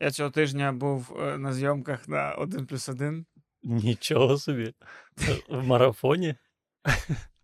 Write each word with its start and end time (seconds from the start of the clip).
Я 0.00 0.10
цього 0.10 0.30
тижня 0.30 0.72
був 0.72 1.16
е, 1.20 1.38
на 1.38 1.52
зйомках 1.52 2.08
на 2.08 2.32
1 2.32 2.66
плюс 2.66 2.88
1. 2.88 3.26
Нічого 3.62 4.38
собі. 4.38 4.74
В 5.48 5.66
марафоні. 5.66 6.34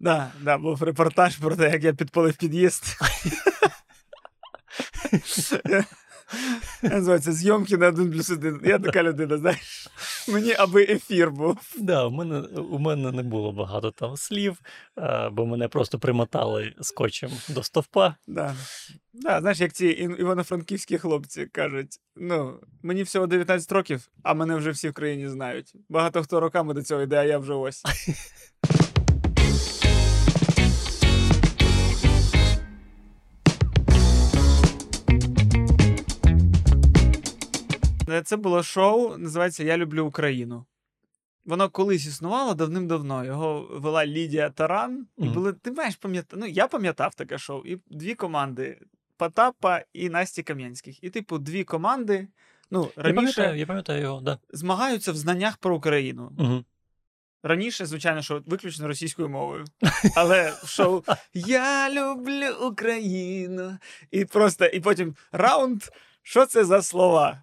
Да, 0.00 0.32
да, 0.40 0.58
був 0.58 0.82
репортаж 0.82 1.36
про 1.36 1.56
те, 1.56 1.70
як 1.70 1.84
я 1.84 1.94
підпалив 1.94 2.36
під'їзд. 2.36 2.84
Називається 6.82 7.32
зйомки 7.32 7.76
на 7.76 7.88
1 7.88 8.12
плюс 8.12 8.30
1. 8.30 8.60
Я 8.64 8.78
така 8.78 9.02
людина, 9.02 9.38
знаєш. 9.38 9.88
Мені 10.28 10.54
аби 10.58 10.82
ефір 10.82 11.30
був. 11.30 11.58
Да, 11.78 12.06
у 12.06 12.10
мене 12.10 12.38
у 12.70 12.78
мене 12.78 13.12
не 13.12 13.22
було 13.22 13.52
багато 13.52 13.90
там 13.90 14.16
слів, 14.16 14.60
бо 15.32 15.46
мене 15.46 15.68
просто 15.68 15.98
примотали 15.98 16.74
скотчем 16.80 17.30
до 17.48 17.62
стовпа. 17.62 18.14
Да. 18.26 18.54
Да, 19.14 19.40
знаєш, 19.40 19.60
як 19.60 19.72
ці 19.72 19.86
івано-франківські 20.18 20.98
хлопці 20.98 21.46
кажуть: 21.46 22.00
ну, 22.16 22.60
мені 22.82 23.02
всього 23.02 23.26
19 23.26 23.72
років, 23.72 24.08
а 24.22 24.34
мене 24.34 24.56
вже 24.56 24.70
всі 24.70 24.88
в 24.88 24.92
країні 24.92 25.28
знають. 25.28 25.72
Багато 25.88 26.22
хто 26.22 26.40
роками 26.40 26.74
до 26.74 26.82
цього 26.82 27.02
йде, 27.02 27.16
а 27.16 27.24
я 27.24 27.38
вже 27.38 27.54
ось. 27.54 27.82
Це 38.24 38.36
було 38.36 38.62
шоу, 38.62 39.16
називається 39.16 39.64
Я 39.64 39.76
люблю 39.76 40.06
Україну. 40.06 40.64
Воно 41.44 41.70
колись 41.70 42.06
існувало 42.06 42.54
давним-давно. 42.54 43.24
Його 43.24 43.68
вела 43.70 44.06
Лідія 44.06 44.50
Таран. 44.50 45.06
І 45.18 45.28
були, 45.28 45.52
ти 45.52 45.72
маєш 45.72 45.96
пам'ятати, 45.96 46.36
ну 46.36 46.46
я 46.46 46.66
пам'ятав 46.68 47.14
таке 47.14 47.38
шоу. 47.38 47.62
І 47.64 47.78
дві 47.90 48.14
команди: 48.14 48.78
Потапа 49.16 49.82
і 49.92 50.08
Насті 50.08 50.42
Кам'янських. 50.42 51.04
І, 51.04 51.10
типу, 51.10 51.38
дві 51.38 51.64
команди. 51.64 52.28
Ну, 52.70 52.90
Я 52.96 53.14
пам'ятаю, 53.14 53.58
я 53.58 53.66
пам'ятаю 53.66 54.02
його, 54.02 54.20
да. 54.20 54.38
змагаються 54.50 55.12
в 55.12 55.16
знаннях 55.16 55.56
про 55.56 55.76
Україну. 55.76 56.32
Угу. 56.38 56.64
Раніше, 57.42 57.86
звичайно, 57.86 58.22
що 58.22 58.42
виключно 58.46 58.88
російською 58.88 59.28
мовою. 59.28 59.64
Але 60.16 60.52
шоу 60.64 61.02
Я 61.34 61.90
люблю 61.90 62.66
Україну. 62.66 63.78
І 64.10 64.24
просто, 64.24 64.66
і 64.66 64.80
потім 64.80 65.14
раунд. 65.32 65.82
Що 66.22 66.46
це 66.46 66.64
за 66.64 66.82
слова? 66.82 67.42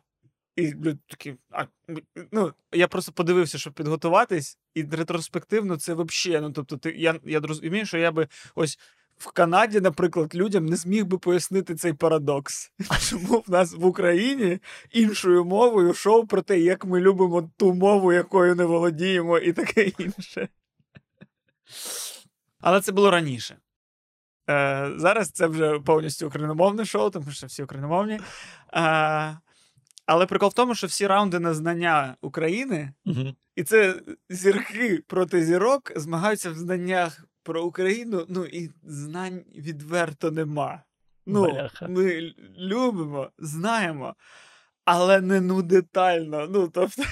І 0.55 0.73
такі, 1.07 1.35
а, 1.51 1.65
ну, 2.31 2.53
я 2.71 2.87
просто 2.87 3.11
подивився, 3.11 3.57
щоб 3.57 3.73
підготуватись, 3.73 4.57
і 4.73 4.83
ретроспективно 4.83 5.77
це 5.77 5.93
взагалі. 5.93 6.41
Ну, 6.41 6.51
тобто, 6.51 6.77
ти, 6.77 6.91
я, 6.91 7.19
я 7.23 7.39
розумію, 7.39 7.85
що 7.85 7.97
я 7.97 8.11
би 8.11 8.27
ось 8.55 8.79
в 9.17 9.31
Канаді, 9.31 9.81
наприклад, 9.81 10.35
людям 10.35 10.65
не 10.65 10.75
зміг 10.75 11.05
би 11.05 11.17
пояснити 11.17 11.75
цей 11.75 11.93
парадокс. 11.93 12.71
Чому 13.09 13.43
в 13.47 13.51
нас 13.51 13.73
в 13.73 13.85
Україні 13.85 14.59
іншою 14.91 15.45
мовою 15.45 15.93
шоу 15.93 16.27
про 16.27 16.41
те, 16.41 16.59
як 16.59 16.85
ми 16.85 16.99
любимо 16.99 17.49
ту 17.57 17.73
мову, 17.73 18.13
якою 18.13 18.55
не 18.55 18.65
володіємо, 18.65 19.37
і 19.37 19.53
таке 19.53 19.83
інше. 19.83 20.49
Але 22.61 22.81
це 22.81 22.91
було 22.91 23.11
раніше. 23.11 23.57
Е, 24.49 24.91
зараз 24.95 25.31
це 25.31 25.47
вже 25.47 25.79
повністю 25.79 26.27
україномовне 26.27 26.85
шоу, 26.85 27.09
тому 27.09 27.31
що 27.31 27.47
всі 27.47 27.63
україномовні. 27.63 28.19
Е, 28.73 29.37
але 30.05 30.25
прикол 30.25 30.49
в 30.49 30.53
тому, 30.53 30.75
що 30.75 30.87
всі 30.87 31.07
раунди 31.07 31.39
на 31.39 31.53
знання 31.53 32.15
України, 32.21 32.93
Угу. 33.05 33.35
і 33.55 33.63
це 33.63 34.01
зірки 34.29 35.03
проти 35.07 35.45
зірок 35.45 35.91
змагаються 35.95 36.51
в 36.51 36.55
знаннях 36.55 37.25
про 37.43 37.63
Україну, 37.63 38.25
ну 38.29 38.45
і 38.45 38.69
знань 38.83 39.43
відверто 39.55 40.31
нема. 40.31 40.83
Ну, 41.25 41.51
Бляха. 41.51 41.87
ми 41.87 42.33
любимо, 42.57 43.29
знаємо, 43.37 44.15
але 44.85 45.21
не 45.21 45.41
ну 45.41 45.61
детально. 45.61 46.47
Ну, 46.49 46.67
тобто, 46.67 47.03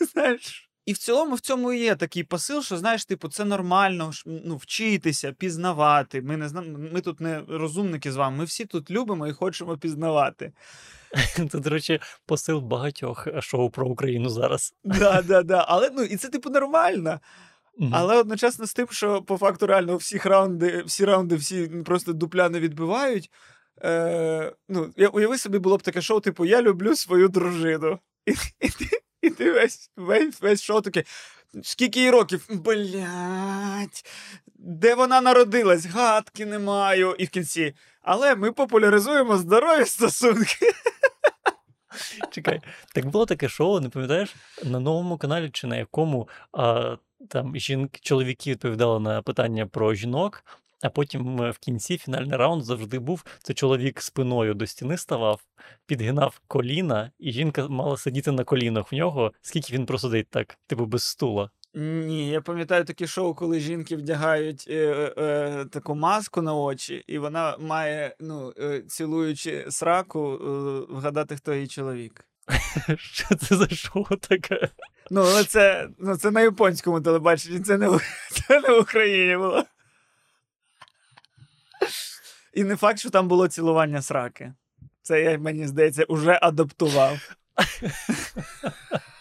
знаєш. 0.12 0.62
І 0.86 0.92
в 0.92 0.98
цілому 0.98 1.34
в 1.34 1.40
цьому 1.40 1.72
і 1.72 1.78
є 1.78 1.96
такий 1.96 2.24
посил, 2.24 2.62
що 2.62 2.76
знаєш, 2.76 3.04
типу, 3.04 3.28
це 3.28 3.44
нормально 3.44 4.10
ну, 4.26 4.56
вчитися, 4.56 5.32
пізнавати. 5.32 6.22
Ми 6.22 6.36
не 6.36 6.48
знаємо, 6.48 6.78
ми 6.92 7.00
тут 7.00 7.20
не 7.20 7.42
розумники 7.48 8.12
з 8.12 8.16
вами. 8.16 8.36
Ми 8.36 8.44
всі 8.44 8.64
тут 8.64 8.90
любимо 8.90 9.26
і 9.26 9.32
хочемо 9.32 9.78
пізнавати. 9.78 10.52
Це, 11.50 11.58
до 11.58 11.70
речі, 11.70 12.00
посил 12.26 12.60
багатьох 12.60 13.28
шоу 13.40 13.70
про 13.70 13.88
Україну 13.88 14.28
зараз. 14.28 14.74
Да, 14.84 15.22
да, 15.22 15.42
да. 15.42 15.64
Але 15.68 15.90
ну 15.90 16.02
і 16.02 16.16
це 16.16 16.28
типу 16.28 16.50
нормально. 16.50 17.20
Мгм. 17.78 17.90
Але 17.94 18.16
одночасно 18.16 18.66
з 18.66 18.74
тим, 18.74 18.86
що 18.90 19.22
по 19.22 19.36
факту 19.36 19.66
реально 19.66 19.96
всіх 19.96 20.26
раунди, 20.26 20.82
всі 20.86 21.04
раунди 21.04 21.36
всі 21.36 21.66
просто 21.66 22.12
дупля 22.12 22.48
не 22.48 22.60
відбивають. 22.60 23.30
Е, 23.84 24.52
ну, 24.68 24.92
я 24.96 25.08
уяви 25.08 25.38
собі, 25.38 25.58
було 25.58 25.76
б 25.76 25.82
таке 25.82 26.02
шоу, 26.02 26.20
типу, 26.20 26.44
я 26.44 26.62
люблю 26.62 26.96
свою 26.96 27.28
дружину. 27.28 27.98
І, 28.26 28.30
і, 28.60 28.68
ти, 28.68 29.00
і 29.22 29.30
ти 29.30 29.52
весь, 29.52 29.90
весь, 29.96 30.42
весь 30.42 30.62
шоу 30.62 30.80
таке. 30.80 31.04
Скільки 31.62 32.00
їй 32.00 32.10
років? 32.10 32.46
Блять, 32.50 34.04
де 34.66 34.94
вона 34.94 35.20
народилась? 35.20 35.86
Гадки 35.86 36.46
не 36.46 36.58
маю. 36.58 37.14
І 37.18 37.24
в 37.24 37.28
кінці. 37.28 37.74
Але 38.02 38.34
ми 38.34 38.52
популяризуємо 38.52 39.36
здорові 39.36 39.84
стосунки. 39.84 40.72
Чекай, 42.30 42.60
так 42.94 43.06
було 43.06 43.26
таке 43.26 43.48
шоу, 43.48 43.80
не 43.80 43.88
пам'ятаєш? 43.88 44.34
На 44.64 44.80
новому 44.80 45.18
каналі 45.18 45.50
чи 45.52 45.66
на 45.66 45.76
якому 45.76 46.28
а, 46.52 46.96
там 47.28 47.56
жінки, 47.56 48.00
чоловіки 48.02 48.50
відповідали 48.50 49.00
на 49.00 49.22
питання 49.22 49.66
про 49.66 49.94
жінок, 49.94 50.44
а 50.82 50.90
потім 50.90 51.42
е, 51.42 51.50
в 51.50 51.58
кінці 51.58 51.98
фінальний 51.98 52.36
раунд 52.36 52.64
завжди 52.64 52.98
був. 52.98 53.24
Це 53.42 53.54
чоловік 53.54 54.00
спиною 54.00 54.54
до 54.54 54.66
стіни 54.66 54.96
ставав, 54.96 55.40
підгинав 55.86 56.40
коліна, 56.48 57.10
і 57.18 57.32
жінка 57.32 57.68
мала 57.68 57.96
сидіти 57.96 58.32
на 58.32 58.44
колінах 58.44 58.92
в 58.92 58.94
нього, 58.94 59.32
скільки 59.42 59.72
він 59.72 59.86
просидить 59.86 60.28
так, 60.30 60.58
типу 60.66 60.86
без 60.86 61.04
стула. 61.04 61.50
Ні, 61.78 62.30
я 62.30 62.40
пам'ятаю 62.40 62.84
такі 62.84 63.06
шоу, 63.06 63.34
коли 63.34 63.60
жінки 63.60 63.96
вдягають 63.96 64.64
е, 64.68 64.74
е, 64.74 65.22
е, 65.22 65.64
таку 65.64 65.94
маску 65.94 66.42
на 66.42 66.54
очі, 66.54 67.04
і 67.06 67.18
вона 67.18 67.56
має, 67.60 68.16
ну, 68.20 68.52
е, 68.58 68.80
цілуючи 68.80 69.66
сраку, 69.70 70.32
е, 70.32 70.38
вгадати, 70.94 71.36
хто 71.36 71.54
її 71.54 71.66
чоловік. 71.66 72.24
Що 72.98 73.34
це 73.34 73.56
за 73.56 73.68
шоу 73.68 74.04
таке? 74.20 74.68
Ну, 75.10 75.20
але 75.20 75.44
це, 75.44 75.88
ну, 75.98 76.16
це 76.16 76.30
на 76.30 76.40
японському 76.40 77.00
телебаченні, 77.00 77.60
це 77.60 77.78
не, 77.78 77.98
це 78.30 78.60
не 78.60 78.68
в 78.68 78.80
Україні 78.80 79.36
було. 79.36 79.64
І 82.54 82.64
не 82.64 82.76
факт, 82.76 82.98
що 82.98 83.10
там 83.10 83.28
було 83.28 83.48
цілування 83.48 84.02
сраки. 84.02 84.54
Це 85.02 85.22
я, 85.22 85.38
мені 85.38 85.66
здається, 85.66 86.04
уже 86.04 86.38
адаптував. 86.42 87.36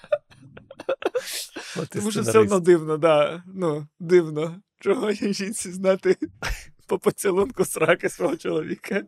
От 1.78 1.90
Тому 1.90 2.12
що 2.12 2.22
все 2.22 2.40
одно 2.40 2.60
дивно, 2.60 2.98
да. 2.98 3.44
Ну, 3.48 3.88
дивно. 4.00 4.62
Чого 4.80 5.12
я 5.12 5.34
жінці 5.34 5.72
знати 5.72 6.18
по 6.88 7.00
поцілунку 7.00 7.66
сраки 7.66 8.10
свого 8.10 8.38
чоловіка. 8.38 9.04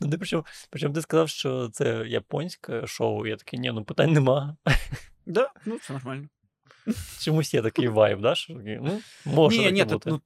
Ну, 0.00 0.10
ти 0.10 0.18
причому, 0.18 0.44
причому 0.70 0.94
ти 0.94 1.02
сказав, 1.02 1.28
що 1.28 1.68
це 1.68 2.04
японське 2.06 2.86
шоу. 2.86 3.26
Я 3.26 3.36
такий, 3.36 3.58
ні, 3.58 3.72
ну 3.72 3.84
питань 3.84 4.12
нема. 4.12 4.56
Да, 5.26 5.50
ну 5.66 5.78
це 5.78 5.92
нормально. 5.92 6.28
Чомусь 7.20 7.54
є 7.54 7.62
такий 7.62 7.88
вайб, 7.88 8.20
да? 8.20 8.34
Що 8.34 8.54
ну, 8.64 9.00
може 9.24 9.58
ні, 9.58 9.72
ні, 9.72 9.84
бути. 9.84 10.10
ну, 10.10 10.20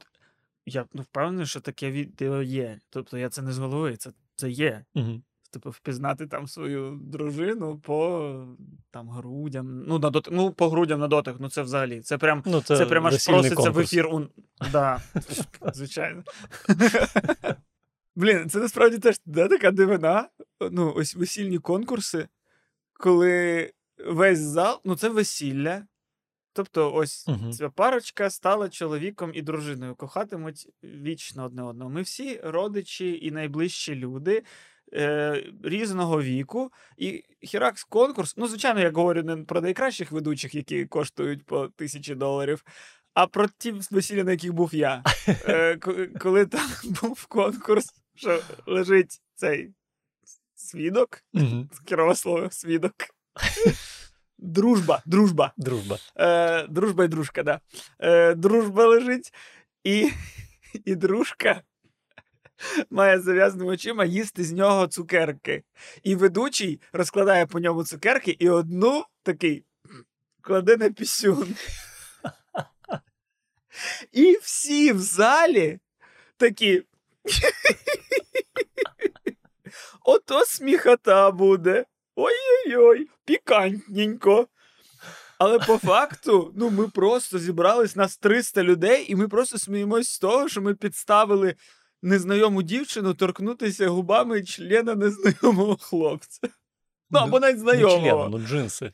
я 0.66 0.86
ну, 0.92 1.02
впевнений, 1.02 1.46
що 1.46 1.60
таке 1.60 1.90
відео 1.90 2.42
є. 2.42 2.78
Тобто 2.90 3.18
я 3.18 3.28
це 3.28 3.42
не 3.42 3.52
з 3.52 3.58
голови, 3.58 3.96
це, 3.96 4.10
це 4.34 4.50
є. 4.50 4.84
Угу. 4.94 5.22
Типу, 5.56 5.70
впізнати 5.70 6.26
там 6.26 6.46
свою 6.46 6.98
дружину 7.02 7.78
по 7.78 8.46
там 8.90 9.08
грудям. 9.08 9.84
Ну, 9.86 9.98
на 9.98 10.10
дот... 10.10 10.28
ну 10.32 10.52
по 10.52 10.68
грудям 10.68 11.00
на 11.00 11.08
дотик, 11.08 11.36
ну 11.38 11.50
це 11.50 11.62
взагалі. 11.62 12.00
Це 12.00 12.18
прям 12.18 12.42
Ну, 12.46 12.60
Це, 12.60 12.76
це, 12.76 12.86
прямо 12.86 13.08
аж 13.08 13.26
проситься 13.26 13.70
в 13.70 13.78
ефір. 13.78 14.06
У... 14.06 14.28
Да, 14.72 15.02
звичайно. 15.74 16.22
Блін, 18.16 18.50
це 18.50 18.58
насправді 18.58 18.98
теж 18.98 19.20
да, 19.26 19.48
така 19.48 19.70
дивина. 19.70 20.28
Ну, 20.70 20.92
ось 20.96 21.16
весільні 21.16 21.58
конкурси, 21.58 22.28
коли 22.92 23.72
весь 24.06 24.40
зал, 24.40 24.80
ну 24.84 24.96
це 24.96 25.08
весілля. 25.08 25.86
Тобто, 26.52 26.94
ось 26.94 27.28
Мгм. 27.28 27.52
ця 27.52 27.68
парочка 27.68 28.30
стала 28.30 28.68
чоловіком 28.68 29.30
і 29.34 29.42
дружиною, 29.42 29.94
кохатимуть 29.94 30.68
вічно 30.84 31.44
одне 31.44 31.62
одного. 31.62 31.90
Ми 31.90 32.02
всі 32.02 32.40
родичі 32.44 33.18
і 33.22 33.30
найближчі 33.30 33.94
люди 33.94 34.42
е, 34.92 35.44
різного 35.62 36.22
віку. 36.22 36.72
І 36.96 37.24
Хіракс 37.42 37.84
конкурс, 37.84 38.36
ну, 38.36 38.46
звичайно, 38.48 38.80
я 38.80 38.90
говорю 38.90 39.22
не 39.22 39.36
про 39.36 39.60
найкращих 39.60 40.12
ведучих, 40.12 40.54
які 40.54 40.86
коштують 40.86 41.44
по 41.46 41.68
тисячі 41.68 42.14
доларів, 42.14 42.64
а 43.14 43.26
про 43.26 43.46
ті 43.58 43.74
весілля, 43.90 44.24
на 44.24 44.30
яких 44.30 44.52
був 44.52 44.74
я. 44.74 45.02
Е, 45.48 45.76
коли 46.20 46.46
там 46.46 46.68
був 47.02 47.26
конкурс, 47.26 47.94
що 48.14 48.42
лежить 48.66 49.20
цей 49.34 49.70
свідок, 50.54 51.22
Мгм. 51.32 51.68
керове 51.84 52.14
слово 52.14 52.50
свідок. 52.50 52.94
Дружба, 54.38 55.02
дружба. 55.06 55.52
Дружба. 55.56 55.98
Е, 56.16 56.66
дружба 56.66 57.04
і 57.04 57.08
дружка, 57.08 57.42
да. 57.42 57.60
Е, 58.00 58.34
дружба 58.34 58.86
лежить, 58.86 59.32
і, 59.84 60.10
і 60.84 60.94
дружка 60.94 61.62
має 62.90 63.20
зав'язаними 63.20 63.72
очима 63.72 64.04
їсти 64.04 64.44
з 64.44 64.52
нього 64.52 64.86
цукерки. 64.86 65.62
І 66.02 66.14
ведучий 66.14 66.80
розкладає 66.92 67.46
по 67.46 67.60
ньому 67.60 67.84
цукерки 67.84 68.36
і 68.38 68.48
одну 68.48 69.04
такий 69.22 69.64
кладе 70.40 70.76
на 70.76 70.90
пісюн. 70.90 71.56
І 74.12 74.38
всі 74.42 74.92
в 74.92 74.98
залі 75.00 75.78
такі. 76.36 76.82
Ото 80.04 80.44
сміхота 80.44 81.30
буде. 81.30 81.84
Ой-ой-ой, 82.16 83.08
пікантненько. 83.24 84.48
Але 85.38 85.58
по 85.58 85.78
факту, 85.78 86.52
ну 86.56 86.70
ми 86.70 86.88
просто 86.88 87.38
зібрались 87.38 87.96
нас 87.96 88.16
300 88.16 88.62
людей, 88.62 89.12
і 89.12 89.16
ми 89.16 89.28
просто 89.28 89.58
сміємось 89.58 90.08
з 90.08 90.18
того, 90.18 90.48
що 90.48 90.62
ми 90.62 90.74
підставили 90.74 91.54
незнайому 92.06 92.62
дівчину 92.62 93.14
торкнутися 93.14 93.88
губами 93.88 94.42
члена 94.42 94.94
незнайомого 94.94 95.76
хлопця. 95.76 96.48
Ну, 97.10 97.18
або 97.18 97.40
навіть 97.40 97.56
Не 97.56 97.62
знайомого. 97.62 98.00
члена, 98.00 98.28
ну 98.28 98.38
джинси. 98.46 98.92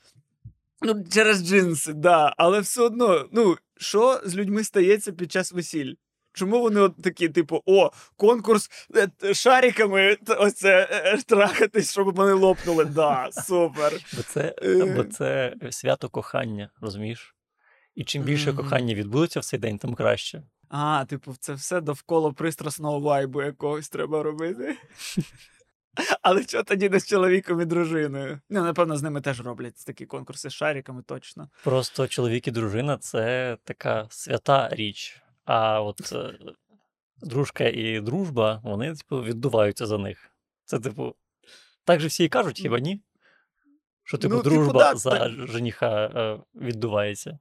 Ну, 0.83 1.05
через 1.11 1.43
джинси, 1.45 1.93
да. 1.93 2.35
Але 2.37 2.61
все 2.61 2.83
одно, 2.83 3.29
ну, 3.33 3.57
що 3.77 4.21
з 4.25 4.37
людьми 4.37 4.65
стається 4.65 5.13
під 5.13 5.33
час 5.33 5.53
весіль? 5.53 5.95
Чому 6.35 6.61
вони 6.61 6.81
от 6.81 7.03
такі, 7.03 7.29
типу, 7.29 7.63
о, 7.67 7.91
конкурс 8.17 8.71
е, 9.25 9.35
шариками 9.35 10.17
ось 10.39 10.55
це 10.55 10.89
е, 10.91 11.15
е, 11.15 11.23
трахатись, 11.23 11.93
щоб 11.93 12.15
вони 12.15 12.33
лопнули. 12.33 12.85
Да, 12.85 13.29
супер. 13.33 13.93
Бо 14.17 14.23
це, 14.23 14.55
бо 14.97 15.05
це 15.05 15.55
свято 15.71 16.09
кохання, 16.09 16.71
розумієш? 16.81 17.35
І 17.95 18.05
чим 18.05 18.23
більше 18.23 18.53
кохання 18.53 18.95
відбудеться 18.95 19.41
в 19.41 19.45
цей 19.45 19.59
день, 19.59 19.79
тим 19.79 19.95
краще. 19.95 20.43
А, 20.75 21.05
типу, 21.05 21.35
це 21.41 21.53
все 21.55 21.81
довкола 21.81 22.33
пристрасного 22.33 23.01
вайбу 23.01 23.43
якогось 23.43 23.89
треба 23.89 24.23
робити. 24.23 24.77
Але 26.23 26.43
що 26.43 26.63
тоді 26.63 26.89
не 26.89 27.01
з 27.01 27.07
чоловіком 27.07 27.61
і 27.61 27.65
дружиною? 27.65 28.41
Ну, 28.51 28.63
напевно, 28.63 28.97
з 28.97 29.03
ними 29.03 29.21
теж 29.21 29.41
роблять 29.41 29.85
такі 29.87 30.07
конкурси 30.07 30.51
з 30.51 30.53
шариками, 30.53 31.03
точно. 31.03 31.49
Просто 31.65 32.09
чоловік 32.09 32.49
і 32.49 32.51
дружина 32.51 32.99
це 32.99 33.57
така 33.65 34.07
свята 34.11 34.69
річ. 34.73 35.23
А 35.45 35.81
от 35.83 36.13
е, 36.13 36.39
дружка 37.17 37.65
і 37.65 38.01
дружба, 38.01 38.61
вони, 38.65 38.95
типу, 38.95 39.23
віддуваються 39.23 39.87
за 39.87 39.99
них. 39.99 40.31
Це, 40.65 40.79
типу, 40.79 41.15
так 41.85 42.01
же 42.01 42.09
всі 42.09 42.25
і 42.25 42.29
кажуть, 42.29 42.61
хіба 42.61 42.81
ні? 42.81 43.03
Що, 44.05 44.19
типу, 44.19 44.35
Ну, 44.35 44.43
типу, 44.43 44.55
дружба 44.55 44.79
да, 44.79 44.95
за 44.95 45.11
так. 45.11 45.33
жениха 45.33 46.05
е, 46.05 46.39
віддувається. 46.55 47.39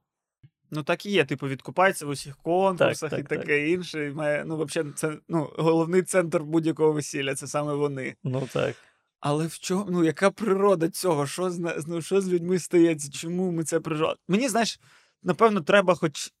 Ну, 0.74 0.82
так 0.82 1.06
і 1.06 1.10
є, 1.10 1.24
типу, 1.24 1.48
відкупається 1.48 2.06
в 2.06 2.08
усіх 2.08 2.36
конкурсах 2.36 3.10
Так, 3.10 3.20
і 3.20 3.22
так, 3.22 3.38
таке 3.38 3.68
інше. 3.70 4.06
І 4.06 4.10
має, 4.10 4.44
ну, 4.44 4.64
взагалі, 4.64 4.92
це 4.92 5.18
ну, 5.28 5.50
головний 5.58 6.02
центр 6.02 6.42
будь-якого 6.42 6.92
весілля, 6.92 7.34
це 7.34 7.46
саме 7.46 7.74
вони. 7.74 8.16
Ну 8.24 8.48
так. 8.52 8.74
Але 9.20 9.46
в 9.46 9.58
чому, 9.58 9.86
ну, 9.88 10.04
яка 10.04 10.30
природа 10.30 10.88
цього? 10.88 11.26
Що 11.26 11.50
з, 11.50 11.84
ну, 11.86 12.02
що 12.02 12.20
з 12.20 12.28
людьми 12.28 12.58
стається? 12.58 13.10
Чому 13.10 13.50
ми 13.50 13.64
це 13.64 13.80
переживаємо? 13.80 14.18
Мені, 14.28 14.48
знаєш, 14.48 14.80
напевно, 15.22 15.60
треба 15.60 15.94
хоч 15.94 16.32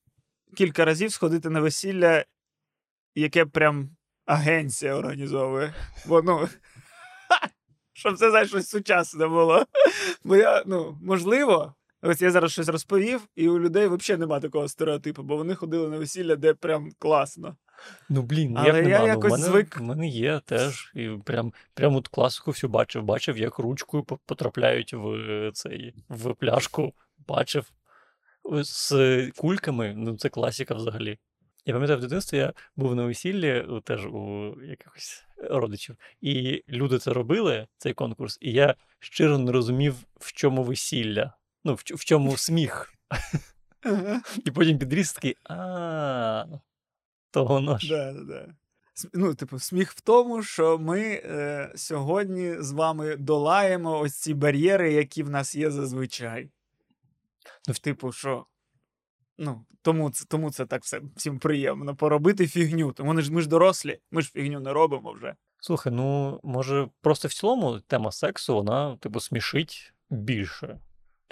кілька 0.56 0.84
разів 0.84 1.12
сходити 1.12 1.50
на 1.50 1.60
весілля, 1.60 2.24
яке 3.14 3.44
прям 3.44 3.96
агенція 4.26 4.94
організовує. 4.94 5.74
Бо, 6.06 6.22
ну, 6.22 6.48
щоб 7.92 8.16
це, 8.16 8.30
знаєш, 8.30 8.48
щось 8.48 8.68
сучасне 8.68 9.28
було. 9.28 9.66
Бо 10.24 10.36
я, 10.36 10.62
ну, 10.66 10.98
можливо, 11.02 11.74
ось 12.02 12.22
я 12.22 12.30
зараз 12.30 12.52
щось 12.52 12.68
розповів, 12.68 13.28
і 13.36 13.48
у 13.48 13.58
людей 13.58 13.88
взагалі 13.88 14.20
немає 14.20 14.40
такого 14.40 14.68
стереотипу, 14.68 15.22
бо 15.22 15.36
вони 15.36 15.54
ходили 15.54 15.88
на 15.88 15.98
весілля, 15.98 16.36
де 16.36 16.54
прям 16.54 16.90
класно. 16.98 17.56
Ну 18.08 18.22
блін, 18.22 18.56
Але 18.56 18.68
як 18.68 18.76
я 18.76 18.82
нема? 18.82 18.98
Ну, 18.98 19.06
якось 19.06 19.32
мене, 19.32 19.44
звик. 19.44 19.76
в 19.76 19.82
мене 19.82 20.08
є 20.08 20.40
теж. 20.44 20.92
І 20.94 21.10
прям, 21.24 21.52
прям 21.74 21.96
от 21.96 22.08
класику 22.08 22.50
всю 22.50 22.70
бачив. 22.70 23.02
Бачив, 23.02 23.38
як 23.38 23.58
ручкою 23.58 24.04
потрапляють 24.04 24.92
в 24.92 25.08
е, 25.08 25.50
цей 25.54 25.94
в 26.08 26.34
пляшку. 26.34 26.94
Бачив 27.28 27.72
з 28.62 28.92
кульками. 29.36 29.94
Ну, 29.96 30.16
це 30.16 30.28
класика 30.28 30.74
взагалі. 30.74 31.18
Я 31.66 31.74
пам'ятаю, 31.74 31.98
в 31.98 32.02
дитинстві 32.02 32.36
я 32.36 32.52
був 32.76 32.94
на 32.94 33.04
весіллі 33.04 33.66
теж 33.84 34.06
у 34.06 34.54
якихось 34.62 35.24
родичів, 35.36 35.96
і 36.20 36.64
люди 36.68 36.98
це 36.98 37.12
робили, 37.12 37.66
цей 37.76 37.94
конкурс, 37.94 38.38
і 38.40 38.52
я 38.52 38.74
щиро 39.00 39.38
не 39.38 39.52
розумів, 39.52 39.94
в 40.20 40.32
чому 40.32 40.62
весілля. 40.62 41.34
Ну, 41.64 41.74
в, 41.74 41.82
в 41.84 42.04
чому 42.04 42.36
сміх. 42.36 42.94
І 44.44 44.50
потім 44.50 44.78
підріс 44.78 45.12
такий, 45.12 45.36
а 45.44 46.44
то 47.30 47.44
воно 47.44 47.78
ж. 47.78 47.88
Да, 47.88 48.12
да, 48.12 48.24
да. 48.24 48.54
Ну, 49.12 49.34
типу, 49.34 49.58
сміх 49.58 49.92
в 49.92 50.00
тому, 50.00 50.42
що 50.42 50.78
ми 50.78 51.00
е, 51.02 51.72
сьогодні 51.74 52.56
з 52.58 52.72
вами 52.72 53.16
долаємо 53.16 53.98
ось 53.98 54.14
ці 54.14 54.34
бар'єри, 54.34 54.92
які 54.92 55.22
в 55.22 55.30
нас 55.30 55.54
є 55.54 55.70
зазвичай. 55.70 56.50
Ну, 57.68 57.74
типу, 57.74 58.12
що. 58.12 58.46
Ну, 59.38 59.64
тому 59.82 60.10
це, 60.10 60.24
тому 60.28 60.50
це 60.50 60.66
так 60.66 60.82
все 60.82 61.00
всім 61.16 61.38
приємно 61.38 61.96
поробити 61.96 62.46
фігню. 62.46 62.92
Тому 62.92 63.12
ми 63.12 63.22
ж, 63.22 63.32
ми 63.32 63.40
ж 63.40 63.48
дорослі, 63.48 63.98
ми 64.10 64.22
ж 64.22 64.30
фігню 64.30 64.60
не 64.60 64.72
робимо 64.72 65.12
вже. 65.12 65.34
Слухай, 65.60 65.92
ну 65.92 66.40
може, 66.42 66.88
просто 67.00 67.28
в 67.28 67.32
цілому 67.32 67.80
тема 67.80 68.12
сексу, 68.12 68.54
вона, 68.54 68.96
типу, 68.96 69.20
смішить 69.20 69.94
більше. 70.10 70.78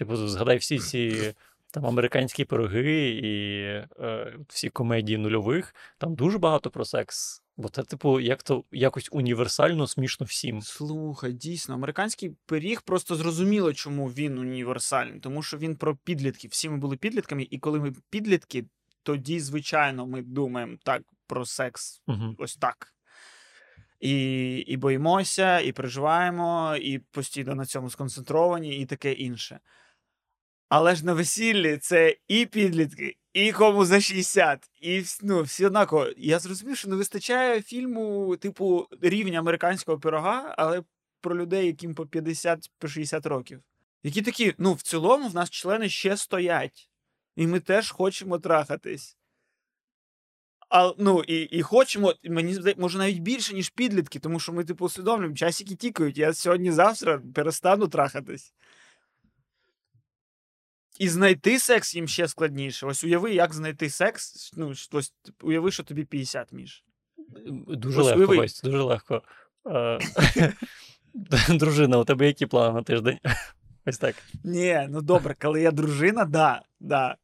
Типу, 0.00 0.16
згадай 0.16 0.56
всі 0.56 0.78
ці 0.78 1.34
там 1.70 1.86
американські 1.86 2.44
пироги 2.44 3.08
і 3.08 3.62
е, 4.04 4.36
всі 4.48 4.70
комедії 4.70 5.18
нульових, 5.18 5.74
там 5.98 6.14
дуже 6.14 6.38
багато 6.38 6.70
про 6.70 6.84
секс. 6.84 7.42
Бо 7.56 7.68
це, 7.68 7.82
типу, 7.82 8.20
як 8.20 8.42
то 8.42 8.64
якось 8.72 9.08
універсально 9.12 9.86
смішно 9.86 10.26
всім. 10.26 10.62
Слухай, 10.62 11.32
дійсно, 11.32 11.74
американський 11.74 12.36
пиріг 12.46 12.82
просто 12.82 13.16
зрозуміло, 13.16 13.72
чому 13.72 14.06
він 14.06 14.38
універсальний, 14.38 15.20
тому 15.20 15.42
що 15.42 15.58
він 15.58 15.76
про 15.76 15.96
підлітків. 15.96 16.50
Всі 16.50 16.68
ми 16.68 16.76
були 16.76 16.96
підлітками, 16.96 17.46
і 17.50 17.58
коли 17.58 17.80
ми 17.80 17.92
підлітки, 18.10 18.64
тоді, 19.02 19.40
звичайно, 19.40 20.06
ми 20.06 20.22
думаємо 20.22 20.76
так 20.82 21.02
про 21.26 21.46
секс 21.46 22.02
Угу. 22.06 22.34
ось 22.38 22.56
так. 22.56 22.94
І, 24.00 24.56
і 24.56 24.76
боїмося, 24.76 25.60
і 25.60 25.72
переживаємо, 25.72 26.76
і 26.76 26.98
постійно 26.98 27.54
на 27.54 27.66
цьому 27.66 27.90
сконцентровані, 27.90 28.76
і 28.76 28.86
таке 28.86 29.12
інше. 29.12 29.60
Але 30.70 30.94
ж 30.94 31.06
на 31.06 31.12
весіллі 31.12 31.78
це 31.78 32.16
і 32.28 32.46
підлітки, 32.46 33.16
і 33.32 33.52
кому 33.52 33.84
за 33.84 34.00
60, 34.00 34.70
і 34.80 35.02
ну, 35.22 35.42
всі 35.42 35.66
однаково. 35.66 36.06
Я 36.16 36.38
зрозумів, 36.38 36.76
що 36.76 36.88
не 36.88 36.96
вистачає 36.96 37.62
фільму, 37.62 38.36
типу, 38.36 38.88
рівня 39.00 39.38
американського 39.38 39.98
пирога, 39.98 40.54
але 40.58 40.82
про 41.20 41.36
людей, 41.36 41.66
яким 41.66 41.94
по 41.94 42.06
50 42.06 42.70
по 42.78 42.88
60 42.88 43.26
років. 43.26 43.62
Які 44.02 44.22
такі, 44.22 44.54
ну, 44.58 44.72
в 44.72 44.82
цілому, 44.82 45.28
в 45.28 45.34
нас 45.34 45.50
члени 45.50 45.88
ще 45.88 46.16
стоять. 46.16 46.90
І 47.36 47.46
ми 47.46 47.60
теж 47.60 47.90
хочемо 47.90 48.38
трахатись. 48.38 49.16
А, 50.68 50.92
ну, 50.98 51.22
і, 51.22 51.42
і 51.42 51.62
хочемо, 51.62 52.14
мені 52.24 52.54
здається, 52.54 52.80
може 52.80 52.98
навіть 52.98 53.18
більше, 53.18 53.54
ніж 53.54 53.68
підлітки, 53.70 54.18
тому 54.18 54.40
що 54.40 54.52
ми, 54.52 54.64
типу, 54.64 54.84
усвідомлюємо, 54.84 55.36
часики 55.36 55.74
тікають, 55.74 56.18
я 56.18 56.32
сьогодні-завтра 56.32 57.22
перестану 57.34 57.88
трахатись. 57.88 58.54
І 61.00 61.08
знайти 61.08 61.58
секс 61.58 61.94
їм 61.94 62.08
ще 62.08 62.28
складніше. 62.28 62.86
Ось 62.86 63.04
уяви, 63.04 63.34
як 63.34 63.54
знайти 63.54 63.90
секс. 63.90 64.52
Ну, 64.56 64.72
ось, 64.92 65.12
уяви, 65.42 65.70
що 65.70 65.82
тобі 65.82 66.04
50 66.04 66.52
між. 66.52 66.84
Дуже 67.68 68.00
Ось 68.00 68.06
легко, 68.06 68.18
уяви. 68.18 68.36
Вась, 68.36 68.62
дуже 68.62 68.82
легко. 68.82 69.22
Е, 69.66 69.98
Дружина, 71.48 71.98
у 71.98 72.04
тебе 72.04 72.26
які 72.26 72.46
плани 72.46 72.74
на 72.74 72.82
тиждень? 72.82 73.18
Ось 73.86 73.98
так. 73.98 74.14
Ні, 74.44 74.86
ну 74.90 75.00
добре, 75.00 75.36
коли 75.40 75.62
я 75.62 75.70
дружина, 75.70 76.24
да, 76.24 76.62
да. 76.80 77.16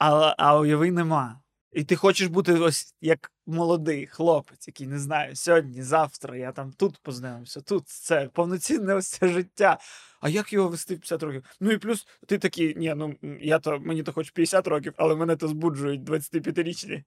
А, 0.00 0.34
а 0.38 0.58
уяви 0.58 0.90
нема. 0.90 1.40
І 1.72 1.84
ти 1.84 1.96
хочеш 1.96 2.28
бути 2.28 2.52
ось 2.52 2.94
як 3.00 3.32
молодий 3.46 4.06
хлопець, 4.06 4.68
який 4.68 4.86
не 4.86 4.98
знаю, 4.98 5.36
сьогодні, 5.36 5.82
завтра 5.82 6.36
я 6.36 6.52
там 6.52 6.72
тут 6.72 6.98
познайомився, 6.98 7.60
тут 7.60 7.88
це 7.88 8.28
повноцінне 8.32 8.94
ось 8.94 9.06
це 9.08 9.28
життя. 9.28 9.78
А 10.20 10.28
як 10.28 10.52
його 10.52 10.68
вести 10.68 10.94
в 10.94 10.98
50 10.98 11.22
років? 11.22 11.44
Ну 11.60 11.70
і 11.70 11.78
плюс 11.78 12.06
ти 12.26 12.38
такий, 12.38 12.74
ні, 12.74 12.94
ну 12.96 13.14
я 13.40 13.58
то 13.58 13.78
мені 13.78 14.02
то 14.02 14.12
хоч 14.12 14.30
50 14.30 14.66
років, 14.66 14.94
але 14.96 15.14
мене 15.14 15.36
то 15.36 15.48
збуджують 15.48 16.00
25-річні. 16.00 17.04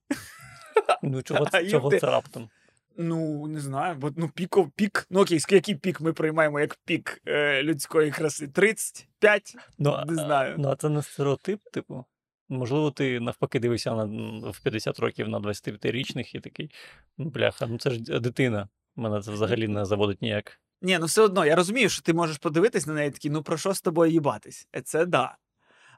Ну, 1.03 1.21
чого, 1.23 1.43
А 1.45 1.49
це- 1.49 1.69
чого 1.69 1.99
це 1.99 2.07
раптом? 2.07 2.49
Ну, 2.97 3.47
не 3.47 3.59
знаю, 3.59 3.95
бо 3.95 4.11
ну 4.15 4.29
піко, 4.29 4.71
пік. 4.75 5.07
Ну 5.09 5.21
окей, 5.21 5.39
який 5.49 5.75
пік 5.75 6.01
ми 6.01 6.13
приймаємо 6.13 6.59
як 6.59 6.77
пік 6.85 7.21
е, 7.27 7.63
людської 7.63 8.11
краси? 8.11 8.47
35? 8.47 9.55
Ну, 9.77 10.03
Не 10.07 10.15
знаю. 10.15 10.55
Ну, 10.57 10.69
а 10.69 10.75
це 10.75 10.89
не 10.89 11.01
стереотип, 11.03 11.61
типу. 11.73 12.05
Можливо, 12.49 12.91
ти 12.91 13.19
навпаки 13.19 13.59
дивишся 13.59 13.95
на, 13.95 14.05
в 14.49 14.59
50 14.63 14.99
років 14.99 15.27
на 15.27 15.39
25-річних 15.39 16.35
і 16.35 16.39
такий, 16.39 16.71
ну, 17.17 17.25
бляха, 17.25 17.67
ну 17.67 17.77
це 17.77 17.89
ж 17.89 17.99
дитина. 18.19 18.69
Мене 18.95 19.21
це 19.21 19.31
взагалі 19.31 19.67
не 19.67 19.85
заводить 19.85 20.21
ніяк. 20.21 20.59
Ні, 20.81 20.97
ну 20.99 21.05
все 21.05 21.21
одно, 21.21 21.45
я 21.45 21.55
розумію, 21.55 21.89
що 21.89 22.01
ти 22.01 22.13
можеш 22.13 22.37
подивитись 22.37 22.87
на 22.87 22.93
неї 22.93 23.11
такий, 23.11 23.31
ну 23.31 23.43
про 23.43 23.57
що 23.57 23.73
з 23.73 23.81
тобою 23.81 24.11
їбатись? 24.11 24.67
Е, 24.75 24.81
Це 24.81 25.05
да. 25.05 25.37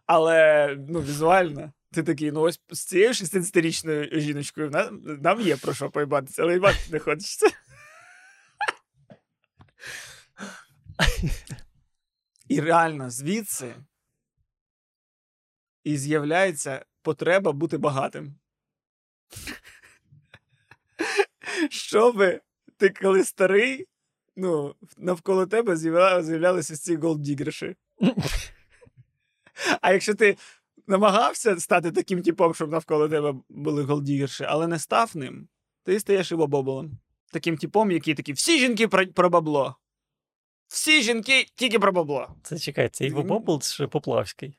Але 0.05 0.67
ну, 0.89 1.01
візуально. 1.01 1.71
Ти 1.93 2.03
такий, 2.03 2.31
ну 2.31 2.41
ось 2.41 2.61
з 2.69 2.85
цією 2.85 3.11
60-річною 3.11 4.19
жіночкою 4.19 4.69
нам, 4.69 5.01
нам 5.21 5.41
є 5.41 5.57
про 5.57 5.73
що 5.73 5.89
поїбатися, 5.89 6.43
але 6.43 6.53
їбати 6.53 6.79
не 6.91 6.99
хочеться. 6.99 7.47
І 12.47 12.61
реально 12.61 13.09
звідси 13.09 13.75
і 15.83 15.97
з'являється 15.97 16.85
потреба 17.01 17.51
бути 17.51 17.77
багатим. 17.77 18.35
Щоби 21.69 22.41
ти, 22.77 22.89
коли 22.89 23.23
старий, 23.23 23.87
ну, 24.35 24.75
навколо 24.97 25.45
тебе 25.45 25.77
з'являлися 25.77 26.75
ці 26.75 26.95
голддігерші. 26.95 27.75
А 29.81 29.93
якщо 29.93 30.13
ти 30.13 30.37
намагався 30.87 31.59
стати 31.59 31.91
таким 31.91 32.21
типом, 32.21 32.53
щоб 32.53 32.71
навколо 32.71 33.09
тебе 33.09 33.33
були 33.49 33.83
голддігерші, 33.83 34.43
але 34.43 34.67
не 34.67 34.79
став 34.79 35.17
ним, 35.17 35.47
ти 35.83 35.99
стаєш 35.99 36.31
івобоболом. 36.31 36.99
Таким 37.31 37.57
типом, 37.57 37.91
який 37.91 38.15
такий, 38.15 38.33
всі 38.33 38.59
жінки 38.59 38.87
про, 38.87 39.07
про 39.07 39.29
бабло. 39.29 39.75
Всі 40.67 41.01
жінки 41.01 41.45
тільки 41.55 41.79
про 41.79 41.91
бабло. 41.91 42.35
Це 42.43 42.59
чекай, 42.59 42.89
це 42.89 43.05
Іво 43.05 43.23
Бобл 43.23 43.61
чи 43.61 43.87
Поплавський? 43.87 44.57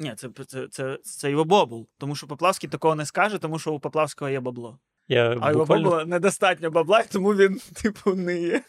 Ні, 0.00 0.14
це, 0.16 0.28
це, 0.46 0.68
це, 0.68 0.98
це 1.02 1.30
його 1.30 1.44
бобл, 1.44 1.88
тому 1.98 2.16
що 2.16 2.26
Поплавський 2.26 2.70
такого 2.70 2.94
не 2.94 3.06
скаже, 3.06 3.38
тому 3.38 3.58
що 3.58 3.72
у 3.72 3.80
Поплавського 3.80 4.30
є 4.30 4.40
бабло. 4.40 4.78
Я 5.08 5.38
А 5.40 5.50
його 5.50 5.60
буквально, 5.60 5.90
бабла 5.90 6.04
недостатньо 6.04 6.70
бабла, 6.70 7.02
тому 7.02 7.34
він, 7.34 7.60
типу, 7.82 8.14
не 8.14 8.40
є. 8.40 8.62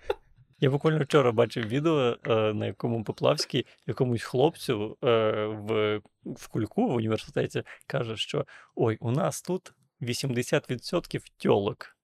я 0.60 0.70
буквально 0.70 1.04
вчора 1.04 1.32
бачив 1.32 1.66
відео, 1.66 2.16
е, 2.26 2.52
на 2.54 2.66
якому 2.66 3.04
Поплавський 3.04 3.66
якомусь 3.86 4.22
хлопцю 4.22 4.96
е, 5.04 5.06
в, 5.46 6.00
в 6.24 6.48
кульку 6.48 6.88
в 6.88 6.94
університеті 6.94 7.62
каже, 7.86 8.16
що 8.16 8.46
ой, 8.74 8.96
у 9.00 9.10
нас 9.10 9.42
тут 9.42 9.72
80% 10.00 11.22
тьолок. 11.36 11.96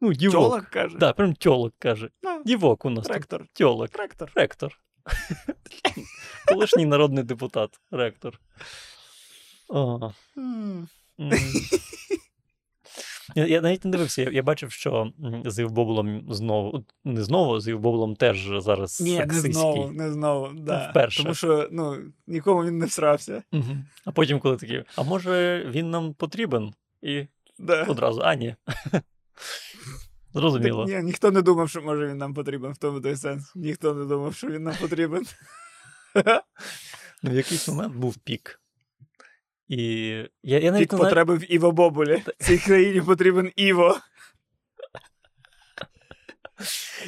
Ну, 0.00 0.12
дівок. 0.12 0.34
Тьолок 0.34 0.64
каже. 0.64 0.98
Да, 0.98 1.12
прям 1.12 1.34
тьолок 1.34 1.74
каже. 1.78 2.10
Ну, 2.22 2.42
Дівок 2.44 2.84
у 2.84 2.90
нас 2.90 3.08
ректор. 3.08 3.40
тут 3.40 3.52
тьолок. 3.52 3.98
Ректор. 3.98 4.32
Ректор. 4.34 4.80
Колишній 6.48 6.86
народний 6.86 7.24
депутат, 7.24 7.80
ректор. 7.90 8.40
О. 9.68 10.12
Я, 13.34 13.46
я 13.46 13.60
навіть 13.60 13.84
не 13.84 13.90
дивився, 13.90 14.22
я, 14.22 14.30
я 14.30 14.42
бачив, 14.42 14.72
що 14.72 15.12
з 15.44 15.58
Євбобулом 15.58 16.24
знову, 16.34 16.84
не 17.04 17.22
знову, 17.22 17.60
з 17.60 17.68
Євбобулом 17.68 18.16
теж 18.16 18.48
зараз 18.58 19.00
Ні, 19.00 19.18
не 19.26 19.34
знову, 19.34 19.90
не 19.92 20.12
знову. 20.12 20.48
Да. 20.54 20.88
вперше. 20.90 21.22
Тому 21.22 21.34
що 21.34 21.68
ну, 21.70 21.96
нікому 22.26 22.64
він 22.64 22.78
не 22.78 22.86
всрався. 22.86 23.42
Мгм. 23.52 23.84
А 24.04 24.12
потім, 24.12 24.40
коли 24.40 24.56
такі, 24.56 24.84
а 24.96 25.02
може 25.02 25.66
він 25.70 25.90
нам 25.90 26.14
потрібен? 26.14 26.74
І 27.02 27.26
Да. 27.58 27.82
одразу, 27.82 28.20
а 28.24 28.34
ні. 28.34 28.54
Зрозуміло. 30.36 30.84
Ні, 30.84 31.02
ніхто 31.02 31.30
не 31.30 31.42
думав, 31.42 31.70
що 31.70 31.82
може 31.82 32.06
він 32.06 32.18
нам 32.18 32.34
потрібен, 32.34 32.72
в 32.72 32.76
тому 32.76 33.00
той 33.00 33.16
сенс. 33.16 33.52
Ніхто 33.54 33.94
не 33.94 34.04
думав, 34.04 34.34
що 34.34 34.46
він 34.46 34.62
нам 34.62 34.74
потрібен. 34.80 35.26
Ну, 37.22 37.30
в 37.30 37.34
якийсь 37.34 37.68
момент 37.68 37.94
був 37.94 38.16
пік. 38.16 38.60
І 39.68 39.78
я, 40.42 40.58
я 40.58 40.72
навіть 40.72 40.88
Пік 40.88 40.92
не 40.92 40.98
потреби 40.98 41.36
в 41.36 41.52
Іво 41.52 41.72
Бобулі. 41.72 42.22
Цій 42.38 42.58
країні 42.58 43.00
потрібен 43.00 43.52
Іво. 43.56 43.98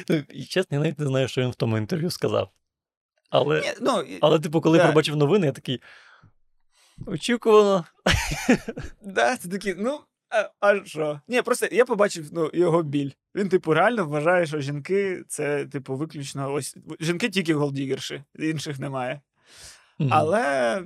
ну, 0.09 0.23
і 0.29 0.45
чесно, 0.45 0.77
я 0.77 0.79
навіть 0.79 0.99
не 0.99 1.05
знаю, 1.05 1.27
що 1.27 1.41
він 1.41 1.49
в 1.49 1.55
тому 1.55 1.77
інтерв'ю 1.77 2.09
сказав. 2.09 2.49
Але, 3.29 3.61
Ні, 3.61 3.73
ну, 3.81 4.03
але 4.21 4.39
типу, 4.39 4.61
коли 4.61 4.77
да. 4.77 4.87
побачив 4.87 5.15
новини, 5.15 5.45
я 5.47 5.53
такий. 5.53 5.81
Очікувано. 7.05 7.85
Да, 9.01 9.37
це 9.37 9.49
такі, 9.49 9.75
ну, 9.77 9.99
а, 10.29 10.49
а 10.59 10.85
що? 10.85 11.21
Ні, 11.27 11.41
просто 11.41 11.67
я 11.71 11.85
побачив 11.85 12.29
ну, 12.31 12.49
його 12.53 12.83
біль. 12.83 13.11
Він, 13.35 13.49
типу, 13.49 13.73
реально 13.73 14.05
вважає, 14.05 14.45
що 14.45 14.59
жінки 14.59 15.23
це, 15.27 15.65
типу, 15.65 15.95
виключно 15.95 16.53
ось. 16.53 16.77
Жінки 16.99 17.29
тільки 17.29 17.53
голдігерші, 17.53 18.23
інших 18.39 18.79
немає. 18.79 19.21
Мгм. 19.99 20.09
Але 20.13 20.83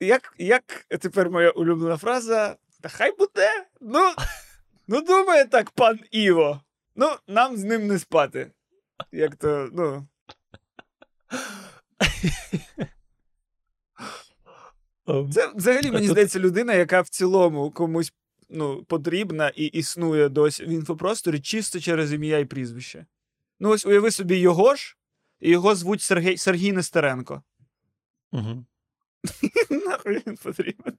як, 0.00 0.34
як 0.38 0.86
тепер 0.88 1.30
моя 1.30 1.50
улюблена 1.50 1.96
фраза, 1.96 2.56
та 2.80 2.88
хай 2.88 3.16
буде. 3.16 3.66
Ну, 3.80 4.12
ну 4.88 5.00
думає 5.00 5.44
так, 5.44 5.70
пан 5.70 6.00
Іво. 6.10 6.60
Ну, 6.96 7.16
нам 7.26 7.56
з 7.56 7.64
ним 7.64 7.86
не 7.86 7.98
спати. 7.98 8.50
Як 9.12 9.36
то, 9.36 9.68
ну. 9.72 10.06
Це 15.34 15.52
взагалі, 15.54 15.90
мені 15.90 16.08
здається, 16.08 16.38
людина, 16.38 16.74
яка 16.74 17.00
в 17.00 17.08
цілому 17.08 17.70
комусь 17.70 18.12
ну, 18.50 18.84
потрібна 18.84 19.48
і 19.48 19.64
існує 19.64 20.28
досі 20.28 20.64
в 20.64 20.68
інфопросторі 20.68 21.40
чисто 21.40 21.80
через 21.80 22.12
ім'я 22.12 22.38
і 22.38 22.44
прізвище. 22.44 23.06
Ну, 23.60 23.70
ось 23.70 23.86
уяви 23.86 24.10
собі 24.10 24.36
його 24.36 24.74
ж, 24.74 24.96
і 25.40 25.50
його 25.50 25.74
звуть 25.74 26.02
Сергій, 26.02 26.36
Сергій 26.36 26.72
Нестеренко. 26.72 27.42
мгм. 28.32 28.66
Нахуй 29.70 30.22
він 30.26 30.36
потрібен. 30.36 30.94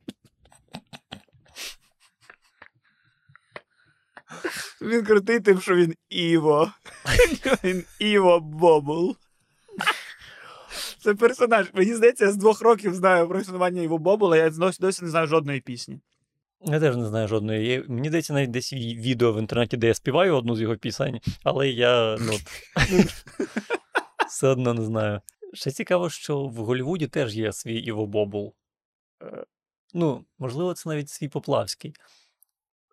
Він 4.82 5.06
крутий 5.06 5.40
тим, 5.40 5.62
що 5.62 5.76
він 5.76 5.96
Іво. 6.10 6.72
Він 7.64 7.84
Іво 8.00 8.40
Бобул. 8.40 9.16
Це 11.04 11.16
персонаж. 11.16 11.68
Мені 11.74 11.94
здається, 11.94 12.26
я 12.26 12.32
з 12.32 12.38
двох 12.38 12.62
років 12.62 12.94
знаю 12.96 13.28
про 13.28 13.40
існування 13.40 13.82
Іво 13.82 13.98
Бобула, 13.98 14.38
я 14.38 14.50
досі, 14.50 15.04
не 15.04 15.10
знаю 15.10 15.28
жодної 15.28 15.62
пісні. 15.62 16.00
Я 16.66 16.80
теж 16.80 16.96
не 16.96 17.06
знаю 17.06 17.28
жодної. 17.28 17.68
Є, 17.68 17.84
мені 17.88 18.08
здається, 18.08 18.34
навіть 18.34 18.52
десь 18.52 18.74
відео 18.74 19.34
в 19.34 19.40
інтернеті, 19.40 19.78
де 19.78 19.88
я 19.88 19.94
співаю 19.94 20.36
одну 20.36 20.56
з 20.56 20.62
його 20.62 20.78
пісень, 20.78 21.20
але 21.44 21.70
я 21.70 22.18
ну, 22.20 22.34
все 24.28 24.48
одно 24.48 24.74
не 24.74 24.84
знаю. 24.84 25.22
Ще 25.54 25.72
цікаво, 25.72 26.10
що 26.10 26.40
в 26.40 26.56
Голлівуді 26.56 27.08
теж 27.08 27.36
є 27.38 27.54
свій 27.54 27.80
Іво 27.80 28.06
Бобул. 28.06 28.54
Е, 29.24 29.46
Ну, 29.94 30.26
можливо, 30.40 30.74
це 30.74 30.90
навіть 30.90 31.10
свій 31.10 31.28
Поплавський. 31.28 31.94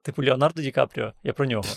Типу 0.03 0.23
Леонардо 0.23 0.63
Ді 0.63 0.71
Капріо, 0.71 1.13
я 1.23 1.33
про 1.33 1.47
нього. 1.47 1.69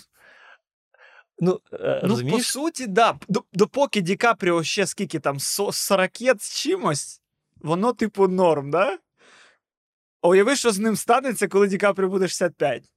Ну, 1.43 1.61
е, 1.73 2.01
Ну, 2.03 2.29
по 2.29 2.39
суті, 2.39 2.87
да. 2.87 3.19
Допоки 3.53 4.01
Ді 4.01 4.15
Капріо 4.15 4.63
ще 4.63 4.87
скільки 4.87 5.19
там, 5.19 5.39
со- 5.39 5.71
40 5.71 6.11
з 6.39 6.55
чимось, 6.61 7.21
воно, 7.55 7.93
типу, 7.93 8.27
норм, 8.27 8.71
да? 8.71 8.97
А 10.21 10.27
Уяви, 10.27 10.55
що 10.55 10.71
з 10.71 10.79
ним 10.79 10.95
станеться, 10.95 11.47
коли 11.47 11.67
Ді 11.67 11.77
Капріо 11.77 12.09
буде 12.09 12.27
65. 12.27 12.91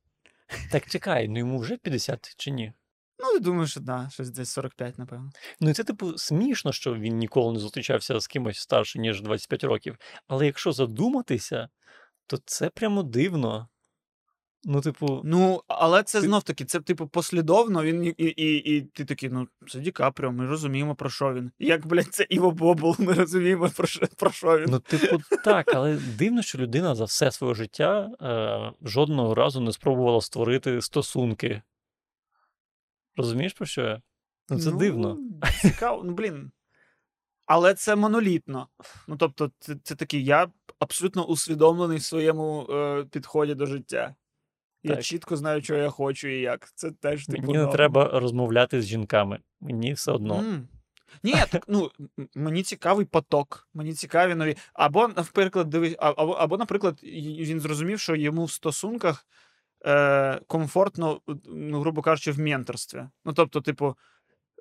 Так 0.72 0.86
чекай, 0.90 1.28
ну 1.28 1.38
йому 1.38 1.58
вже 1.58 1.76
50 1.76 2.34
чи 2.36 2.50
ні? 2.50 2.72
Ну, 3.18 3.32
я 3.32 3.38
думаю, 3.38 3.66
що 3.66 3.80
да, 3.80 4.08
щось 4.12 4.30
десь 4.30 4.50
45, 4.50 4.98
напевно. 4.98 5.30
Ну, 5.60 5.70
і 5.70 5.72
це, 5.72 5.84
типу, 5.84 6.18
смішно, 6.18 6.72
що 6.72 6.94
він 6.94 7.16
ніколи 7.18 7.52
не 7.52 7.58
зустрічався 7.58 8.20
з 8.20 8.26
кимось 8.26 8.58
старше, 8.58 8.98
ніж 8.98 9.20
25 9.22 9.64
років. 9.64 9.96
Але 10.28 10.46
якщо 10.46 10.72
задуматися, 10.72 11.68
то 12.26 12.38
це 12.44 12.68
прямо 12.68 13.02
дивно. 13.02 13.68
Ну, 14.66 14.80
типу, 14.80 15.20
Ну, 15.24 15.62
але 15.68 16.02
це 16.02 16.20
Ти- 16.20 16.26
знов 16.26 16.42
таки, 16.42 16.64
це 16.64 16.80
типу 16.80 17.08
послідовно. 17.08 17.82
Він 17.82 18.04
і, 18.04 18.08
і, 18.08 18.26
і, 18.26 18.76
і 18.76 18.80
ти 18.82 19.04
такий, 19.04 19.28
ну, 19.28 19.48
це 19.68 19.80
Ді 19.80 19.90
Капріо, 19.90 20.32
ми 20.32 20.46
розуміємо, 20.46 20.94
про 20.94 21.10
що 21.10 21.34
він. 21.34 21.50
Як, 21.58 21.86
блядь, 21.86 22.14
це 22.14 22.26
Іво 22.28 22.50
Бобул, 22.50 22.96
ми 22.98 23.12
розуміємо, 23.12 23.70
про 23.76 23.86
що, 23.86 24.06
про 24.16 24.30
що 24.30 24.58
він. 24.58 24.66
ну, 24.68 24.78
типу, 24.78 25.18
так, 25.44 25.74
але 25.74 25.98
дивно, 26.18 26.42
що 26.42 26.58
людина 26.58 26.94
за 26.94 27.04
все 27.04 27.30
своє 27.30 27.54
життя 27.54 28.10
е, 28.22 28.88
жодного 28.88 29.34
разу 29.34 29.60
не 29.60 29.72
спробувала 29.72 30.20
створити 30.20 30.80
стосунки. 30.80 31.62
Розумієш, 33.16 33.52
про 33.52 33.66
що 33.66 33.82
я? 33.82 34.02
Ну, 34.48 34.58
це 34.58 34.72
дивно. 34.72 35.18
Цікаво, 35.62 36.04
ну 36.04 36.12
блін. 36.12 36.50
Але 37.46 37.74
це 37.74 37.96
монолітно. 37.96 38.68
Ну, 39.08 39.16
тобто, 39.16 39.50
це, 39.58 39.76
це 39.82 39.94
такий, 39.94 40.24
я 40.24 40.48
абсолютно 40.78 41.26
усвідомлений 41.26 41.98
в 41.98 42.02
своєму 42.02 42.66
е, 42.70 43.04
підході 43.10 43.54
до 43.54 43.66
життя. 43.66 44.14
Я 44.84 44.94
Так. 44.94 45.04
чітко 45.04 45.36
знаю, 45.36 45.62
що 45.62 45.74
я 45.76 45.90
хочу 45.90 46.28
і 46.28 46.40
як. 46.40 46.72
Це 46.74 46.90
теж 46.90 47.26
типу. 47.26 47.42
Мені 47.42 47.58
не 47.58 47.66
треба 47.66 48.20
розмовляти 48.20 48.82
з 48.82 48.86
жінками. 48.86 49.38
Мені 49.60 49.92
все 49.92 50.12
одно. 50.12 50.34
М. 50.38 50.68
Ні, 51.22 51.34
так, 51.50 51.64
ну, 51.68 51.90
мені 52.34 52.62
цікавий 52.62 53.06
поток, 53.06 53.68
мені 53.74 53.94
цікаві 53.94 54.34
нові. 54.34 54.56
Або, 54.72 55.08
наприклад, 55.08 55.70
дивись, 55.70 55.94
або, 55.98 56.32
або, 56.32 56.56
наприклад, 56.56 57.00
він 57.02 57.60
зрозумів, 57.60 58.00
що 58.00 58.16
йому 58.16 58.44
в 58.44 58.50
стосунках 58.50 59.26
е, 59.86 60.40
комфортно, 60.46 61.20
ну, 61.46 61.80
грубо 61.80 62.02
кажучи, 62.02 62.32
в 62.32 62.38
менторстві. 62.38 63.04
Ну, 63.24 63.32
тобто, 63.32 63.60
типу, 63.60 63.96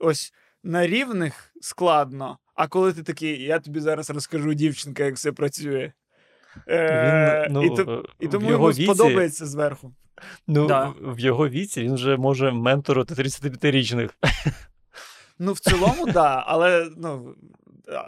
ось 0.01 0.33
на 0.63 0.87
рівних 0.87 1.51
складно, 1.61 2.37
а 2.55 2.67
коли 2.67 2.93
ти 2.93 3.03
такий, 3.03 3.43
я 3.43 3.59
тобі 3.59 3.79
зараз 3.79 4.09
розкажу, 4.09 4.53
дівчинка, 4.53 5.03
як 5.03 5.15
все 5.15 5.31
працює. 5.31 5.91
Е, 6.67 7.45
Він, 7.47 7.53
ну, 7.53 7.63
і, 7.65 7.69
то- 7.75 8.05
і 8.19 8.27
тому 8.27 8.49
його 8.49 8.53
йому 8.71 8.73
віці- 8.73 8.83
сподобається 8.83 9.45
зверху. 9.45 9.93
Ну, 10.47 10.67
Да. 10.67 10.93
в 11.01 11.19
його 11.19 11.49
віці 11.49 11.83
він 11.83 11.93
вже 11.93 12.17
може 12.17 12.51
менторити 12.51 13.13
35-річних. 13.15 14.09
Ну, 15.39 15.53
в 15.53 15.59
цілому, 15.59 16.05
так, 16.05 16.13
да, 16.13 16.43
але 16.47 16.89
ну, 16.97 17.35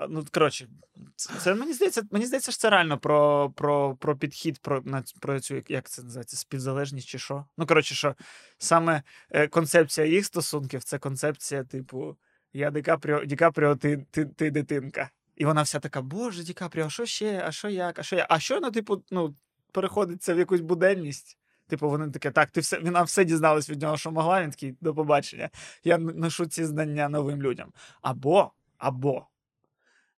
ну, 0.09 0.25
коротше, 0.33 0.67
це, 1.15 1.55
мені 1.55 1.73
здається, 1.73 2.01
мені 2.11 2.25
здається, 2.25 2.51
що 2.51 2.59
це 2.61 2.69
реально 2.69 2.97
про, 2.97 3.49
про, 3.55 3.95
про 3.95 4.17
підхід, 4.17 4.59
про, 4.59 4.83
про 5.19 5.39
цю, 5.39 5.55
як- 5.55 5.71
як 5.71 5.89
це 5.89 6.03
називається, 6.03 6.37
співзалежність 6.37 7.07
чи 7.07 7.19
що. 7.19 7.45
Ну, 7.57 7.65
коротше, 7.65 7.95
що 7.95 8.15
саме 8.57 9.03
е, 9.31 9.47
концепція 9.47 10.07
їх 10.07 10.25
стосунків 10.25 10.83
це 10.83 10.97
концепція, 10.99 11.63
типу, 11.63 12.15
я 12.53 12.71
Ді 12.71 12.81
Капріо, 12.81 13.25
Ді 13.25 13.35
Капріо, 13.35 13.75
ти, 13.75 14.05
ти, 14.11 14.25
ти 14.25 14.51
дитинка. 14.51 15.09
І 15.35 15.45
вона 15.45 15.61
вся 15.61 15.79
така, 15.79 16.01
боже, 16.01 16.43
Ді 16.43 16.53
Капріо, 16.53 16.85
а 16.85 16.89
що 16.89 17.05
ще? 17.05 17.43
А 17.45 17.51
що 17.51 17.69
як? 17.69 17.99
А 17.99 18.03
що 18.03 18.15
я? 18.15 18.27
А 18.29 18.39
що 18.39 18.55
вона, 18.55 18.71
типу, 18.71 19.03
ну, 19.11 19.35
переходиться 19.71 20.33
в 20.33 20.37
якусь 20.37 20.61
буденність? 20.61 21.37
Типу, 21.67 21.89
вони 21.89 22.11
таке, 22.11 22.31
так, 22.31 22.51
ти 22.51 22.61
все, 22.61 22.79
вона 22.79 23.03
все 23.03 23.25
дізналась 23.25 23.69
від 23.69 23.81
нього, 23.81 23.97
що 23.97 24.11
могла. 24.11 24.41
Він 24.41 24.51
такий, 24.51 24.75
до 24.81 24.93
побачення. 24.93 25.49
Я 25.83 25.97
ношу 25.97 26.45
ці 26.45 26.65
знання 26.65 27.09
новим 27.09 27.41
людям. 27.41 27.73
Або, 28.01 28.51
або 28.77 29.27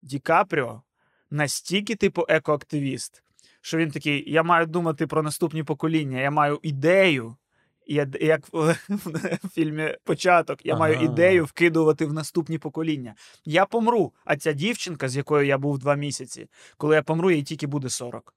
Ді 0.02 0.18
Капріо 0.18 0.82
настільки, 1.30 1.96
типу, 1.96 2.26
екоактивіст, 2.28 3.22
що 3.60 3.78
він 3.78 3.90
такий: 3.90 4.32
я 4.32 4.42
маю 4.42 4.66
думати 4.66 5.06
про 5.06 5.22
наступні 5.22 5.62
покоління, 5.62 6.20
я 6.20 6.30
маю 6.30 6.60
ідею. 6.62 7.36
Я, 7.86 8.06
як 8.20 8.52
в, 8.52 8.76
в 8.88 9.48
фільмі 9.48 9.96
Початок, 10.04 10.66
я 10.66 10.76
маю 10.76 11.00
ідею 11.00 11.44
вкидувати 11.44 12.06
в 12.06 12.12
наступні 12.12 12.58
покоління. 12.58 13.14
Я 13.44 13.66
помру, 13.66 14.12
а 14.24 14.36
ця 14.36 14.52
дівчинка, 14.52 15.08
з 15.08 15.16
якою 15.16 15.46
я 15.46 15.58
був 15.58 15.78
два 15.78 15.94
місяці, 15.94 16.48
коли 16.76 16.94
я 16.94 17.02
помру, 17.02 17.30
їй 17.30 17.42
тільки 17.42 17.66
буде 17.66 17.88
40. 17.88 18.34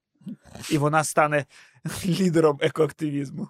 І 0.70 0.78
вона 0.78 1.04
стане 1.04 1.44
лідером 2.06 2.58
екоактивізму. 2.60 3.48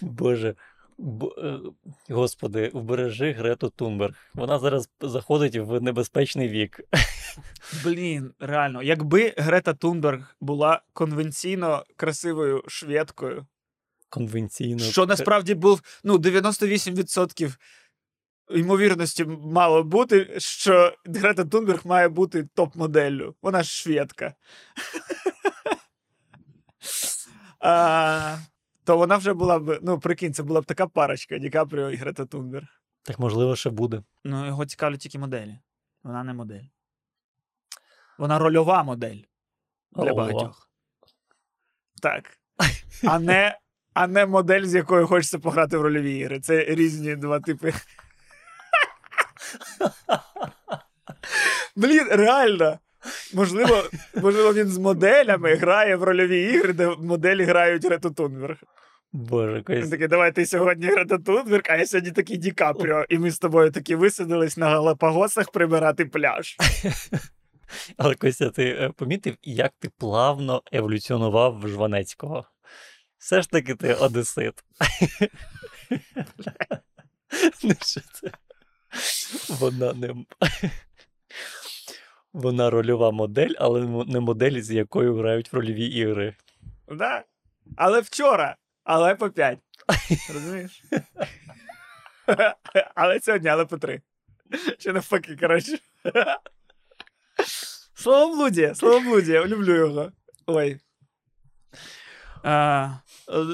Боже. 0.00 0.54
Б... 0.98 1.26
е, 1.38 1.58
Господи, 2.08 2.70
вбережи 2.74 3.32
Грету 3.32 3.70
Тунберг. 3.70 4.14
Вона 4.34 4.58
зараз 4.58 4.90
заходить 5.00 5.56
в 5.56 5.80
небезпечний 5.80 6.48
вік. 6.48 6.80
Блін, 7.84 8.34
реально, 8.40 8.82
якби 8.82 9.34
Грета 9.36 9.74
Тунберг 9.74 10.36
була 10.40 10.82
конвенційно 10.92 11.84
красивою 11.96 12.64
шведкою, 12.68 13.46
Конвенційно. 14.08 14.78
що 14.78 15.06
насправді 15.06 15.54
був 15.54 15.82
ну, 16.04 16.16
98% 16.16 17.56
ймовірності 18.50 19.24
мало 19.24 19.82
бути, 19.82 20.34
що 20.38 20.94
Грета 21.04 21.44
Тунберг 21.44 21.80
має 21.84 22.08
бути 22.08 22.48
топ-моделлю. 22.56 23.34
Вона 23.42 23.62
ж 23.62 23.70
шведка. 23.70 24.34
а, 27.60 28.36
то 28.84 28.96
вона 28.96 29.16
вже 29.16 29.32
була 29.32 29.58
б, 29.58 29.78
ну, 29.82 30.00
прикинь, 30.00 30.34
це 30.34 30.42
була 30.42 30.60
б 30.60 30.64
така 30.64 30.86
парочка 30.86 31.38
Ді 31.38 31.50
Капріо 31.50 31.90
і 31.90 31.96
Грета 31.96 32.26
Тунберг. 32.26 32.66
Так 33.02 33.18
можливо, 33.18 33.56
ще 33.56 33.70
буде. 33.70 34.02
Ну, 34.24 34.46
його 34.46 34.66
цікавлять 34.66 35.00
тільки 35.00 35.18
моделі. 35.18 35.58
Вона 36.02 36.24
не 36.24 36.34
модель. 36.34 36.64
Вона 38.18 38.38
рольова 38.38 38.82
модель 38.82 39.18
для 39.92 40.04
Ого. 40.04 40.14
багатьох. 40.14 40.70
Так. 42.02 42.38
А 43.06 43.18
не, 43.18 43.58
а 43.94 44.06
не 44.06 44.26
модель, 44.26 44.64
з 44.64 44.74
якою 44.74 45.06
хочеться 45.06 45.38
пограти 45.38 45.78
в 45.78 45.82
рольові 45.82 46.18
ігри. 46.18 46.40
Це 46.40 46.64
різні 46.64 47.16
два 47.16 47.40
типи. 47.40 47.72
Блін, 51.76 52.08
реально. 52.10 52.78
Можливо, 53.34 53.84
можливо, 54.14 54.52
він 54.54 54.68
з 54.68 54.78
моделями 54.78 55.54
грає 55.54 55.96
в 55.96 56.02
рольові 56.02 56.42
ігри, 56.42 56.72
де 56.72 56.96
моделі 56.98 57.44
грають 57.44 57.84
Грету 57.84 58.10
Тунберг. 58.10 58.56
Боже, 59.12 59.62
Він 59.68 59.76
якось. 59.76 59.90
такий, 59.90 60.08
давай 60.08 60.32
ти 60.32 60.46
сьогодні 60.46 60.86
Грета 60.86 61.18
Тунберг, 61.18 61.62
а 61.68 61.76
я 61.76 61.86
сьогодні 61.86 62.10
такий 62.10 62.36
Ді 62.36 62.50
Капріо. 62.50 63.04
І 63.08 63.18
ми 63.18 63.30
з 63.30 63.38
тобою 63.38 63.70
такі 63.70 63.94
висадились 63.94 64.56
на 64.56 64.68
Галапагосах 64.68 65.50
прибирати 65.50 66.04
пляж. 66.06 66.56
Але 67.96 68.14
Костя, 68.14 68.50
ти 68.50 68.64
е, 68.64 68.90
помітив, 68.96 69.36
як 69.42 69.72
ти 69.78 69.88
плавно 69.98 70.62
еволюціонував 70.72 71.60
в 71.60 71.68
Жванецького? 71.68 72.44
Все 73.18 73.42
ж 73.42 73.50
таки 73.50 73.74
ти 73.74 73.94
одесит. 73.94 74.54
Ну, 77.62 77.74
що 77.82 78.00
це? 78.12 78.30
Вона 79.48 79.92
не. 79.92 80.08
Вона 82.34 82.70
рольова 82.70 83.10
модель, 83.10 83.54
але 83.58 84.04
не 84.06 84.20
модель, 84.20 84.60
з 84.60 84.70
якою 84.70 85.16
грають 85.16 85.52
в 85.52 85.56
рольові 85.56 85.86
ігри. 85.86 86.34
Да? 86.88 87.24
Але 87.76 88.00
вчора, 88.00 88.56
але 88.84 89.14
по 89.14 89.30
5. 89.30 89.58
Розумієш? 90.34 90.82
але 92.94 93.20
сьогодні, 93.20 93.48
але 93.48 93.64
по 93.64 93.78
3. 93.78 94.02
Чи 94.78 94.92
навпаки, 94.92 95.36
коротше. 95.36 95.78
Словоблудія, 97.94 98.74
словоблудія, 98.74 99.46
люблю 99.46 99.74
його. 99.74 100.12
Ой. 100.46 100.80
А, 102.42 102.88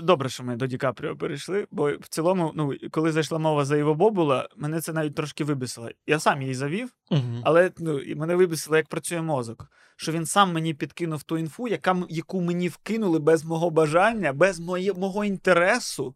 добре, 0.03 0.29
що 0.29 0.45
ми 0.45 0.57
до 0.57 0.67
Ді 0.67 0.77
Капріо 0.77 1.17
перейшли, 1.17 1.67
бо 1.71 1.93
в 1.97 2.09
цілому, 2.09 2.53
ну, 2.55 2.73
коли 2.91 3.13
зайшла 3.13 3.39
мова 3.39 3.65
за 3.65 3.77
Іво 3.77 3.95
Бобула, 3.95 4.49
мене 4.57 4.81
це 4.81 4.93
навіть 4.93 5.15
трошки 5.15 5.45
вибісило. 5.45 5.89
Я 6.07 6.19
сам 6.19 6.43
її 6.43 6.55
завів, 6.55 6.89
Мгм. 7.11 7.43
але 7.45 7.71
ну, 7.79 8.01
мене 8.17 8.37
вибісило, 8.37 8.77
як 8.77 8.89
працює 8.89 9.23
мозок. 9.23 9.67
Що 9.97 10.13
він 10.13 10.27
сам 10.27 10.53
мені 10.53 10.75
підкинув 10.75 11.23
ту 11.23 11.39
інфу, 11.39 11.69
яка, 11.69 12.03
яку 12.09 12.41
мені 12.41 12.69
вкинули 12.69 13.19
без 13.19 13.45
мого 13.45 13.71
бажання, 13.71 14.33
без 14.33 14.61
моє, 14.61 14.93
мого 14.93 15.25
інтересу. 15.25 16.15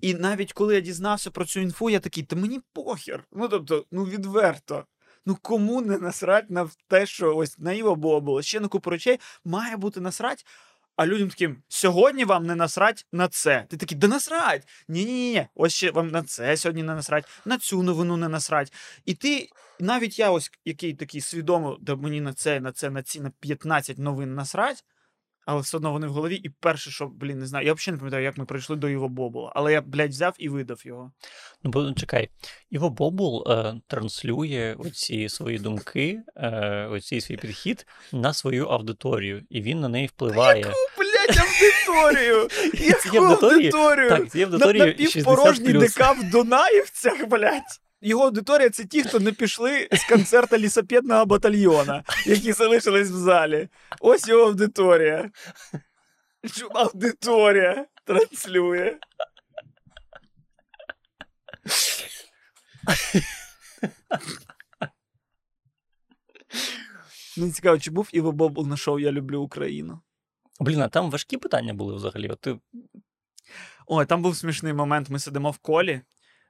І 0.00 0.14
навіть 0.14 0.52
коли 0.52 0.74
я 0.74 0.80
дізнався 0.80 1.30
про 1.30 1.44
цю 1.44 1.60
інфу, 1.60 1.90
я 1.90 2.00
такий, 2.00 2.22
та 2.22 2.36
мені 2.36 2.60
похер. 2.72 3.24
Ну 3.32 3.48
тобто, 3.48 3.84
ну 3.92 4.04
відверто. 4.04 4.84
Ну 5.26 5.36
кому 5.42 5.80
не 5.80 5.98
насрать 5.98 6.50
на 6.50 6.68
те, 6.88 7.06
що 7.06 7.36
ось 7.36 7.58
на 7.58 7.72
Іво 7.72 7.96
Бобула, 7.96 8.42
ще 8.42 8.60
на 8.60 8.68
купу 8.68 8.90
речей 8.90 9.20
має 9.44 9.76
бути 9.76 10.00
насрать. 10.00 10.46
А 11.02 11.06
людям 11.06 11.28
таким, 11.28 11.62
сьогодні 11.68 12.24
вам 12.24 12.46
не 12.46 12.54
насрать 12.54 13.06
на 13.12 13.28
це. 13.28 13.66
Ти 13.68 13.76
такий, 13.76 13.98
да 13.98 14.08
насрать! 14.08 14.68
Ні-ні, 14.88 15.12
ні, 15.12 15.46
ось 15.54 15.74
ще 15.74 15.90
вам 15.90 16.08
на 16.08 16.22
це 16.22 16.56
сьогодні 16.56 16.82
не 16.82 16.94
насрать, 16.94 17.24
на 17.44 17.58
цю 17.58 17.82
новину 17.82 18.16
не 18.16 18.28
насрать. 18.28 18.72
І 19.04 19.14
ти, 19.14 19.48
навіть 19.80 20.18
я, 20.18 20.30
ось 20.30 20.50
який 20.64 20.94
такий 20.94 21.20
свідомо, 21.20 21.78
да 21.80 21.96
мені 21.96 22.20
на 22.20 22.32
це, 22.32 22.60
на 22.60 22.72
це, 22.72 22.90
на 22.90 23.02
ці, 23.02 23.20
на 23.20 23.30
15 23.40 23.98
новин 23.98 24.34
насрать, 24.34 24.84
але 25.46 25.60
все 25.60 25.76
одно 25.76 25.92
вони 25.92 26.06
в 26.06 26.12
голові. 26.12 26.34
І 26.34 26.48
перше, 26.48 26.90
що, 26.90 27.06
блін, 27.06 27.38
не 27.38 27.46
знаю, 27.46 27.66
я 27.66 27.74
взагалі 27.74 27.96
не 27.96 27.98
пам'ятаю, 27.98 28.24
як 28.24 28.38
ми 28.38 28.44
прийшли 28.44 28.76
до 28.76 28.88
Іво 28.88 29.08
Бобула, 29.08 29.52
але 29.54 29.72
я, 29.72 29.80
блядь, 29.80 30.10
взяв 30.10 30.34
і 30.38 30.48
видав 30.48 30.80
його. 30.84 31.12
Ну, 31.62 31.70
бо 31.70 31.92
чекай, 31.92 32.28
Іво 32.70 32.90
Бобул 32.90 33.44
е, 33.48 33.74
транслює 33.86 34.76
оці 34.78 35.28
свої 35.28 35.58
думки, 35.58 36.20
е, 36.36 36.86
оцей 36.90 37.20
свій 37.20 37.36
підхід 37.36 37.86
на 38.12 38.32
свою 38.32 38.66
аудиторію, 38.66 39.42
і 39.50 39.62
він 39.62 39.80
на 39.80 39.88
неї 39.88 40.06
впливає. 40.14 40.62
Блядь, 40.62 41.38
аудиторію! 41.38 42.48
Яку 43.04 43.16
аудиторію? 43.16 44.08
Так, 44.08 44.30
цієї 44.30 44.50
На 44.50 44.58
60. 45.08 45.62
ДК 45.62 46.16
в 46.20 46.30
Дунаївцях, 46.30 47.26
блядь. 47.28 47.81
Його 48.04 48.24
аудиторія 48.24 48.70
це 48.70 48.84
ті, 48.84 49.02
хто 49.02 49.20
не 49.20 49.32
пішли 49.32 49.88
з 49.92 50.04
концерта 50.08 50.58
лісопедного 50.58 51.26
батальйона, 51.26 52.04
які 52.26 52.52
залишились 52.52 53.10
в 53.10 53.16
залі. 53.16 53.68
Ось 54.00 54.28
його 54.28 54.42
аудиторія. 54.42 55.30
Аудиторія 56.74 57.86
транслює. 58.04 58.98
Мені 67.36 67.52
цікаво, 67.52 67.78
чи 67.78 67.90
був 67.90 68.08
Іво 68.12 68.32
Бобул 68.32 68.66
на 68.66 68.76
шоу 68.76 68.98
Я 68.98 69.12
люблю 69.12 69.40
Україну. 69.40 70.00
Блін, 70.60 70.80
а 70.80 70.88
там 70.88 71.10
важкі 71.10 71.36
питання 71.36 71.74
були 71.74 71.94
взагалі. 71.94 72.28
От 72.28 72.40
ти 72.40 72.58
Ой, 73.86 74.06
там 74.06 74.22
був 74.22 74.36
смішний 74.36 74.72
момент. 74.72 75.10
Ми 75.10 75.18
сидимо 75.18 75.50
в 75.50 75.58
колі. 75.58 76.00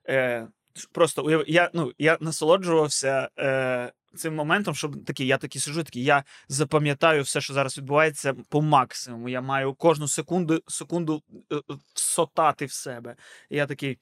Е, 0.09 0.49
просто 0.93 1.23
уяв... 1.23 1.45
я, 1.47 1.71
ну, 1.75 1.93
я 1.99 2.19
насолоджувався 2.21 3.29
е, 3.39 3.93
цим 4.17 4.35
моментом, 4.35 4.75
щоб 4.75 5.05
такий, 5.05 5.27
я 5.27 5.39
такий 5.39 5.61
сижу, 5.61 5.85
такий, 5.85 6.05
я 6.05 6.25
запам'ятаю 6.49 7.23
все, 7.23 7.41
що 7.41 7.55
зараз 7.55 7.79
відбувається, 7.79 8.35
по 8.49 8.63
максимуму. 8.63 9.29
Я 9.29 9.41
маю 9.41 9.75
кожну 9.75 10.09
секунду 10.09 10.63
секунду 10.69 11.23
е, 11.53 11.57
е, 11.57 11.61
всотати 11.95 12.67
в 12.67 12.73
себе. 12.73 13.17
І 13.51 13.57
я 13.57 13.67
такий. 13.67 13.99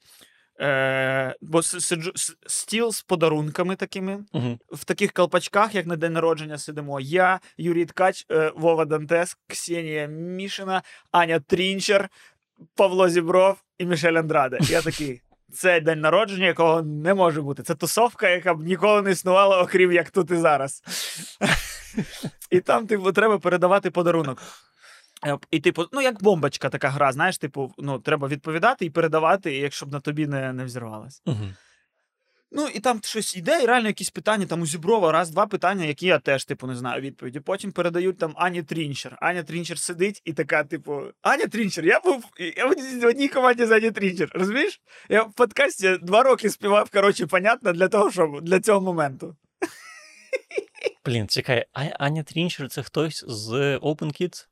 Е, 0.59 1.35
бо 1.41 1.61
сиджу 1.63 2.11
стіл 2.47 2.91
з 2.91 3.01
подарунками 3.01 3.75
такими, 3.75 4.25
Угу. 4.33 4.59
в 4.71 4.85
таких 4.85 5.11
колпачках, 5.11 5.75
як 5.75 5.85
на 5.85 5.95
день 5.95 6.13
народження, 6.13 6.57
сидимо. 6.57 6.99
Я, 6.99 7.39
Юрій 7.57 7.85
Ткач, 7.85 8.25
е, 8.31 8.51
Вова 8.55 8.85
Дантес, 8.85 9.37
Ксенія 9.47 10.07
Мішина, 10.07 10.81
Аня 11.11 11.39
Трінчер, 11.39 12.09
Павло 12.75 13.09
Зібров 13.09 13.63
і 13.77 13.85
Мішель 13.85 14.13
Андраде. 14.13 14.59
Я 14.61 14.81
такий. 14.81 15.21
Це 15.53 15.79
день 15.79 15.99
народження, 15.99 16.45
якого 16.45 16.81
не 16.81 17.13
може 17.13 17.41
бути. 17.41 17.63
Це 17.63 17.75
тусовка, 17.75 18.29
яка 18.29 18.53
б 18.53 18.61
ніколи 18.61 19.01
не 19.01 19.11
існувала, 19.11 19.61
окрім 19.61 19.91
як 19.91 20.09
тут 20.09 20.31
і 20.31 20.35
зараз. 20.35 20.83
І 22.49 22.59
там, 22.59 22.87
типу, 22.87 23.11
треба 23.11 23.39
передавати 23.39 23.91
подарунок. 23.91 24.41
Е, 25.25 25.37
І, 25.51 25.59
типу, 25.59 25.85
ну, 25.91 26.01
як 26.01 26.23
бомбочка 26.23 26.69
така 26.69 26.89
гра, 26.89 27.11
знаєш, 27.11 27.37
типу, 27.37 27.73
ну, 27.77 27.99
треба 27.99 28.27
відповідати 28.27 28.85
і 28.85 28.89
передавати, 28.89 29.57
якщо 29.57 29.85
б 29.85 29.91
на 29.91 29.99
тобі 29.99 30.27
не, 30.27 30.53
не 30.53 30.65
взірвалась. 30.65 31.21
Угу. 31.25 31.45
Ну, 32.53 32.67
і 32.67 32.79
там 32.79 32.99
щось 33.03 33.35
йде, 33.35 33.63
і 33.63 33.65
реально 33.65 33.87
якісь 33.87 34.09
питання, 34.09 34.45
там 34.45 34.61
у 34.61 34.65
Зіброва 34.65 35.11
раз-два 35.11 35.47
питання, 35.47 35.85
які 35.85 36.05
я 36.05 36.19
теж, 36.19 36.45
типу, 36.45 36.67
не 36.67 36.75
знаю 36.75 37.01
відповіді. 37.01 37.39
Потім 37.39 37.71
передають 37.71 38.17
там 38.17 38.33
Ані 38.35 38.63
Трінчер. 38.63 39.17
Аня 39.21 39.43
Трінчер 39.43 39.79
сидить 39.79 40.21
і 40.25 40.33
така, 40.33 40.63
типу, 40.63 41.01
Аня 41.21 41.47
Трінчер, 41.47 41.85
я 41.85 41.99
був 41.99 42.25
я 42.57 42.65
в 42.65 43.05
одній 43.05 43.27
команді 43.27 43.65
з 43.65 43.71
Ані 43.71 43.91
Трінчер. 43.91 44.31
Розумієш? 44.33 44.81
Я 45.09 45.23
в 45.23 45.33
подкасті 45.33 45.97
два 46.01 46.23
роки 46.23 46.49
співав, 46.49 46.89
коротше, 46.89 47.27
понятно, 47.27 47.73
для 47.73 47.87
того, 47.87 48.11
щоб 48.11 48.41
для 48.41 48.59
цього 48.59 48.81
моменту. 48.81 49.35
Блін, 51.05 51.27
чекай, 51.27 51.65
а 51.73 51.83
Аня 51.83 52.23
Трінчер 52.23 52.69
це 52.69 52.83
хтось 52.83 53.25
з 53.27 53.77
Open 53.77 54.21
Kids? 54.21 54.47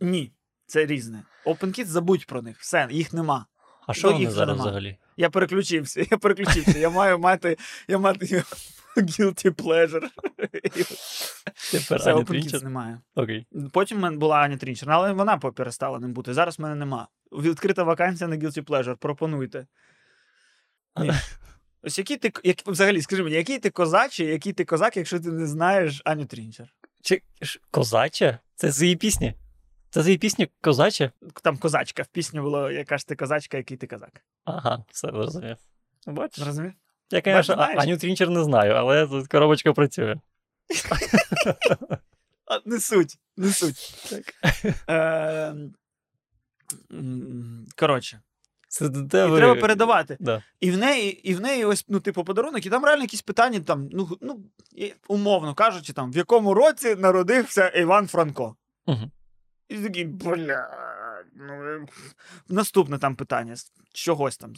Ні, 0.00 0.32
це 0.66 0.86
різне. 0.86 1.22
OpenKids, 1.46 1.84
забудь 1.84 2.26
про 2.26 2.42
них. 2.42 2.60
Все, 2.60 2.88
їх 2.90 3.12
нема. 3.12 3.46
А 3.86 3.94
що 3.94 4.12
вони 4.12 4.30
зараз 4.30 4.56
нема. 4.56 4.64
взагалі? 4.64 4.96
Я 5.16 5.30
переключився, 5.30 6.06
я 6.10 6.18
переключився. 6.18 6.78
Я 6.78 6.90
маю 6.90 7.18
мати, 7.18 7.56
я 7.88 7.98
мати 7.98 8.26
guilty 8.96 9.50
pleasure. 9.50 10.08
Тепер 11.72 12.00
OpenKids 12.00 12.24
Трінчер? 12.24 12.64
немає. 12.64 13.00
Окей. 13.14 13.46
Потім 13.72 13.98
в 13.98 14.00
мене 14.00 14.16
була 14.16 14.36
Аня 14.36 14.56
Трінчер, 14.56 14.90
але 14.90 15.12
вона 15.12 15.38
перестала 15.38 15.98
ним 15.98 16.12
бути. 16.12 16.34
Зараз 16.34 16.58
в 16.58 16.62
мене 16.62 16.74
нема. 16.74 17.08
Відкрита 17.32 17.82
вакансія 17.82 18.28
на 18.28 18.36
Guilty 18.36 18.62
Pleasure. 18.64 18.96
Пропонуйте. 18.96 19.66
Ні. 21.00 21.12
Ось 21.82 21.98
який 21.98 22.16
ти 22.16 22.32
як, 22.44 22.66
взагалі, 22.66 23.02
скажи 23.02 23.22
мені, 23.22 23.36
який 23.36 23.58
ти 23.58 23.70
козачий, 23.70 24.26
який 24.26 24.52
ти 24.52 24.64
козак, 24.64 24.96
якщо 24.96 25.20
ти 25.20 25.28
не 25.32 25.46
знаєш 25.46 26.02
Аню 26.04 26.26
Трінчер? 26.26 26.68
Чи 27.02 27.22
козача? 27.70 28.38
Це 28.54 28.70
з 28.70 28.82
її 28.82 28.96
пісні? 28.96 29.34
Це 29.90 30.02
з 30.02 30.06
її 30.06 30.18
пісні 30.18 30.48
козача? 30.60 31.10
Там 31.42 31.58
козачка. 31.58 32.02
В 32.02 32.06
пісні 32.06 32.40
було, 32.40 32.70
яка 32.70 32.98
ж 32.98 33.06
ти 33.06 33.16
козачка, 33.16 33.56
який 33.56 33.76
ти 33.76 33.86
козак. 33.86 34.22
Ага, 34.44 34.84
все 34.90 35.08
зрозумів. 35.08 35.56
Бачиш? 36.06 36.44
Зрозумів? 36.44 36.72
Я, 37.10 37.42
звісно. 37.42 37.54
Аню 37.76 37.96
Трінчер 37.96 38.30
не 38.30 38.44
знаю, 38.44 38.72
але 38.72 39.06
тут 39.06 39.28
коробочка 39.28 39.72
працює. 39.72 40.16
Не 42.64 42.80
суть, 42.80 43.18
не 43.36 43.52
суть. 43.52 43.94
Е, 44.88 45.54
м, 46.92 47.66
Коротше, 47.76 48.20
Це 48.68 48.84
і 48.86 48.90
треба 49.08 49.54
передавати. 49.54 50.16
Да. 50.20 50.42
І 50.60 50.70
в 50.70 50.78
неї, 50.78 51.30
і 51.30 51.34
в 51.34 51.40
неї 51.40 51.64
ось, 51.64 51.84
ну, 51.88 52.00
типу, 52.00 52.24
подарунок, 52.24 52.66
і 52.66 52.70
там 52.70 52.84
реально 52.84 53.02
якісь 53.02 53.22
питання, 53.22 53.60
там, 53.60 53.88
ну, 53.92 54.18
ну, 54.20 54.40
умовно 55.08 55.54
кажучи, 55.54 55.92
там, 55.92 56.12
в 56.12 56.16
якому 56.16 56.54
році 56.54 56.94
народився 56.96 57.68
Іван 57.68 58.06
Франко. 58.06 58.56
Угу. 58.86 59.10
І 59.70 59.78
такий, 59.78 60.04
бля. 60.04 60.68
Ну, 61.34 61.64
е, 61.64 61.86
наступне 62.48 62.98
там 62.98 63.16
питання 63.16 63.56
з 63.56 63.72
чогось 63.92 64.36
там. 64.36 64.54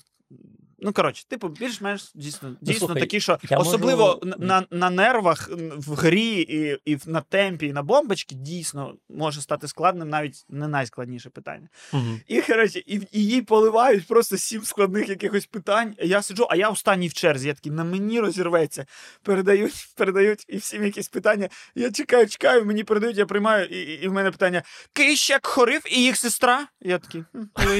Ну, 0.84 0.92
коротше, 0.92 1.24
типу, 1.28 1.48
більш-менш 1.48 2.12
дійсно, 2.14 2.56
дійсно 2.60 2.86
слухай, 2.86 3.02
такі, 3.02 3.20
що 3.20 3.38
особливо 3.50 4.20
можу- 4.22 4.38
на, 4.38 4.66
на, 4.70 4.90
нервах, 4.90 5.50
в 5.76 5.94
грі 5.94 6.40
і, 6.40 6.92
і 6.92 6.98
на 7.06 7.20
темпі, 7.20 7.66
і 7.66 7.72
на 7.72 7.82
бомбочці 7.82 8.34
дійсно 8.34 8.94
може 9.08 9.40
стати 9.40 9.68
складним, 9.68 10.08
навіть 10.08 10.44
не 10.48 10.68
найскладніше 10.68 11.30
питання. 11.30 11.68
Угу. 11.92 12.20
І, 12.26 12.40
коротше, 12.40 12.78
і, 12.86 13.00
і 13.12 13.24
їй 13.24 13.42
поливають 13.42 14.06
просто 14.06 14.36
сім 14.36 14.62
складних 14.62 15.08
якихось 15.08 15.46
питань. 15.46 15.94
Я 16.02 16.22
сиджу, 16.22 16.46
а 16.50 16.56
я 16.56 16.68
останній 16.68 17.08
в 17.08 17.12
черзі. 17.12 17.48
Я 17.48 17.54
такий, 17.54 17.72
на 17.72 17.84
мені 17.84 18.20
розірветься. 18.20 18.86
Передають, 19.22 19.88
передають 19.96 20.44
і 20.48 20.56
всім 20.56 20.84
якісь 20.84 21.08
питання. 21.08 21.48
Я 21.74 21.90
чекаю, 21.90 22.28
чекаю, 22.28 22.64
мені 22.64 22.84
передають, 22.84 23.16
я 23.16 23.26
приймаю, 23.26 23.66
і, 23.66 23.80
і, 23.80 24.02
і 24.02 24.08
в 24.08 24.12
мене 24.12 24.30
питання: 24.30 24.62
Кищак 24.92 25.46
хорив 25.46 25.82
і 25.90 26.02
їх 26.02 26.16
сестра? 26.16 26.66
Я 26.80 26.98
такий, 26.98 27.24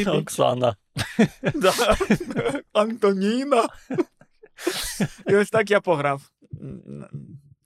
Оксана. 0.06 0.76
Да. 1.54 1.96
Антоніна. 2.72 3.68
І 5.26 5.36
ось 5.36 5.50
так 5.50 5.70
я 5.70 5.80
пограв. 5.80 6.22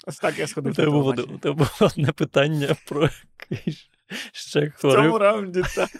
Ось 0.06 0.16
так 0.16 0.38
я 0.38 0.46
сходив. 0.46 0.72
у 0.72 0.74
тебе 1.38 1.52
було 1.52 1.70
одне 1.80 2.12
питання 2.12 2.76
про 2.86 3.10
ще 4.32 4.72
В 4.76 4.80
цьому 4.80 5.18
раунді 5.18 5.62
так. 5.74 5.90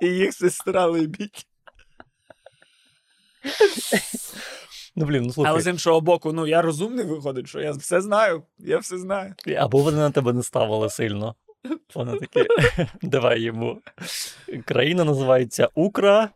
І 0.00 0.06
їх 0.06 0.34
сестра 0.34 0.86
либідь. 0.86 1.46
Ну, 4.96 5.06
блін, 5.06 5.22
ну 5.22 5.32
слухай. 5.32 5.52
Але 5.52 5.60
з 5.60 5.66
іншого 5.66 6.00
боку, 6.00 6.32
ну 6.32 6.46
я 6.46 6.62
розумний 6.62 7.04
виходить, 7.04 7.48
що 7.48 7.60
я 7.60 7.72
все 7.72 8.00
знаю. 8.00 8.42
Я 8.58 8.78
все 8.78 8.98
знаю. 8.98 9.34
Або 9.58 9.78
вони 9.78 9.96
на 9.96 10.10
тебе 10.10 10.32
не 10.32 10.42
ставили 10.42 10.90
сильно. 10.90 11.34
Вони 11.94 12.18
такі, 12.18 12.48
давай 13.02 13.40
йому. 13.40 13.80
Країна 14.64 15.04
називається 15.04 15.68
Укра. 15.74 16.30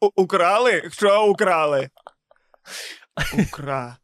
У- 0.00 0.10
украли? 0.22 0.90
Що 0.92 1.26
украли? 1.26 1.90
Укра. 3.38 3.96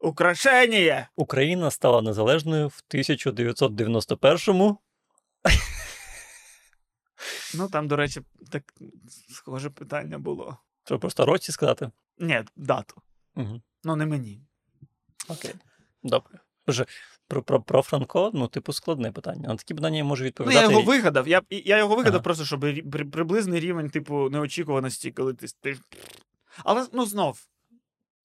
Украшення. 0.00 1.08
Україна 1.16 1.70
стала 1.70 2.02
незалежною 2.02 2.68
в 2.68 2.82
1991-му. 2.94 4.78
Ну 7.54 7.68
там, 7.68 7.88
до 7.88 7.96
речі, 7.96 8.20
так 8.52 8.62
схоже 9.28 9.70
питання 9.70 10.18
було. 10.18 10.58
Що 10.84 10.98
просто 10.98 11.26
році 11.26 11.52
сказати? 11.52 11.90
Ні, 12.18 12.44
дату. 12.56 13.02
Угу. 13.36 13.62
Ну, 13.84 13.96
не 13.96 14.06
мені. 14.06 14.42
Окей. 15.28 15.54
Добре. 16.02 16.38
Боже, 16.66 16.86
про, 17.30 17.42
про, 17.42 17.60
про 17.60 17.82
Франко, 17.82 18.30
ну, 18.34 18.48
типу, 18.48 18.72
складне 18.72 19.12
питання. 19.12 19.48
На 19.48 19.56
такі 19.56 19.74
питання 19.74 19.98
я 19.98 20.04
можу 20.04 20.30
Ну, 20.38 20.50
я 20.50 20.62
його 20.62 20.82
вигадав. 20.82 21.28
Я, 21.28 21.42
я 21.50 21.78
його 21.78 21.96
вигадав 21.96 22.14
Ага. 22.14 22.22
просто, 22.22 22.44
щоб 22.44 22.60
при, 22.92 23.04
приблизний 23.04 23.60
рівень, 23.60 23.90
типу, 23.90 24.30
неочікуваності, 24.30 25.10
коли 25.10 25.34
ти, 25.34 25.46
ти. 25.60 25.78
Але 26.64 26.86
ну 26.92 27.06
знов, 27.06 27.38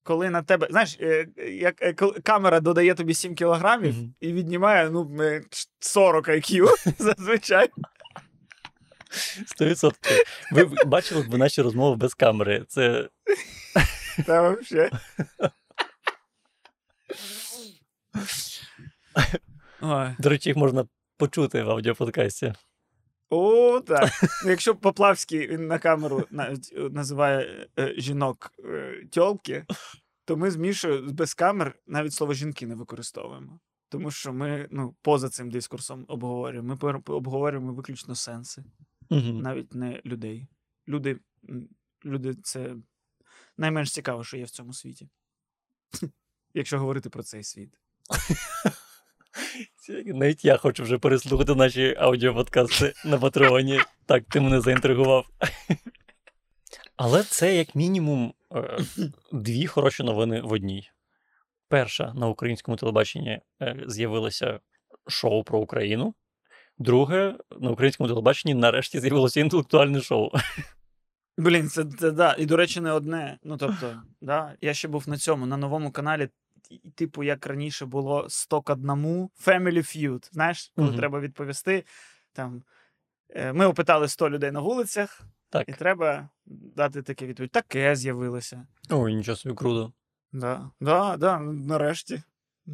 коли 0.02 0.30
на 0.30 0.42
тебе. 0.42 0.68
Знаєш, 0.70 0.96
е, 1.00 1.26
як 1.36 1.82
е, 1.82 1.92
камера 2.22 2.60
додає 2.60 2.94
тобі 2.94 3.14
7 3.14 3.34
кілограмів 3.34 3.94
Мгм. 3.94 4.14
і 4.20 4.32
віднімає 4.32 4.90
ну, 4.90 5.16
е, 5.20 5.42
40 5.80 6.28
IQ 6.28 6.68
зазвичай. 6.98 7.68
100%. 9.60 9.92
Ви 10.52 10.70
бачили 10.86 11.22
б 11.22 11.34
наші 11.34 11.62
розмови 11.62 11.96
без 11.96 12.14
камери. 12.14 12.64
Це 12.68 13.08
Та 14.26 14.50
взагалі. 14.50 14.90
Ой. 19.80 20.16
До 20.18 20.28
речі, 20.28 20.50
їх 20.50 20.56
можна 20.56 20.86
почути 21.16 21.62
в 21.62 21.70
аудіоподкасті. 21.70 22.54
О, 23.30 23.80
так. 23.80 24.10
Ну, 24.44 24.50
Якщо 24.50 24.74
Поплавський 24.74 25.48
він 25.48 25.66
на 25.66 25.78
камеру 25.78 26.26
навіть 26.30 26.72
називає 26.90 27.68
е, 27.78 27.94
жінок 27.98 28.52
е, 28.64 29.04
тьолки, 29.10 29.66
то 30.24 30.36
ми 30.36 30.50
з 30.50 30.56
Мішою 30.56 31.10
без 31.12 31.34
камер 31.34 31.78
навіть 31.86 32.12
слово 32.12 32.34
жінки 32.34 32.66
не 32.66 32.74
використовуємо. 32.74 33.60
Тому 33.88 34.10
що 34.10 34.32
ми 34.32 34.68
ну, 34.70 34.96
поза 35.02 35.28
цим 35.28 35.50
дискурсом 35.50 36.04
обговорюємо. 36.08 36.78
Ми 36.82 36.92
обговорюємо 37.06 37.72
виключно 37.72 38.14
сенси, 38.14 38.64
Угу. 39.10 39.32
навіть 39.32 39.74
не 39.74 40.02
людей. 40.04 40.46
Люди, 40.88 41.20
люди 42.04 42.34
це 42.34 42.76
найменш 43.56 43.92
цікаво, 43.92 44.24
що 44.24 44.36
є 44.36 44.44
в 44.44 44.50
цьому 44.50 44.72
світі. 44.72 45.08
Якщо 46.54 46.78
говорити 46.78 47.10
про 47.10 47.22
цей 47.22 47.42
світ. 47.42 47.78
Навіть 50.06 50.44
я 50.44 50.56
хочу 50.56 50.82
вже 50.82 50.98
переслухати 50.98 51.54
наші 51.54 51.94
аудіоподкасти 51.98 52.92
на 53.04 53.18
Патреоні. 53.18 53.80
Так, 54.06 54.24
ти 54.24 54.40
мене 54.40 54.60
заінтригував. 54.60 55.26
Але 56.96 57.22
це, 57.22 57.56
як 57.56 57.74
мінімум, 57.74 58.34
е, 58.54 58.78
дві 59.32 59.66
хороші 59.66 60.02
новини 60.02 60.40
в 60.40 60.52
одній. 60.52 60.90
Перша, 61.68 62.12
на 62.14 62.28
українському 62.28 62.76
телебаченні 62.76 63.40
е, 63.62 63.84
з'явилося 63.86 64.60
шоу 65.08 65.44
про 65.44 65.58
Україну. 65.58 66.14
Друге, 66.78 67.34
на 67.60 67.70
українському 67.70 68.08
телебаченні 68.08 68.54
нарешті 68.54 69.00
з'явилося 69.00 69.40
інтелектуальне 69.40 70.00
шоу. 70.00 70.30
Блін, 71.38 71.68
це, 71.68 71.84
да. 72.10 72.36
І, 72.38 72.46
до 72.46 72.56
речі, 72.56 72.80
не 72.80 72.92
одне. 72.92 73.38
Ну, 73.42 73.56
тобто, 73.56 74.02
да, 74.20 74.54
я 74.60 74.74
ще 74.74 74.88
був 74.88 75.08
на 75.08 75.16
цьому, 75.18 75.46
на 75.46 75.56
новому 75.56 75.90
каналі, 75.90 76.28
типу, 76.94 77.22
як 77.22 77.46
раніше 77.46 77.86
було 77.86 78.26
100 78.28 78.62
к 78.62 78.72
одному 78.72 79.30
Family 79.46 79.78
Feud. 79.78 80.28
Знаєш, 80.32 80.72
коли 80.76 80.88
Мгм. 80.88 80.96
треба 80.96 81.20
відповісти. 81.20 81.84
Там, 82.32 82.62
е, 83.30 83.52
ми 83.52 83.66
опитали 83.66 84.08
100 84.08 84.30
людей 84.30 84.50
на 84.50 84.60
вулицях, 84.60 85.20
Так. 85.50 85.68
і 85.68 85.72
треба 85.72 86.28
дати 86.46 87.02
таке 87.02 87.26
відповідь. 87.26 87.50
Таке 87.50 87.96
з'явилося. 87.96 88.66
Ой, 88.90 89.14
нічого 89.14 89.36
собі 89.36 89.54
круто. 89.54 89.92
Да, 90.32 90.70
да, 90.80 91.16
да, 91.16 91.38
нарешті. 91.40 92.22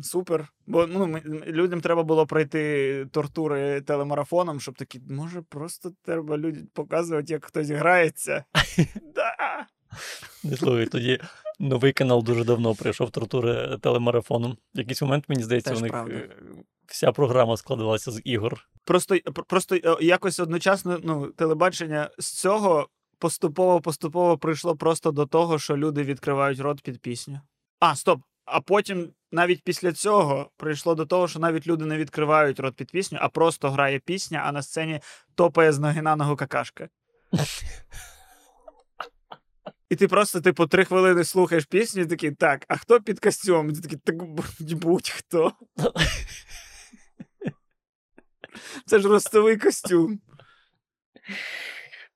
Супер. 0.03 0.53
Бо 0.67 0.87
ну, 0.87 1.07
ми- 1.07 1.21
людям 1.47 1.81
треба 1.81 2.03
було 2.03 2.27
пройти 2.27 3.07
тортури 3.13 3.81
телемарафоном, 3.81 4.61
щоб 4.61 4.75
такі, 4.75 5.01
може, 5.11 5.43
просто 5.43 5.93
треба 6.03 6.39
людям 6.39 6.67
показувати, 6.73 7.33
як 7.33 7.45
хтось 7.45 7.71
грається. 7.71 8.45
Да. 9.15 9.67
Не 10.45 10.57
слухай, 10.57 10.87
тоді 10.87 11.21
новий 11.59 11.93
канал 11.93 12.23
дуже 12.23 12.45
давно 12.45 12.75
прийшов 12.75 13.11
тортури 13.11 13.79
телемарафоном. 13.81 14.57
В 14.75 14.79
якийсь 14.79 15.03
момент, 15.03 15.25
мені 15.29 15.43
здається, 15.43 15.71
Теж 15.71 15.79
у 15.79 15.83
них 15.83 15.93
правда. 15.93 16.15
е, 16.15 16.29
вся 16.87 17.13
програма 17.13 17.57
складалася 17.57 18.11
з 18.11 18.21
ігор. 18.25 18.69
Просто, 18.85 19.19
просто 19.49 19.77
е, 19.77 19.97
якось 20.01 20.41
одночасно 20.41 21.01
ну, 21.03 21.27
телебачення 21.27 22.11
з 22.19 22.33
цього 22.33 22.89
поступово-поступово 23.19 24.39
прийшло 24.39 24.77
просто 24.77 25.11
до 25.11 25.27
того, 25.27 25.59
що 25.59 25.77
люди 25.77 26.03
відкривають 26.03 26.61
рот 26.61 26.81
під 26.81 26.99
пісню. 26.99 27.41
А, 27.81 27.97
стоп. 27.97 28.21
А 28.45 28.61
потім 28.61 29.09
навіть 29.33 29.63
після 29.63 29.93
цього 29.93 30.51
прийшло 30.57 30.95
до 30.95 31.07
того, 31.07 31.29
що 31.29 31.39
навіть 31.39 31.67
люди 31.67 31.85
не 31.85 31.97
відкривають 31.97 32.61
рот 32.61 32.77
під 32.77 32.91
пісню, 32.91 33.19
а 33.23 33.29
просто 33.29 33.71
грає 33.71 33.99
пісня, 33.99 34.43
а 34.47 34.53
на 34.53 34.63
сцені 34.63 35.01
топає 35.35 35.73
з 35.73 35.79
ноги 35.79 36.03
на 36.03 36.17
ногу 36.17 36.37
какашка. 36.37 36.89
І 39.93 39.97
ти 39.97 40.09
просто, 40.09 40.41
типу, 40.41 40.67
три 40.67 40.85
хвилини 40.85 41.25
слухаєш 41.25 41.65
пісню, 41.65 42.03
і 42.03 42.07
такий, 42.07 42.31
так, 42.31 42.65
а 42.69 42.77
хто 42.77 43.01
під 43.01 43.21
костюмом? 43.21 43.71
І 43.71 43.73
ти 43.73 43.81
такий, 43.81 43.99
так 43.99 44.17
будь-хто. 44.79 45.53
Це 48.87 48.99
ж 48.99 49.09
ростовий 49.09 49.57
костюм. 49.57 50.21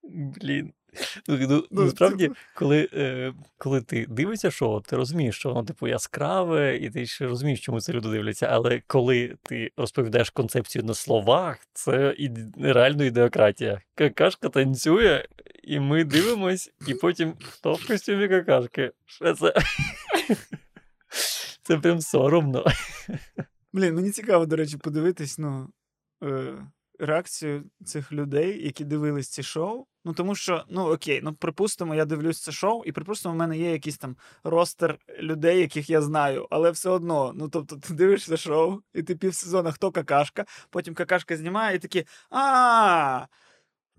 Блін. 0.03 0.73
Ну, 1.29 1.39
ну, 1.41 1.65
Ну, 1.71 1.85
Насправді, 1.85 2.31
коли 2.55 2.89
е, 2.93 3.33
коли 3.59 3.83
ти 3.83 4.07
дивишся 4.09 4.51
шоу, 4.51 4.81
ти 4.81 4.97
розумієш, 4.97 5.37
що 5.37 5.49
воно 5.49 5.65
типу 5.65 5.89
яскраве, 5.89 6.77
і 6.77 6.91
ти 6.91 7.07
ще 7.07 7.27
розумієш, 7.27 7.61
чому 7.61 7.81
це 7.81 7.93
люди 7.93 8.09
дивляться. 8.09 8.47
Але 8.47 8.83
коли 8.87 9.37
ти 9.43 9.71
розповідаєш 9.77 10.31
концепцію 10.31 10.85
на 10.85 10.95
словах, 10.95 11.59
це 11.73 12.15
іде, 12.19 12.73
реально 12.73 13.05
ідеократія. 13.05 13.81
Какашка 13.95 14.49
танцює, 14.49 15.25
і 15.63 15.81
ми 15.81 16.05
дивимось, 16.05 16.71
і 16.87 16.95
потім 16.95 17.35
хто 17.41 17.73
в 17.73 17.87
костюмі 17.87 18.29
какашки? 18.29 18.93
Що 19.07 19.35
це? 19.35 19.55
Це 21.63 21.79
прям 21.79 22.01
соромно. 22.01 22.65
Блін, 23.73 23.95
мені 23.95 24.11
цікаво, 24.11 24.47
до 24.47 24.57
речі, 24.57 24.77
подивитись, 24.77 25.39
ну. 25.39 25.69
Е... 26.25 26.55
Реакцію 26.99 27.65
цих 27.85 28.13
людей, 28.13 28.65
які 28.65 28.85
дивились 28.85 29.29
ці 29.29 29.43
шоу. 29.43 29.87
Ну 30.05 30.13
тому 30.13 30.35
що, 30.35 30.65
ну 30.69 30.93
окей, 30.93 31.21
ну 31.23 31.35
припустимо, 31.35 31.95
я 31.95 32.05
дивлюсь 32.05 32.43
це 32.43 32.53
шоу, 32.53 32.85
і 32.85 32.93
припустимо, 32.93 33.35
в 33.35 33.39
мене 33.39 33.59
є 33.59 33.73
якийсь 33.73 33.99
там 33.99 34.17
ростер 34.45 34.99
людей, 35.21 35.61
яких 35.61 35.91
я 35.91 36.03
знаю, 36.03 36.47
але 36.51 36.71
все 36.71 36.91
одно, 36.91 37.33
ну 37.35 37.49
тобто, 37.49 37.77
ти 37.77 37.95
дивишся 37.95 38.37
шоу, 38.37 38.81
і 38.95 39.03
ти 39.03 39.17
півсезона 39.17 39.73
хто 39.73 39.91
какашка, 39.91 40.45
потім 40.71 40.95
какашка 40.95 41.37
знімає, 41.37 41.77
і 41.77 41.79
такі 41.79 42.05
а. 42.31 43.27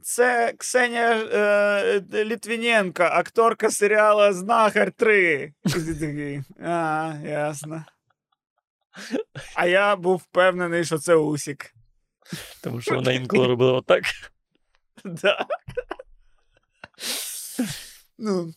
Це 0.01 0.53
Ксенія 0.57 1.15
е, 1.33 2.23
Літвіненко, 2.23 3.03
акторка 3.03 3.69
серіалу 3.69 4.33
Знахар 4.33 4.91
3. 4.91 5.53
І 5.65 5.69
а, 6.63 7.13
ясно. 7.23 7.85
А 9.55 9.65
я 9.65 9.95
був 9.95 10.15
впевнений, 10.17 10.85
що 10.85 10.97
це 10.97 11.15
Усік. 11.15 11.76
Тому 12.63 12.81
що 12.81 12.95
вона 12.95 13.11
інколи 13.11 13.47
робила 13.47 13.73
отак. 13.73 14.03
Да. 15.05 15.45
Ну. 18.17 18.53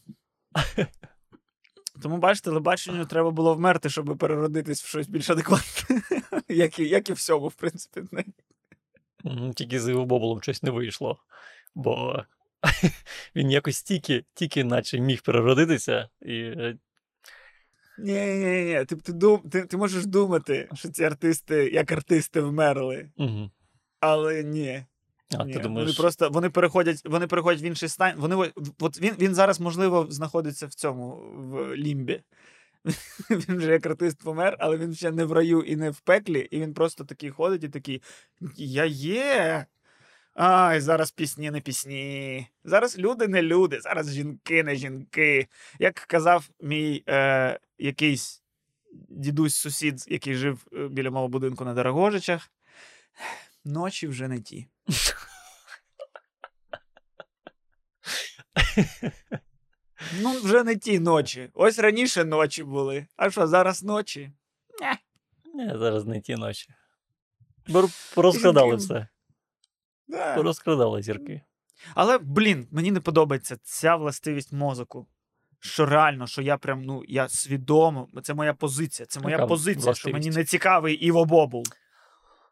Тому, 2.03 2.19
бачите, 2.19 2.45
телебаченню 2.45 3.05
треба 3.05 3.31
було 3.31 3.55
вмерти, 3.55 3.91
щоб 3.91 4.19
переродитись 4.19 4.83
в 4.83 4.87
щось 4.87 5.09
більш 5.09 5.31
адекватне. 5.31 6.03
Як 6.49 6.79
і, 6.79 6.89
як 6.89 7.11
і 7.11 7.13
всьому, 7.13 7.49
в 7.49 7.55
принципі. 7.55 8.03
Тільки 9.55 9.81
з 9.81 9.89
його 9.89 10.05
боболом 10.05 10.43
щось 10.43 10.63
не 10.63 10.71
вийшло. 10.71 11.19
Бо 11.75 12.25
він 13.37 13.51
якось 13.51 13.83
тільки, 13.83 14.25
тільки 14.35 14.65
наче 14.65 15.01
міг 15.01 15.23
переродитися 15.23 16.09
і. 16.23 16.35
Ні, 17.99 18.27
ні, 18.27 18.65
ні, 18.65 18.85
ти 18.85 18.97
ти, 19.51 19.67
ти 19.67 19.77
можеш 19.77 20.07
думати, 20.07 20.69
що 20.75 20.89
ці 20.89 21.05
артисти, 21.05 21.71
як 21.71 21.93
артисти, 21.93 22.41
вмерли. 22.41 23.11
Угу. 23.17 23.51
Але 24.01 24.43
ні. 24.43 24.85
А, 25.39 25.45
ні. 25.45 25.53
ти 25.53 25.59
думаєш... 25.59 25.89
Вони 25.89 25.97
просто 25.97 26.31
вони 26.31 26.51
переходять, 26.51 27.03
вони 27.05 27.27
переходять 27.27 27.63
в 27.63 27.65
інший 27.65 27.89
стан. 27.89 28.13
Вони 28.17 28.53
от 28.81 29.01
він 29.01 29.15
він 29.19 29.35
зараз, 29.35 29.61
можливо, 29.61 30.07
знаходиться 30.11 30.67
в 30.67 30.75
цьому 30.75 31.11
в 31.35 31.77
лімбі. 31.77 32.23
Він 33.31 33.57
вже 33.57 33.73
як 33.73 33.87
артист 33.87 34.23
помер, 34.25 34.57
але 34.59 34.77
він 34.77 34.95
ще 34.95 35.11
не 35.11 35.25
в 35.25 35.33
раю 35.33 35.63
і 35.63 35.77
не 35.77 35.91
в 35.91 36.01
пеклі, 36.01 36.49
і 36.51 36.61
він 36.61 36.75
просто 36.75 37.05
такий 37.05 37.31
ходить 37.31 37.65
і 37.65 37.69
такий: 37.69 38.03
Я 38.57 38.85
є. 38.85 39.67
Ай, 40.35 40.81
зараз 40.81 41.11
пісні 41.11 41.51
не 41.51 41.61
пісні. 41.61 42.47
Зараз 42.65 42.99
люди 42.99 43.29
не 43.29 43.43
люди, 43.43 43.81
зараз 43.81 44.13
жінки 44.13 44.63
не 44.63 44.77
жінки. 44.77 45.49
Як 45.79 45.95
казав 45.95 46.49
мій 46.61 47.03
е, 47.09 47.59
якийсь 47.79 48.43
дідусь-сусід, 49.09 50.05
який 50.09 50.35
жив 50.35 50.67
біля 50.91 51.11
мого 51.11 51.29
будинку 51.29 51.65
на 51.65 51.75
Дорогожичах, 51.75 52.51
ночі 53.65 54.09
вже 54.09 54.29
не 54.29 54.41
ті. 54.41 54.69
Ну, 60.21 60.41
вже 60.41 60.65
не 60.65 60.77
ті 60.77 60.99
ночі. 61.01 61.51
Ось 61.55 61.79
раніше 61.79 62.25
ночі 62.25 62.65
були. 62.65 63.07
А 63.17 63.31
що, 63.31 63.47
зараз 63.47 63.83
ночі? 63.83 64.33
Не, 65.55 65.79
зараз 65.79 66.07
не 66.07 66.21
ті 66.21 66.37
ночі. 66.37 66.69
Порозкрадали 68.15 68.77
все. 68.77 69.07
Да. 70.09 70.35
Порозкрадали 70.35 71.03
зірки. 71.03 71.41
Але, 71.95 72.19
блін, 72.19 72.69
мені 72.71 72.91
не 72.91 73.01
подобається 73.01 73.57
ця 73.63 73.97
властивість 73.97 74.53
мозоку. 74.53 75.07
Що 75.63 75.87
реально, 75.87 76.27
що 76.27 76.43
я 76.43 76.57
прям, 76.57 76.83
ну, 76.83 77.03
я 77.09 77.29
свідомо, 77.29 78.09
це 78.23 78.35
моя 78.35 78.55
позиція. 78.55 79.07
Це 79.07 79.21
моя 79.21 79.47
позиція, 79.47 79.95
що 79.95 80.11
мені 80.11 80.31
не 80.31 80.45
цікавий 80.45 80.95
Іво 80.95 81.25
Бобул. 81.25 81.65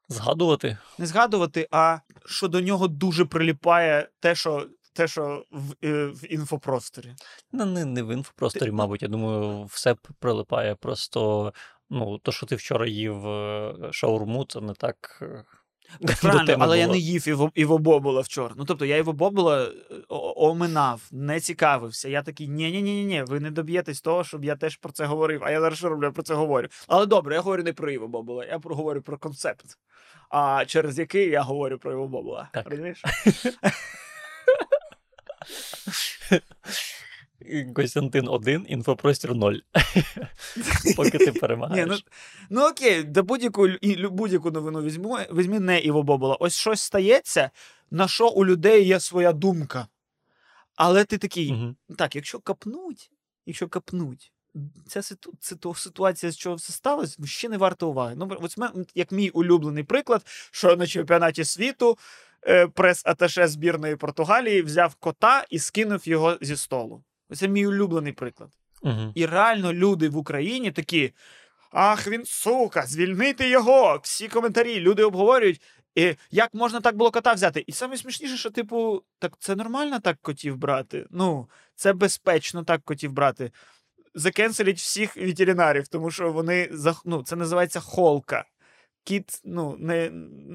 Згадувати. 0.09 0.79
Не 0.99 1.07
згадувати, 1.07 1.69
а 1.71 1.99
що 2.27 2.49
до 2.49 2.61
нього 2.61 2.89
дуже 2.89 3.25
приліпає 3.25 4.09
те, 4.21 4.35
що 4.35 4.67
те, 4.93 5.09
що 5.09 5.45
в, 5.51 5.75
е, 5.85 6.07
в 6.07 6.33
інфопросторі. 6.33 7.15
Ну, 7.53 7.65
не, 7.65 7.85
не 7.85 8.03
в 8.03 8.13
інфопросторі, 8.13 8.71
мабуть. 8.71 9.03
Я 9.03 9.09
думаю, 9.09 9.65
все 9.65 9.97
прилипає. 10.19 10.75
Просто 10.75 11.53
ну, 11.91 12.19
то, 12.19 12.33
що 12.33 12.47
ти 12.47 12.57
вчора 12.57 12.87
їв 12.87 13.29
е, 13.29 13.75
шаурму, 13.93 14.45
це 14.45 14.61
не 14.61 14.75
так. 14.75 15.23
Правильно, 16.23 16.57
але 16.59 16.79
я 16.79 16.87
не 16.87 16.99
їв 16.99 17.29
Іво, 17.29 17.51
Іво 17.55 17.79
Бобула 17.79 18.21
вчора. 18.21 18.55
Ну 18.57 18.65
тобто 18.65 18.85
я 18.85 18.97
Іво 18.97 19.13
Бобула 19.13 19.65
е, 19.65 19.71
оминав, 20.37 21.03
не 21.13 21.41
цікавився. 21.41 22.09
Я 22.09 22.23
такий, 22.23 22.49
ні 22.49 22.71
ні 22.71 22.83
ні 22.83 23.05
ні 23.05 23.23
ви 23.23 23.41
не 23.41 23.51
доб'єтесь 23.51 24.01
того, 24.01 24.25
щоб 24.25 24.45
я 24.45 24.57
теж 24.57 24.77
про 24.77 24.93
це 24.93 25.05
говорив. 25.05 25.45
А 25.45 25.51
я 25.51 25.61
зараз 25.61 25.79
що 25.79 25.89
роблю, 25.89 26.07
я 26.07 26.13
про 26.13 26.23
це 26.23 26.35
говорю. 26.35 26.69
Але 26.87 27.07
добре, 27.07 27.35
я 27.35 27.41
говорю 27.41 27.63
не 27.63 27.73
про 27.73 27.91
Іво 27.91 28.09
Бобула, 28.09 28.45
я 28.45 28.61
говорю 28.65 29.03
про 29.03 29.19
концепт. 29.19 29.65
А 30.31 30.65
через 30.67 30.99
який 30.99 31.31
я 31.31 31.43
говорю 31.43 31.79
про 31.79 31.93
Іво 31.93 32.09
Бобула. 32.09 32.49
Розумієш? 32.65 33.03
Костянтин 37.75 38.29
1, 38.29 38.67
інфопростір 38.69 39.35
0. 39.35 39.55
Поки 40.97 41.19
ти 41.19 41.27
Ні, 41.33 41.39
перемагаєш. 41.39 41.89
ну, 41.89 41.97
ну 42.51 42.69
окей, 42.69 43.03
да 43.03 43.23
будь-яку, 43.23 43.69
будь-яку 44.11 44.51
новину 44.51 44.83
візьму, 44.83 45.19
візьми 45.33 45.61
не 45.61 45.81
Іво 45.81 46.03
Бобула. 46.03 46.37
Ось 46.41 46.57
щось 46.57 46.81
стається, 46.81 47.51
на 47.91 48.09
що 48.09 48.29
у 48.29 48.47
людей 48.47 48.87
є 48.87 49.01
своя 49.01 49.33
думка. 49.33 49.87
Але 50.77 51.05
ти 51.05 51.19
такий, 51.19 51.55
так, 51.97 52.17
якщо 52.17 52.41
капнуть, 52.41 53.11
якщо 53.47 53.69
капнуть, 53.69 54.33
ця 54.87 55.03
ситу, 55.03 55.33
ситу, 55.41 55.75
ситуація, 55.75 56.33
з 56.33 56.37
чого 56.37 56.57
все 56.57 56.73
сталося, 56.73 57.17
ще 57.25 57.49
не 57.49 57.57
варто 57.57 57.89
уваги. 57.89 58.15
Ну, 58.17 58.37
ось 58.41 58.59
як 58.95 59.13
мій 59.13 59.31
улюблений 59.31 59.85
приклад, 59.85 60.23
що 60.51 60.77
на 60.77 60.87
чемпіонаті 60.87 61.45
світу 61.45 61.99
е, 62.47 62.67
прес-аташе 62.67 63.49
збірної 63.49 63.97
Португалії 63.97 64.63
взяв 64.63 64.95
кота 64.95 65.45
і 65.51 65.59
скинув 65.59 66.09
його 66.09 66.39
зі 66.41 66.57
столу. 66.57 67.03
Це 67.37 67.49
мій 67.49 67.67
улюблений 67.67 68.13
приклад. 68.13 68.51
Мгм. 68.83 69.13
І 69.15 69.27
реально 69.27 69.73
люди 69.73 70.09
в 70.09 70.17
Україні 70.17 70.71
такі. 70.71 71.13
Ах, 71.73 72.07
він 72.07 72.25
сука, 72.25 72.87
звільнити 72.87 73.49
його. 73.49 74.01
Всі 74.03 74.29
коментарі, 74.29 74.81
люди 74.81 75.05
обговорюють. 75.05 75.63
І 75.95 76.15
як 76.31 76.55
можна 76.55 76.81
так 76.81 76.97
було 76.97 77.11
кота 77.11 77.33
взяти? 77.33 77.65
І 77.67 77.73
саме 77.73 77.97
смішніше, 77.97 78.37
що, 78.37 78.51
типу, 78.51 79.03
так 79.19 79.33
це 79.39 79.57
нормально 79.57 80.01
так 80.01 80.19
котів 80.23 80.57
брати. 80.57 81.07
Ну, 81.11 81.49
це 81.75 81.93
безпечно 81.93 82.65
так 82.65 82.85
котів 82.85 83.13
брати. 83.13 83.51
Закенселять 84.15 84.77
всіх 84.77 85.17
ветеринарів, 85.17 85.89
тому 85.89 86.11
що 86.11 86.33
вони 86.33 86.69
зах- 86.73 87.03
ну, 87.05 87.23
це 87.23 87.37
називається 87.37 87.81
холка. 87.81 88.45
Кіт, 89.09 89.41
ну, 89.45 89.77
не, 89.79 90.11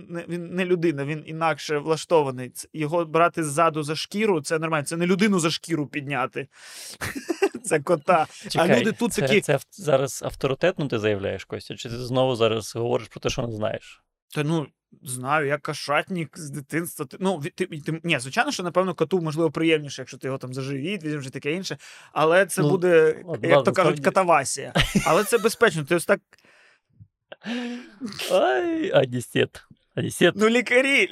не, 0.10 0.26
він 0.30 0.56
не 0.56 0.66
людина, 0.66 1.06
він 1.06 1.24
інакше 1.26 1.78
влаштований. 1.78 2.52
Його 2.74 3.06
брати 3.06 3.44
ззаду 3.44 3.84
за 3.84 3.96
шкіру, 3.96 4.42
це 4.42 4.60
нормально. 4.60 4.86
Це 4.86 4.98
не 4.98 5.08
людину 5.08 5.39
за 5.39 5.50
шкіру 5.52 5.88
підняти. 5.88 6.48
Це 7.63 7.80
кота. 7.80 8.28
Чекай, 8.50 8.82
люди 8.82 8.92
тут 8.92 9.13
це, 9.13 9.22
такі- 9.22 9.42
це 9.42 9.60
зараз 9.72 10.24
авторитетно 10.24 10.88
ти 10.88 11.00
заявляєш, 11.00 11.46
Костя? 11.46 11.76
Чи 11.76 11.89
ти 11.89 11.98
знову 11.98 12.36
зараз 12.36 12.76
говориш 12.76 13.08
про 13.08 13.20
те, 13.20 13.30
що 13.30 13.48
не 13.48 13.56
знаєш? 13.56 14.04
Та 14.36 14.44
ну, 14.44 14.68
знаю, 15.04 15.48
я 15.48 15.58
кошатник 15.58 16.39
з 16.39 16.50
дитинства. 16.50 17.06
Ну, 17.20 17.42
ти, 17.56 17.66
ти, 17.66 18.00
ні, 18.04 18.20
звичайно, 18.20 18.52
що, 18.52 18.63
напевно, 18.63 18.94
коту 18.96 19.22
можливо 19.22 19.52
приємніше, 19.52 20.02
якщо 20.02 20.18
ти 20.18 20.28
його 20.28 20.38
там 20.38 20.54
заживіть, 20.54 21.04
візьмеш 21.04 21.26
і 21.26 21.30
таке 21.30 21.52
інше. 21.52 21.78
Але 22.12 22.46
це 22.46 22.62
Ну, 22.62 22.70
буде, 22.70 23.24
от, 23.26 23.44
як 23.44 23.52
ладно, 23.52 23.63
то 23.63 23.72
кажуть, 23.72 24.00
катавасія. 24.00 24.74
Але 25.06 25.24
це 25.24 25.38
безпечно. 25.44 25.84
Ти 25.84 25.96
ось 25.96 26.06
так, 26.06 26.20
Ай, 28.32 28.92
Адісет. 28.94 29.64
Адісет. 29.96 30.34
ну, 30.38 30.50
лікарі. 30.50 31.10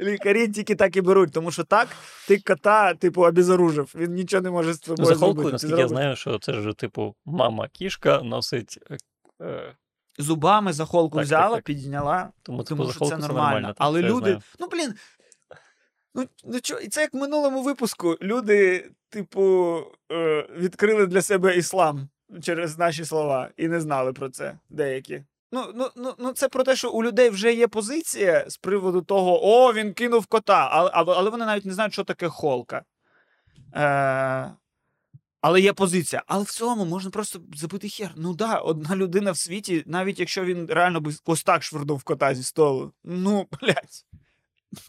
Лікарі 0.00 0.48
тільки 0.48 0.74
так 0.74 0.96
і 0.96 1.00
беруть, 1.00 1.32
тому 1.32 1.50
що 1.50 1.64
так 1.64 1.88
ти 2.28 2.38
кота, 2.40 2.94
типу, 2.94 3.22
обезоружив. 3.26 3.92
Він 3.94 4.14
нічого 4.14 4.42
не 4.42 4.50
може 4.50 4.72
з 4.74 4.78
тобою 4.78 5.06
зробити. 5.06 5.24
холкою, 5.26 5.52
наскільки 5.52 5.80
я 5.80 5.88
знаю, 5.88 6.16
що 6.16 6.38
це 6.38 6.52
ж, 6.52 6.72
типу, 6.72 7.14
мама 7.24 7.68
кішка 7.68 8.22
носить. 8.22 8.78
е, 8.90 8.96
е, 9.42 9.76
Зубами 10.18 10.72
за 10.72 10.84
холку 10.84 11.18
Так, 11.18 11.26
так, 11.28 11.38
взяла, 11.38 11.56
так. 11.56 11.64
підняла, 11.64 12.30
Тому, 12.42 12.58
типу, 12.58 12.68
тому 12.68 12.84
за 12.86 12.92
що 12.92 13.04
це 13.04 13.16
нормально. 13.16 13.44
нормально. 13.44 13.74
Але 13.78 14.02
люди, 14.02 14.20
знаю. 14.30 14.42
ну 14.60 14.68
блін. 14.68 14.94
Ну, 16.14 16.26
ну 16.44 16.60
чо, 16.60 16.74
і 16.78 16.88
це 16.88 17.00
як 17.00 17.14
в 17.14 17.16
минулому 17.16 17.62
випуску. 17.62 18.16
Люди, 18.22 18.90
типу, 19.08 19.76
е, 20.12 20.48
відкрили 20.56 21.06
для 21.06 21.22
себе 21.22 21.56
іслам 21.56 22.08
через 22.42 22.78
наші 22.78 23.04
слова 23.04 23.50
і 23.56 23.68
не 23.68 23.80
знали 23.80 24.12
про 24.12 24.30
це 24.30 24.58
деякі. 24.70 25.22
Ну, 25.52 25.72
ну, 25.74 25.90
ну, 25.96 26.14
ну, 26.18 26.32
це 26.32 26.48
про 26.48 26.64
те, 26.64 26.76
що 26.76 26.90
у 26.90 27.04
людей 27.04 27.30
вже 27.30 27.54
є 27.54 27.68
позиція 27.68 28.44
з 28.48 28.56
приводу 28.56 29.02
того, 29.02 29.40
о, 29.42 29.72
він 29.72 29.92
кинув 29.92 30.26
кота, 30.26 30.68
але, 30.72 30.90
але, 30.94 31.30
вони 31.30 31.46
навіть 31.46 31.64
не 31.64 31.74
знають, 31.74 31.92
що 31.92 32.04
таке 32.04 32.28
холка. 32.28 32.84
Е, 33.74 34.54
але 35.40 35.60
є 35.60 35.72
позиція. 35.72 36.22
Але 36.26 36.44
в 36.44 36.50
цьому 36.50 36.84
можна 36.84 37.10
просто 37.10 37.40
забити 37.54 37.88
хер. 37.88 38.12
Ну 38.16 38.34
да, 38.34 38.56
одна 38.56 38.96
людина 38.96 39.32
в 39.32 39.36
світі, 39.36 39.82
навіть 39.86 40.20
якщо 40.20 40.44
він 40.44 40.66
реально 40.66 41.00
би 41.00 41.12
ось 41.24 41.42
так 41.42 41.62
швирнув 41.62 42.02
кота 42.02 42.34
зі 42.34 42.42
столу. 42.42 42.92
Ну, 43.04 43.46
блядь. 43.60 44.04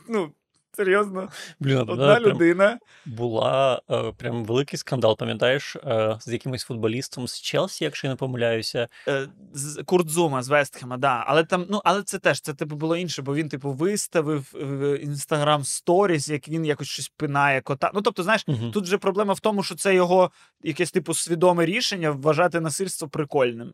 Ну, 0.10 0.32
серйозно, 0.76 1.30
Блін, 1.60 1.78
одна 1.78 1.96
тоді 1.96 2.24
прям 2.24 2.34
людина. 2.36 2.80
була 3.06 3.82
е, 3.92 4.12
прям 4.18 4.46
великий 4.46 4.80
скандал, 4.80 5.18
пам'ятаєш, 5.18 5.76
е, 5.76 6.18
з 6.22 6.28
якимось 6.34 6.64
футболістом 6.64 7.28
з 7.28 7.42
Челсі, 7.42 7.84
якщо 7.84 8.08
я 8.08 8.14
не 8.14 8.18
помиляюся. 8.18 8.88
Е, 9.08 9.28
з 9.54 9.84
Курт 9.86 10.10
Зума 10.10 10.44
з 10.44 10.48
Вестхема, 10.48 10.98
да. 10.98 11.24
Але 11.28 11.44
там, 11.44 11.66
ну, 11.70 11.82
але 11.84 12.04
це 12.04 12.20
теж 12.20 12.42
це 12.42 12.54
типу 12.54 12.76
було 12.76 12.98
інше, 12.98 13.22
бо 13.22 13.36
він, 13.36 13.50
типу, 13.50 13.72
виставив 13.72 14.50
в 14.54 14.98
інстаграм 14.98 15.64
сторіс, 15.64 16.30
як 16.30 16.48
він 16.48 16.66
якось 16.66 16.88
щось 16.88 17.10
пинає 17.18 17.62
кота. 17.62 17.92
Ну, 17.94 18.02
тобто, 18.02 18.24
знаєш, 18.24 18.48
Мгм. 18.48 18.72
тут 18.72 18.86
же 18.86 18.98
проблема 18.98 19.34
в 19.34 19.40
тому, 19.40 19.64
що 19.64 19.76
це 19.76 19.96
його 19.96 20.32
якесь, 20.64 20.92
типу, 20.92 21.14
свідоме 21.14 21.66
рішення 21.66 22.12
вважати 22.12 22.60
насильство 22.60 23.08
прикольним. 23.08 23.74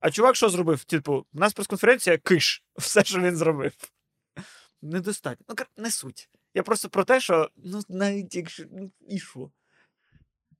А 0.00 0.10
чувак 0.10 0.36
що 0.36 0.48
зробив? 0.48 0.84
Типу, 0.84 1.26
у 1.34 1.38
нас 1.38 1.52
прес-конференція 1.52 2.18
киш. 2.18 2.62
Все, 2.76 3.04
що 3.04 3.20
він 3.20 3.36
зробив. 3.36 3.72
Недостатньо. 4.82 5.46
Ну, 5.48 5.54
не 5.76 5.90
суть. 5.90 6.30
Я 6.54 6.62
просто 6.62 6.88
про 6.88 7.04
те, 7.04 7.20
що 7.20 7.50
ну, 7.56 7.82
навіть 7.88 8.34
якщо. 8.34 8.64
Ну, 8.72 8.90
і 9.08 9.18
що? 9.18 9.50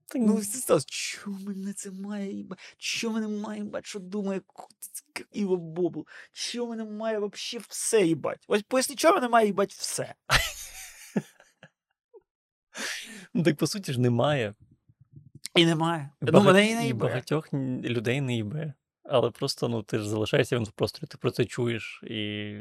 Та 0.08 0.18
Ну, 0.18 0.42
стало, 0.42 0.80
що 0.86 1.30
мене 1.30 1.72
це 1.72 1.90
має 1.90 2.32
їба? 2.32 2.56
Що 2.78 3.10
мене 3.10 3.28
має 3.28 3.60
їбать, 3.60 3.86
що 3.86 3.98
думає 3.98 4.40
Іво 5.32 5.56
Бобл? 5.56 6.06
Що 6.32 6.66
мене 6.66 6.84
має 6.84 7.18
вообще 7.18 7.58
все 7.68 8.06
їбать? 8.06 8.44
Ось 8.48 8.62
поясні, 8.62 8.96
чого 8.96 9.14
мене 9.14 9.28
має 9.28 9.46
їбать 9.46 9.72
все? 9.72 10.14
Ну, 13.34 13.42
так 13.42 13.56
по 13.56 13.66
суті 13.66 13.92
ж 13.92 14.00
немає. 14.00 14.54
І 15.54 15.66
немає. 15.66 16.10
Ну, 16.20 16.32
Багать- 16.32 16.44
мене 16.46 16.70
і 16.70 16.74
не 16.74 16.82
і 16.84 16.86
їбе. 16.86 17.06
багатьох 17.06 17.52
людей 17.52 18.20
не 18.20 18.34
їбе. 18.34 18.74
Але 19.02 19.30
просто 19.30 19.68
ну, 19.68 19.82
ти 19.82 19.98
ж 19.98 20.08
залишаєшся 20.08 20.56
в 20.56 20.58
інфопросторі, 20.58 21.06
ти 21.06 21.18
про 21.18 21.30
це 21.30 21.44
чуєш. 21.44 22.00
І 22.02 22.58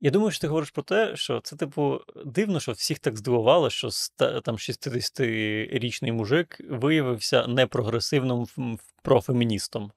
я 0.00 0.10
думаю, 0.10 0.30
що 0.30 0.40
ти 0.40 0.48
говориш 0.48 0.70
про 0.70 0.82
те, 0.82 1.16
що 1.16 1.40
це, 1.40 1.56
типу, 1.56 2.00
дивно, 2.24 2.60
що 2.60 2.72
всіх 2.72 2.98
так 2.98 3.16
здивувало, 3.16 3.70
що 3.70 3.88
там 4.44 4.56
60-річний 4.56 6.12
мужик 6.12 6.60
виявився 6.70 7.46
непрогресивним 7.46 8.46
профеміністом. 9.02 9.92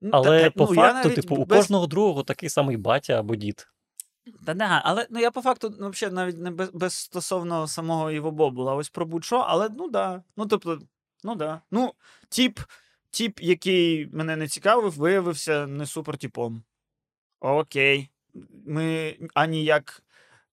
Ну, 0.00 0.10
Але 0.12 0.44
та- 0.44 0.50
по 0.50 0.66
ну, 0.66 0.74
факту, 0.74 1.10
типу, 1.10 1.36
у 1.36 1.46
кожного 1.46 1.86
другого 1.86 2.22
такий 2.22 2.48
самий 2.48 2.76
батя 2.76 3.20
або 3.20 3.36
дід. 3.36 3.68
Та 4.46 4.54
да, 4.54 4.82
але 4.84 5.06
ну 5.10 5.20
я 5.20 5.30
по 5.30 5.42
факту 5.42 5.74
ну, 5.80 5.90
взагалі 5.90 6.14
навіть 6.14 6.38
не 6.38 6.50
без, 6.50 6.70
без 6.70 6.94
стосовно 6.94 7.66
самого 7.66 8.10
Іво 8.10 8.30
Бобула, 8.30 8.74
ось 8.74 8.90
про 8.90 9.06
будь-що, 9.06 9.36
але 9.36 9.68
ну 9.68 9.88
да. 9.88 10.22
Ну 10.36 10.46
тобто, 10.46 10.80
ну 11.24 11.34
да. 11.34 11.60
Ну, 11.70 11.94
тіп, 12.28 12.60
тіп, 13.10 13.40
який 13.42 14.06
мене 14.06 14.36
не 14.36 14.48
цікавив, 14.48 14.92
виявився 14.92 15.66
не 15.66 15.86
супер 15.86 16.16
типом. 16.16 16.62
Окей. 17.40 18.10
Ми 18.66 19.16
ані 19.34 19.64
як 19.64 20.02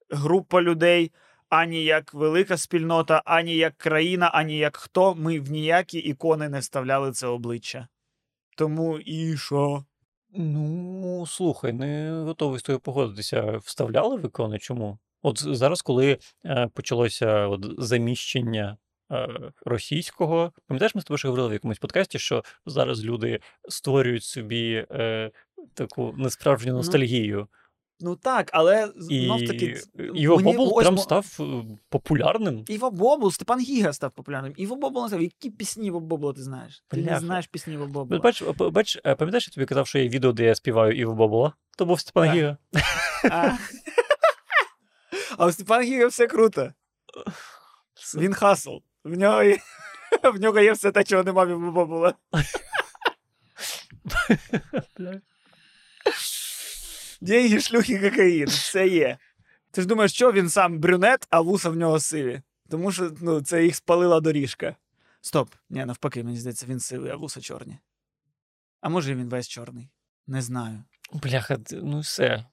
група 0.10 0.62
людей, 0.62 1.12
ані 1.50 1.84
як 1.84 2.14
велика 2.14 2.58
спільнота, 2.58 3.22
ані 3.26 3.56
як 3.56 3.78
країна, 3.78 4.28
ані 4.34 4.58
як 4.58 4.78
хто. 4.78 5.16
Ми 5.16 5.40
в 5.40 5.52
ніякі 5.52 6.00
ікони 6.00 6.50
не 6.50 6.60
вставляли 6.60 7.12
це 7.12 7.28
обличчя. 7.28 7.88
Тому 8.58 9.00
і 9.00 9.38
що? 9.38 9.86
Ну, 10.36 11.26
слухай, 11.28 11.74
не 11.74 12.12
готовий 12.12 12.60
з 12.60 12.64
тобою 12.64 12.80
погодитися. 12.80 13.58
Вставляли 13.58 14.18
в 14.18 14.26
ікони? 14.26 14.60
Чому? 14.60 15.00
От 15.22 15.56
зараз, 15.56 15.82
коли 15.82 16.18
е, 16.46 16.70
почалося 16.74 17.48
от, 17.48 17.66
заміщення 17.78 18.78
е, 19.12 19.28
російського, 19.66 20.52
пам'ятаєш, 20.68 20.96
ми 20.96 21.02
з 21.02 21.04
тобою 21.04 21.18
ще 21.18 21.28
говорили 21.28 21.50
в 21.50 21.54
якомусь 21.54 21.80
подкасті, 21.80 22.20
що 22.20 22.44
зараз 22.66 23.06
люди 23.06 23.40
створюють 23.70 24.24
собі 24.24 24.86
е, 24.92 25.32
таку 25.74 26.14
несправжню 26.18 26.74
ностальгію. 26.74 27.38
Ну 27.38 27.48
так, 28.16 28.50
але 28.54 28.92
знов 28.96 29.48
таки. 29.48 29.82
Іво 30.16 30.38
Бобул 30.38 30.72
ось 30.76 30.84
прям 30.84 30.98
став 30.98 31.38
е, 31.40 31.44
популярним. 31.90 32.66
Іво 32.68 32.92
Бобул, 32.92 33.32
Степан 33.32 33.60
Гіга 33.60 33.94
став 33.94 34.12
популярним. 34.12 34.54
Іво 34.58 34.76
Бобул 34.76 35.02
назвав, 35.02 35.22
які 35.22 35.50
пісні 35.50 35.88
Іво 35.88 36.00
Бобула 36.00 36.34
ти 36.34 36.42
знаєш? 36.42 36.84
Ти 36.88 36.98
не 36.98 37.20
знаєш 37.20 37.48
пісні 37.48 37.74
Іво 37.74 37.88
Бобула. 37.88 38.20
Бач, 38.20 38.44
бач, 38.72 39.00
е, 39.06 39.16
пам'ятаєш, 39.16 39.48
я 39.48 39.54
тобі 39.54 39.66
казав, 39.66 39.88
що 39.88 40.00
є 40.00 40.10
відео, 40.10 40.32
де 40.32 40.46
я 40.46 40.56
співаю 40.56 40.98
Іво 40.98 41.14
Бобула? 41.14 41.54
То 41.78 41.86
був 41.86 42.00
Степан. 42.00 42.32
Гіга. 42.32 42.58
А, 45.38 45.46
у 45.46 45.52
Степана 45.52 45.84
Гіга 45.84 46.08
все 46.08 46.28
круто. 46.28 46.74
Він 48.18 48.34
хасл. 48.34 48.78
В 49.04 49.18
нього 49.18 49.44
є, 49.44 49.58
в 50.34 50.40
нього 50.40 50.60
є 50.60 50.72
все 50.72 50.92
те, 50.92 51.04
чого 51.04 51.24
нема 51.24 51.44
в 51.44 51.50
Іво 51.50 51.72
Бобула. 51.72 52.14
Деньги, 57.24 57.60
шлюхи, 57.60 58.10
кокаїн. 58.10 58.48
Все 58.48 58.88
є. 58.88 59.18
Ти 59.72 59.82
ж 59.82 59.88
думаєш, 59.88 60.14
що 60.14 60.32
він 60.32 60.50
сам 60.50 60.80
брюнет, 60.80 61.28
а 61.30 61.42
вуса 61.42 61.70
в 61.70 61.76
нього 61.76 62.00
сиві. 62.00 62.42
Тому 62.70 62.92
що 62.92 63.12
ну, 63.22 63.42
це 63.42 63.64
їх 63.64 63.76
спалила 63.76 64.20
доріжка. 64.20 64.76
Стоп. 65.22 65.50
Ні, 65.70 65.86
навпаки, 65.86 66.24
мені 66.24 66.38
здається, 66.38 66.66
він 66.66 66.80
сивий, 66.80 67.12
а 67.12 67.16
вуса 67.16 67.42
чорні. 67.42 67.78
А 68.82 68.90
може 68.90 69.16
він 69.16 69.30
весь 69.30 69.48
чорний? 69.48 69.90
Не 70.28 70.42
знаю. 70.42 70.84
Бляха, 71.14 71.58
ну 71.72 72.00
все. 72.00 72.46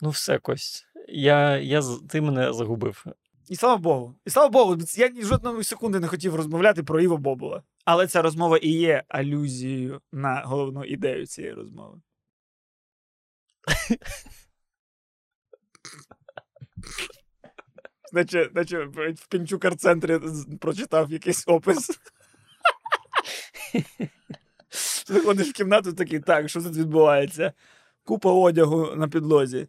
Ну 0.00 0.10
все, 0.10 0.38
Кость. 0.38 0.86
Я, 1.08 1.58
я, 1.58 1.82
ти 2.08 2.20
мене 2.20 2.52
загубив. 2.52 3.04
І 3.48 3.56
слава 3.56 3.76
Богу. 3.76 4.14
І 4.26 4.30
слава 4.30 4.48
Богу, 4.48 4.76
я 4.96 5.12
жодної 5.22 5.64
секунди 5.64 6.00
не 6.00 6.08
хотів 6.08 6.34
розмовляти 6.34 6.82
про 6.82 7.00
Іво 7.00 7.16
Бобула. 7.16 7.62
Але 7.84 8.06
ця 8.06 8.22
розмова 8.22 8.56
і 8.56 8.68
є 8.68 9.04
алюзією 9.08 10.00
на 10.12 10.42
головну 10.42 10.84
ідею 10.84 11.26
цієї 11.26 11.54
розмови. 11.54 12.00
Наче, 18.12 18.50
наче 18.54 18.84
в 18.84 19.26
Пінчукар-центрі 19.28 20.20
прочитав 20.60 21.12
якийсь 21.12 21.44
опис. 21.48 22.00
Заходиш 25.06 25.48
в 25.48 25.52
кімнату 25.52 25.92
такий, 25.92 26.20
так, 26.20 26.48
що 26.48 26.62
тут 26.62 26.76
відбувається? 26.76 27.52
Купа 28.04 28.32
одягу 28.32 28.96
на 28.96 29.08
підлозі. 29.08 29.68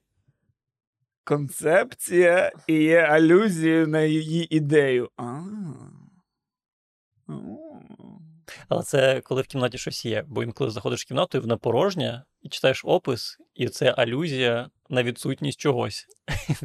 Концепція 1.23 2.51
і 2.67 2.84
є 2.84 2.99
алюзією 3.01 3.88
на 3.88 4.01
її 4.01 4.56
ідею. 4.56 5.10
Але 8.69 8.84
це 8.84 9.21
коли 9.21 9.41
в 9.41 9.47
кімнаті 9.47 9.77
щось 9.77 10.06
є. 10.06 10.23
Бо 10.27 10.43
інколи 10.43 10.71
заходиш 10.71 11.01
в 11.01 11.08
кімнату, 11.08 11.38
і 11.38 11.41
вона 11.41 11.58
порожня, 11.58 12.25
і 12.41 12.49
читаєш 12.49 12.82
опис, 12.86 13.38
і 13.56 13.69
це 13.69 13.91
алюзія 13.91 14.69
на 14.89 15.04
відсутність 15.04 15.60
чогось. 15.60 16.08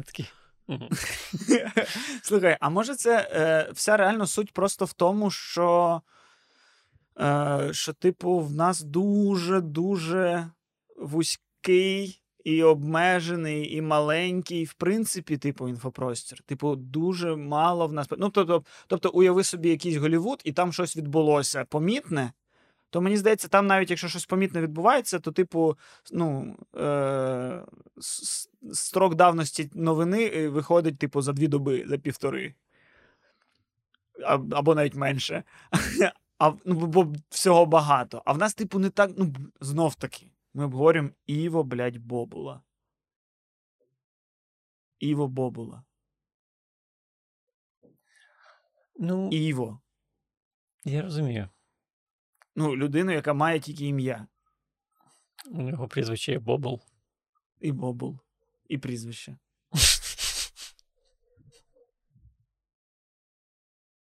Слухай, 2.21 2.57
а 2.59 2.69
може 2.69 2.95
це 2.95 3.29
е, 3.31 3.71
вся 3.73 3.97
реально 3.97 4.27
суть 4.27 4.53
просто 4.53 4.85
в 4.85 4.93
тому, 4.93 5.31
що, 5.31 6.01
е, 7.19 7.69
що, 7.71 7.93
типу, 7.93 8.39
в 8.39 8.51
нас 8.51 8.81
дуже-дуже 8.81 10.49
вузький 10.97 12.21
і 12.43 12.63
обмежений, 12.63 13.75
і 13.75 13.81
маленький, 13.81 14.65
в 14.65 14.73
принципі, 14.73 15.37
типу, 15.37 15.69
інфопростір. 15.69 16.41
Типу, 16.41 16.75
дуже 16.75 17.35
мало 17.35 17.87
в 17.87 17.93
нас. 17.93 18.07
Ну, 18.17 18.29
тобто, 18.29 18.63
тобто, 18.87 19.09
уяви 19.09 19.43
собі 19.43 19.69
якийсь 19.69 19.95
Голівуд, 19.95 20.41
і 20.43 20.53
там 20.53 20.73
щось 20.73 20.97
відбулося 20.97 21.65
помітне. 21.65 22.31
То 22.89 23.01
мені 23.01 23.17
здається, 23.17 23.47
там 23.47 23.67
навіть 23.67 23.89
якщо 23.89 24.07
щось 24.07 24.25
помітне 24.25 24.61
відбувається, 24.61 25.19
то, 25.19 25.31
типу, 25.31 25.77
ну, 26.11 26.57
е- 26.77 27.65
строк 28.73 29.15
давності 29.15 29.69
новини 29.73 30.31
е, 30.35 30.49
виходить, 30.49 30.97
типу, 30.99 31.21
за 31.21 31.33
дві 31.33 31.47
доби, 31.47 31.85
за 31.87 31.97
півтори. 31.97 32.55
А- 34.25 34.39
Або 34.51 34.75
навіть 34.75 34.95
менше. 34.95 35.43
А, 36.39 36.53
ну, 36.65 36.75
бо 36.75 37.13
всього 37.29 37.65
багато. 37.65 38.21
А 38.25 38.33
в 38.33 38.37
нас, 38.37 38.53
типу, 38.53 38.79
не 38.79 38.89
так. 38.89 39.11
Ну, 39.17 39.33
знов 39.61 39.95
таки, 39.95 40.31
ми 40.53 40.65
обговорюємо 40.65 41.09
Іво, 41.25 41.63
блядь, 41.63 41.97
Бобула. 41.97 42.61
Іво 44.99 45.27
Бобула. 45.27 45.83
Ну, 48.95 49.29
Іво. 49.31 49.79
я 50.85 51.01
розумію. 51.01 51.49
Ну, 52.59 52.75
людину, 52.75 53.11
яка 53.11 53.33
має 53.33 53.59
тільки 53.59 53.85
ім'я. 53.85 54.27
У 55.51 55.61
нього 55.61 55.87
прізвище 55.87 56.31
є 56.31 56.39
Бобл. 56.39 56.81
І 57.59 57.71
Бобул. 57.71 58.19
І 58.69 58.77
прізвище. 58.77 59.37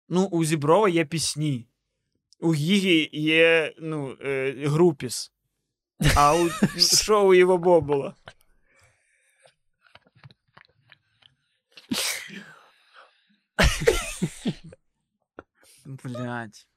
Ну, 0.09 0.25
у 0.25 0.45
Зіброва 0.45 0.89
є 0.89 1.05
пісні. 1.05 1.67
У 2.39 2.53
Гігі 2.53 3.09
є 3.13 3.73
ну, 3.79 4.17
е, 4.21 4.67
групіс. 4.67 5.31
А 6.15 6.35
у 6.35 6.49
шоу 6.79 7.33
Іво 7.33 7.57
Бобула. 7.57 8.15
Блять. 15.85 16.67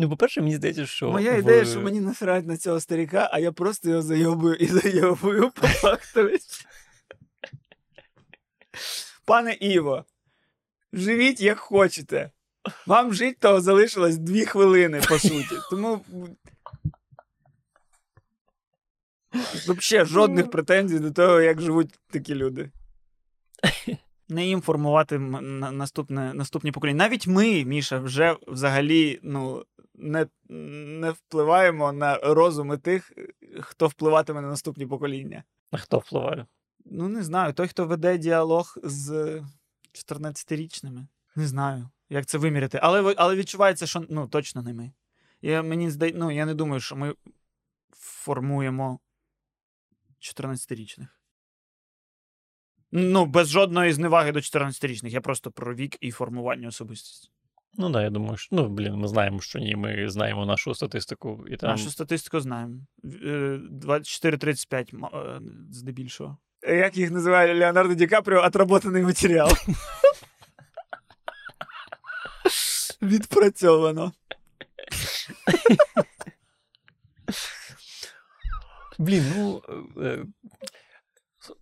Ну, 0.00 0.08
по-перше, 0.08 0.40
мені 0.40 0.56
здається, 0.56 0.86
що. 0.86 1.10
Моя 1.10 1.34
в- 1.34 1.38
ідея, 1.38 1.64
що 1.64 1.80
мені 1.80 2.00
насрать 2.00 2.46
на 2.46 2.56
цього 2.56 2.80
старіка, 2.80 3.30
а 3.32 3.38
я 3.38 3.52
просто 3.52 3.88
його 3.88 4.02
зайобую 4.02 4.54
і 4.54 4.66
зайобую 4.80 5.50
по 5.50 5.66
фактові. 5.66 6.36
Пане 9.24 9.52
Іво, 9.60 10.04
живіть 10.92 11.40
як 11.40 11.58
хочете. 11.58 12.30
Вам 12.86 13.14
жить 13.14 13.38
того 13.38 13.60
залишилось 13.60 14.18
дві 14.18 14.44
хвилини, 14.44 15.00
по 15.08 15.18
суті. 15.18 15.54
Тому. 15.70 16.04
Взагалі, 19.54 20.06
жодних 20.08 20.50
претензій 20.50 20.98
до 20.98 21.10
того, 21.10 21.40
як 21.40 21.60
живуть 21.60 21.94
такі 22.10 22.34
люди. 22.34 22.70
Не 24.28 24.46
їм 24.46 24.60
формувати 24.62 25.18
наступне, 25.18 26.34
наступні 26.34 26.72
покоління. 26.72 26.98
Навіть 27.04 27.26
ми, 27.26 27.64
Міша, 27.64 27.98
вже 27.98 28.36
взагалі 28.46 29.20
ну, 29.22 29.64
не, 29.98 30.26
не 30.48 31.10
впливаємо 31.10 31.92
на 31.92 32.18
розуми 32.18 32.78
тих, 32.78 33.12
хто 33.60 33.86
впливатиме 33.86 34.40
на 34.40 34.48
наступні 34.48 34.86
покоління. 34.86 35.44
А 35.70 35.76
хто 35.76 35.98
впливає? 35.98 36.46
Ну, 36.84 37.08
не 37.08 37.22
знаю. 37.22 37.52
Той, 37.52 37.68
хто 37.68 37.86
веде 37.86 38.18
діалог 38.18 38.78
з 38.82 39.12
14-річними. 39.92 41.06
Не 41.36 41.46
знаю, 41.46 41.88
як 42.10 42.26
це 42.26 42.38
виміряти. 42.38 42.78
Але, 42.82 43.14
але 43.16 43.36
відчувається, 43.36 43.86
що 43.86 44.06
ну, 44.08 44.28
точно 44.28 44.62
не 44.62 44.74
ми. 44.74 44.92
Я, 45.42 45.62
мені 45.62 45.90
здає, 45.90 46.12
ну, 46.16 46.30
я 46.30 46.46
не 46.46 46.54
думаю, 46.54 46.80
що 46.80 46.96
ми 46.96 47.14
формуємо 47.90 49.00
14-річних. 50.20 51.06
Ну, 52.92 53.26
без 53.26 53.48
жодної 53.48 53.92
зневаги 53.92 54.32
до 54.32 54.38
14-річних. 54.38 55.08
Я 55.08 55.20
просто 55.20 55.50
про 55.50 55.74
вік 55.74 55.96
і 56.00 56.10
формування 56.10 56.68
особистості. 56.68 57.30
Ну 57.74 57.90
да, 57.90 58.02
я 58.02 58.10
думаю, 58.10 58.36
що 58.36 58.56
ну 58.56 58.68
блін, 58.68 58.94
ми 58.94 59.08
знаємо, 59.08 59.40
що 59.40 59.58
ні, 59.58 59.76
ми 59.76 60.08
знаємо 60.08 60.46
нашу 60.46 60.74
статистику, 60.74 61.44
і 61.48 61.56
там 61.56 61.70
Нашу 61.70 61.90
статистику 61.90 62.40
знаємо. 62.40 62.74
Е, 63.04 63.60
24-35 63.72 65.16
е, 65.16 65.40
здебільшого. 65.70 66.38
Як 66.62 66.96
їх 66.96 67.10
називає 67.10 67.54
Леонардо 67.54 67.94
Ді 67.94 68.06
Капріо, 68.06 68.44
отработаний 68.44 69.02
матеріал. 69.02 69.50
Відпрацьовано. 73.02 74.12
блін, 78.98 79.32
ну 79.36 79.62
е, 80.02 80.24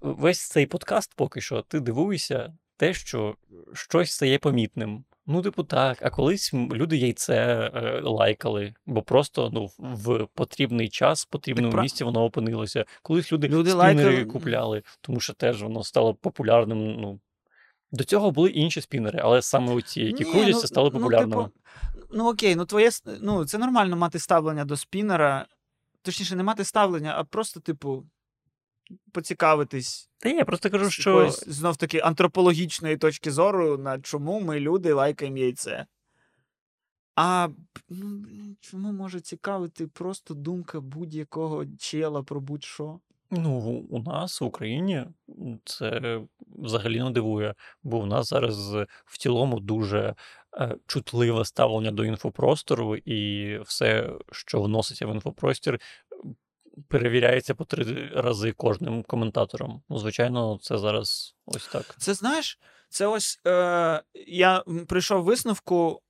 весь 0.00 0.48
цей 0.48 0.66
подкаст 0.66 1.14
поки 1.16 1.40
що 1.40 1.62
ти 1.62 1.80
дивуєшся 1.80 2.54
те, 2.76 2.94
що 2.94 3.36
щось 3.72 4.10
стає 4.12 4.38
помітним. 4.38 5.04
Ну, 5.28 5.42
типу, 5.42 5.62
так, 5.64 5.98
а 6.02 6.10
колись 6.10 6.54
люди 6.54 6.96
яйце 6.96 7.70
е, 7.74 8.00
лайкали, 8.02 8.74
бо 8.86 9.02
просто 9.02 9.50
ну, 9.52 9.70
в 9.78 10.26
потрібний 10.34 10.88
час, 10.88 11.26
в 11.26 11.28
потрібному 11.28 11.72
пра- 11.72 11.82
місці 11.82 12.04
воно 12.04 12.24
опинилося. 12.24 12.84
Колись 13.02 13.32
люди, 13.32 13.48
Люди 13.48 13.70
спінери 13.70 14.16
лайкали- 14.18 14.26
купляли, 14.26 14.82
тому 15.00 15.20
що 15.20 15.32
теж 15.32 15.62
воно 15.62 15.84
стало 15.84 16.14
популярним. 16.14 17.00
Ну, 17.00 17.20
до 17.92 18.04
цього 18.04 18.30
були 18.30 18.50
інші 18.50 18.80
спінери, 18.80 19.20
але 19.22 19.42
саме 19.42 19.74
оці, 19.74 20.00
які 20.02 20.24
Ні, 20.24 20.30
крутяться, 20.32 20.60
ну, 20.62 20.68
стали 20.68 20.90
ну, 20.92 20.98
популярними. 20.98 21.44
типу, 21.44 21.54
ну 22.10 22.30
окей, 22.30 22.56
ну 22.56 22.64
твоє 22.64 22.90
ну, 23.20 23.44
це 23.44 23.58
нормально 23.58 23.96
мати 23.96 24.18
ставлення 24.18 24.64
до 24.64 24.76
спінера. 24.76 25.46
Точніше, 26.02 26.36
не 26.36 26.42
мати 26.42 26.64
ставлення, 26.64 27.14
а 27.16 27.24
просто, 27.24 27.60
типу, 27.60 28.04
поцікавитись. 29.12 30.10
Та 30.18 30.28
я 30.28 30.44
просто 30.44 30.70
кажу, 30.70 30.90
що 30.90 31.30
знов 31.30 31.76
таки 31.76 31.98
антропологічної 31.98 32.96
точки 32.96 33.30
зору, 33.30 33.78
на 33.78 34.00
чому 34.00 34.40
ми 34.40 34.60
люди 34.60 34.92
лайкаємо 34.92 35.38
яйце. 35.38 35.86
А 37.16 37.48
ну, 37.88 38.24
чому 38.60 38.92
може 38.92 39.20
цікавити 39.20 39.86
просто 39.86 40.34
думка 40.34 40.80
будь-якого 40.80 41.64
чела 41.78 42.22
про 42.22 42.40
будь-що? 42.40 43.00
Ну, 43.30 43.58
у 43.90 44.02
нас 44.02 44.40
в 44.40 44.44
Україні 44.44 45.04
це 45.64 46.20
взагалі 46.56 47.02
не 47.02 47.10
дивує, 47.10 47.54
бо 47.82 47.98
у 47.98 48.06
нас 48.06 48.28
зараз 48.28 48.72
в 49.04 49.18
цілому 49.18 49.60
дуже 49.60 50.14
е, 50.58 50.76
чутливе 50.86 51.44
ставлення 51.44 51.90
до 51.90 52.04
інфопростору, 52.04 52.96
і 52.96 53.58
все, 53.58 54.10
що 54.32 54.62
вноситься 54.62 55.06
в 55.06 55.14
інфопростір, 55.14 55.80
перевіряється 56.88 57.54
по 57.54 57.64
три 57.64 58.10
рази 58.14 58.52
кожним 58.52 59.02
коментатором. 59.02 59.82
Ну, 59.88 59.98
звичайно, 59.98 60.58
це 60.62 60.78
зараз 60.78 61.34
ось 61.46 61.68
так. 61.68 61.94
Це 61.98 62.14
знаєш, 62.14 62.58
це 62.88 63.06
ось 63.06 63.40
е, 63.46 64.02
я 64.26 64.64
прийшов 64.88 65.24
висновку, 65.24 66.02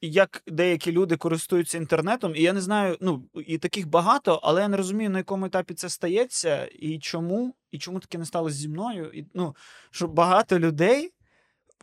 як 0.00 0.42
деякі 0.46 0.92
люди 0.92 1.16
користуються 1.16 1.78
інтернетом, 1.78 2.36
і 2.36 2.42
я 2.42 2.52
не 2.52 2.60
знаю, 2.60 2.98
ну, 3.00 3.24
і 3.34 3.58
таких 3.58 3.88
багато, 3.88 4.40
але 4.42 4.60
я 4.60 4.68
не 4.68 4.76
розумію, 4.76 5.10
на 5.10 5.18
якому 5.18 5.46
етапі 5.46 5.74
це 5.74 5.88
стається, 5.88 6.66
і 6.66 6.98
чому, 6.98 7.54
і 7.70 7.78
чому 7.78 8.00
таке 8.00 8.18
не 8.18 8.26
сталося 8.26 8.56
зі 8.56 8.68
мною. 8.68 9.10
І, 9.14 9.26
ну, 9.34 9.56
що 9.90 10.08
багато 10.08 10.58
людей 10.58 11.12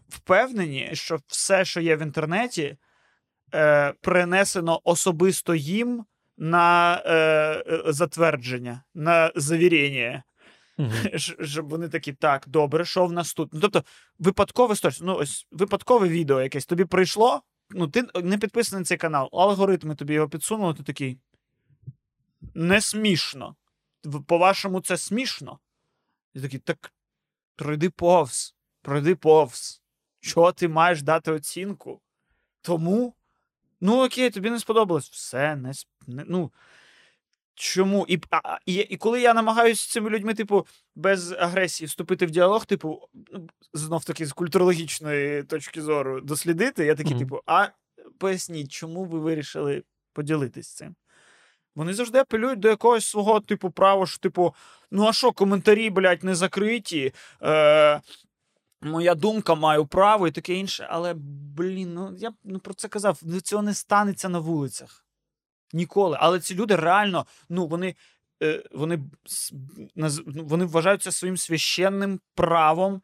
впевнені, 0.09 0.89
що 0.93 1.19
все, 1.27 1.65
що 1.65 1.81
є 1.81 1.95
в 1.95 2.01
інтернеті, 2.01 2.77
е, 3.53 3.93
принесено 4.01 4.81
особисто 4.83 5.55
їм 5.55 6.05
на 6.37 6.95
е, 7.05 7.13
е, 7.67 7.83
затвердження, 7.93 8.83
на 8.93 9.31
завірення. 9.35 10.23
Щ- 10.79 11.45
щоб 11.45 11.69
вони 11.69 11.89
такі, 11.89 12.13
так, 12.13 12.43
добре, 12.47 12.85
що 12.85 13.05
в 13.05 13.11
нас 13.11 13.33
тут? 13.33 13.49
Ну, 13.53 13.59
тобто, 13.59 13.83
випадкове 14.19 14.75
ну, 15.01 15.15
ось 15.15 15.47
випадкове 15.51 16.07
відео 16.09 16.41
якесь 16.41 16.65
тобі 16.65 16.85
прийшло, 16.85 17.41
ну, 17.69 17.87
ти 17.87 18.05
не 18.23 18.37
підписаний 18.37 18.81
на 18.81 18.85
цей 18.85 18.97
канал, 18.97 19.29
алгоритми 19.33 19.95
тобі 19.95 20.13
його 20.13 20.29
підсунули, 20.29 20.73
ти 20.73 20.83
такий. 20.83 21.19
Не 22.53 22.81
смішно. 22.81 23.55
По-вашому, 24.27 24.81
це 24.81 24.97
смішно? 24.97 25.59
І 26.33 26.41
такий, 26.41 26.59
так 26.59 26.93
пройди 27.55 27.89
повз, 27.89 28.55
пройди 28.81 29.15
повз. 29.15 29.81
Чого 30.19 30.51
ти 30.51 30.67
маєш 30.67 31.01
дати 31.01 31.31
оцінку? 31.31 32.01
Тому. 32.61 33.16
Ну, 33.81 34.05
окей, 34.05 34.29
тобі 34.29 34.49
не 34.49 34.59
сподобалось. 34.59 35.09
Все, 35.09 35.55
не, 35.55 35.71
не 36.07 36.23
ну. 36.27 36.51
Чому? 37.59 38.05
І, 38.09 38.19
а, 38.31 38.57
і, 38.65 38.73
і 38.73 38.97
коли 38.97 39.21
я 39.21 39.33
намагаюся 39.33 39.81
з 39.81 39.91
цими 39.91 40.09
людьми, 40.09 40.33
типу, 40.33 40.67
без 40.95 41.31
агресії 41.31 41.87
вступити 41.87 42.25
в 42.25 42.31
діалог, 42.31 42.65
типу, 42.65 43.09
ну, 43.31 43.49
знов 43.73 44.05
таки 44.05 44.25
з 44.25 44.33
культурологічної 44.33 45.43
точки 45.43 45.81
зору 45.81 46.21
дослідити, 46.21 46.85
я 46.85 46.95
такий, 46.95 47.11
Мгм. 47.11 47.19
типу, 47.19 47.41
а 47.45 47.67
поясніть, 48.17 48.71
чому 48.71 49.05
ви 49.05 49.19
вирішили 49.19 49.83
поділитись 50.13 50.73
цим? 50.75 50.95
Вони 51.75 51.93
завжди 51.93 52.19
апелюють 52.19 52.59
до 52.59 52.67
якогось 52.67 53.05
свого, 53.05 53.39
типу, 53.39 53.71
права, 53.71 54.07
що, 54.07 54.17
типу, 54.17 54.55
ну 54.91 55.07
а 55.07 55.13
що, 55.13 55.31
коментарі, 55.31 55.89
блядь, 55.89 56.23
не 56.23 56.35
закриті. 56.35 57.13
Е, 57.41 58.01
моя 58.81 59.15
думка 59.15 59.55
маю 59.55 59.85
право 59.85 60.27
і 60.27 60.31
таке 60.31 60.53
інше. 60.53 60.87
Але, 60.89 61.13
блін, 61.57 61.93
ну 61.93 62.15
я 62.17 62.31
б, 62.31 62.33
ну, 62.43 62.59
про 62.59 62.73
це 62.73 62.87
казав, 62.87 63.19
ну, 63.23 63.41
цього 63.41 63.63
не 63.63 63.73
станеться 63.73 64.29
на 64.29 64.39
вулицях. 64.39 65.05
Ніколи. 65.73 66.17
Але 66.19 66.39
ці 66.39 66.55
люди 66.55 66.75
реально, 66.75 67.25
ну, 67.49 67.67
вони, 67.67 67.95
е, 68.43 68.63
вони, 68.71 68.99
ну, 69.95 70.09
вони 70.25 70.65
вважають 70.65 71.01
це 71.01 71.11
своїм 71.11 71.37
священним 71.37 72.19
правом 72.35 73.01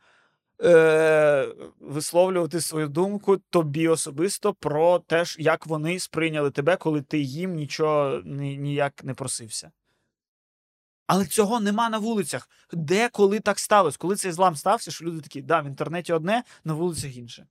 е, 0.64 1.48
висловлювати 1.80 2.62
свою 2.62 2.88
думку 2.88 3.38
тобі 3.38 3.88
особисто 3.88 4.54
про 4.54 5.00
те, 5.00 5.24
як 5.38 5.68
вони 5.68 6.00
сприйняли 6.00 6.52
тебе, 6.52 6.78
коли 6.78 7.02
ти 7.02 7.20
їм 7.20 7.54
нічого 7.54 8.22
ні, 8.26 8.58
ніяк 8.58 9.04
не 9.04 9.14
просився. 9.14 9.72
Але 11.08 11.26
цього 11.26 11.60
нема 11.60 11.90
на 11.90 11.98
вулицях. 11.98 12.50
Де 12.74 13.10
коли 13.10 13.40
так 13.40 13.60
сталося? 13.60 13.98
Коли 14.00 14.16
цей 14.16 14.32
злам 14.32 14.56
стався, 14.56 14.92
що 14.92 15.06
люди 15.06 15.22
такі, 15.22 15.42
да, 15.42 15.60
в 15.62 15.66
інтернеті 15.68 16.14
одне, 16.14 16.44
на 16.64 16.74
вулицях 16.74 17.18
інше. 17.18 17.46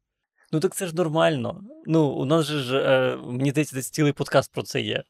Ну 0.53 0.61
так 0.61 0.75
це 0.75 0.87
ж 0.87 0.97
нормально. 0.97 1.61
Ну, 1.87 2.07
у 2.07 2.25
нас 2.25 2.47
же 2.47 2.59
ж, 2.63 2.79
е, 2.79 3.17
мені 3.17 3.51
здається, 3.51 3.77
десь 3.77 3.91
цілий 3.91 4.13
подкаст 4.13 4.53
про 4.53 4.63
це 4.63 4.81
є. 4.81 5.03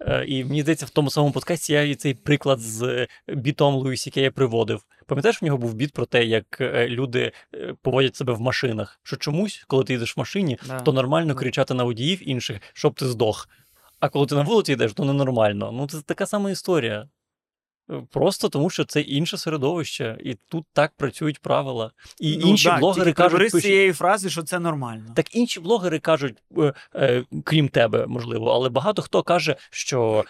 Е, 0.00 0.24
І 0.26 0.44
мені 0.44 0.62
здається, 0.62 0.86
в 0.86 0.90
тому 0.90 1.10
самому 1.10 1.32
подкасті 1.32 1.72
я 1.72 1.82
і 1.82 1.94
цей 1.94 2.14
приклад 2.14 2.60
з 2.60 2.82
е, 2.82 3.08
бітом 3.34 3.74
Луїсі 3.74 4.12
я 4.14 4.30
приводив. 4.30 4.82
Пам'ятаєш, 5.06 5.42
в 5.42 5.44
нього 5.44 5.58
був 5.58 5.74
біт 5.74 5.92
про 5.92 6.06
те, 6.06 6.24
як 6.24 6.60
е, 6.60 6.88
люди 6.88 7.32
е, 7.54 7.74
поводять 7.82 8.16
себе 8.16 8.32
в 8.32 8.40
машинах. 8.40 9.00
Що 9.02 9.16
чомусь, 9.16 9.64
коли 9.68 9.84
ти 9.84 9.92
їдеш 9.92 10.16
в 10.16 10.20
машині, 10.20 10.58
Да. 10.68 10.80
то 10.80 10.92
нормально 10.92 11.34
Да. 11.34 11.40
кричати 11.40 11.74
на 11.74 11.84
водіїв 11.84 12.28
інших, 12.28 12.60
щоб 12.72 12.94
ти 12.94 13.06
здох. 13.06 13.48
А 14.00 14.08
коли 14.08 14.26
ти 14.26 14.34
на 14.34 14.42
вулиці 14.42 14.72
йдеш, 14.72 14.92
то 14.92 15.04
ненормально. 15.04 15.72
Ну, 15.72 15.88
це 15.88 16.00
така 16.02 16.26
сама 16.26 16.50
історія. 16.50 17.08
Е, 17.90 18.02
Просто 18.10 18.48
тому, 18.48 18.70
що 18.70 18.84
це 18.84 19.00
інше 19.00 19.38
середовище, 19.38 20.18
і 20.24 20.36
тут 20.48 20.64
так 20.72 20.92
працюють 20.96 21.38
правила. 21.38 21.90
І 22.20 22.36
Ну, 22.36 22.46
інші 22.48 22.68
да, 22.68 22.78
блогери 22.78 23.12
кажуть, 23.12 23.56
з 23.56 23.60
цієї 23.60 23.92
фрази, 23.92 24.30
що 24.30 24.42
це 24.42 24.58
нормально. 24.58 25.12
так 25.14 25.36
інші 25.36 25.60
блогери 25.60 25.98
кажуть, 25.98 26.36
е, 26.58 26.72
е, 26.94 27.24
крім 27.44 27.68
тебе, 27.68 28.06
можливо, 28.06 28.50
але 28.50 28.68
багато 28.68 29.02
хто 29.02 29.22
каже, 29.22 29.56
що 29.70 30.24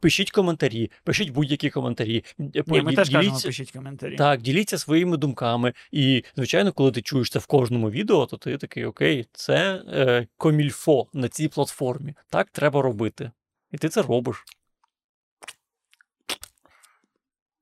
пишіть 0.00 0.30
коментарі, 0.30 0.90
пишіть 1.04 1.30
будь-які 1.30 1.70
коментарі. 1.70 2.24
Ні, 2.38 2.62
ми 2.66 2.94
теж 2.94 3.10
кажемо, 3.10 3.38
пишіть 3.44 3.70
коментарі. 3.70 4.16
так, 4.16 4.40
діліться 4.42 4.78
своїми 4.78 5.16
думками. 5.16 5.72
І, 5.92 6.24
звичайно, 6.36 6.72
коли 6.72 6.90
ти 6.92 7.02
чуєш 7.02 7.30
це 7.30 7.38
в 7.38 7.46
кожному 7.46 7.90
відео, 7.90 8.26
то 8.26 8.36
ти 8.36 8.56
такий 8.56 8.84
окей, 8.84 9.26
це 9.32 9.82
е, 9.88 10.26
комільфо 10.36 11.06
на 11.12 11.28
цій 11.28 11.48
платформі. 11.48 12.14
Так 12.30 12.50
треба 12.50 12.82
робити. 12.82 13.30
І 13.72 13.78
ти 13.78 13.88
це 13.88 14.02
робиш. 14.02 14.44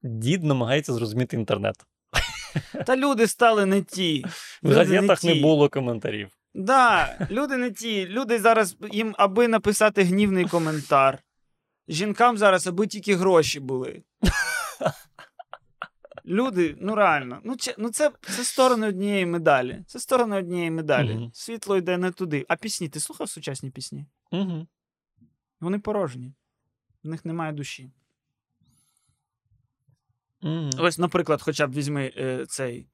Дід 0.03 0.45
намагається 0.45 0.93
зрозуміти 0.93 1.37
інтернет. 1.37 1.77
Та 2.87 2.97
люди 2.97 3.27
стали 3.27 3.67
не 3.67 3.83
ті. 3.83 4.25
В 4.63 4.73
газетах 4.73 5.25
не 5.25 5.33
ті. 5.35 5.41
було 5.41 5.69
коментарів. 5.69 6.29
Да, 6.55 7.17
люди 7.31 7.57
не 7.57 7.71
ті. 7.71 8.07
Люди 8.07 8.39
зараз 8.39 8.77
їм, 8.93 9.15
аби 9.19 9.49
написати 9.49 10.03
гнівний 10.03 10.45
коментар. 10.45 11.19
Жінкам 11.89 12.39
зараз, 12.39 12.67
аби 12.67 12.87
тільки 12.87 13.17
гроші 13.17 13.61
були. 13.61 14.03
Люди, 16.27 16.77
ну 16.81 16.95
реально, 16.95 17.41
ну, 17.45 17.57
че- 17.57 17.75
ну 17.79 17.91
це, 17.91 18.11
це 18.23 18.45
сторони 18.45 18.89
однієї 18.89 19.27
медалі. 19.27 19.85
Це 19.87 19.99
сторони 19.99 20.37
однієї 20.37 20.71
медалі. 20.71 21.15
Мгм. 21.15 21.31
Світло 21.35 21.77
йде 21.77 21.99
не 21.99 22.11
туди. 22.11 22.47
А 22.49 22.57
пісні, 22.57 22.89
ти 22.89 23.01
слухав 23.01 23.29
сучасні 23.29 23.71
пісні? 23.71 24.07
Угу. 24.33 24.67
Вони 25.61 25.79
порожні. 25.79 26.33
В 27.03 27.09
них 27.09 27.25
немає 27.25 27.53
душі. 27.53 27.91
Угу. 30.43 30.71
Ось, 30.79 30.99
наприклад, 30.99 31.43
хоча 31.43 31.67
б 31.67 31.73
візьми 31.73 32.13
е, 32.17 32.47
цей 32.47 32.89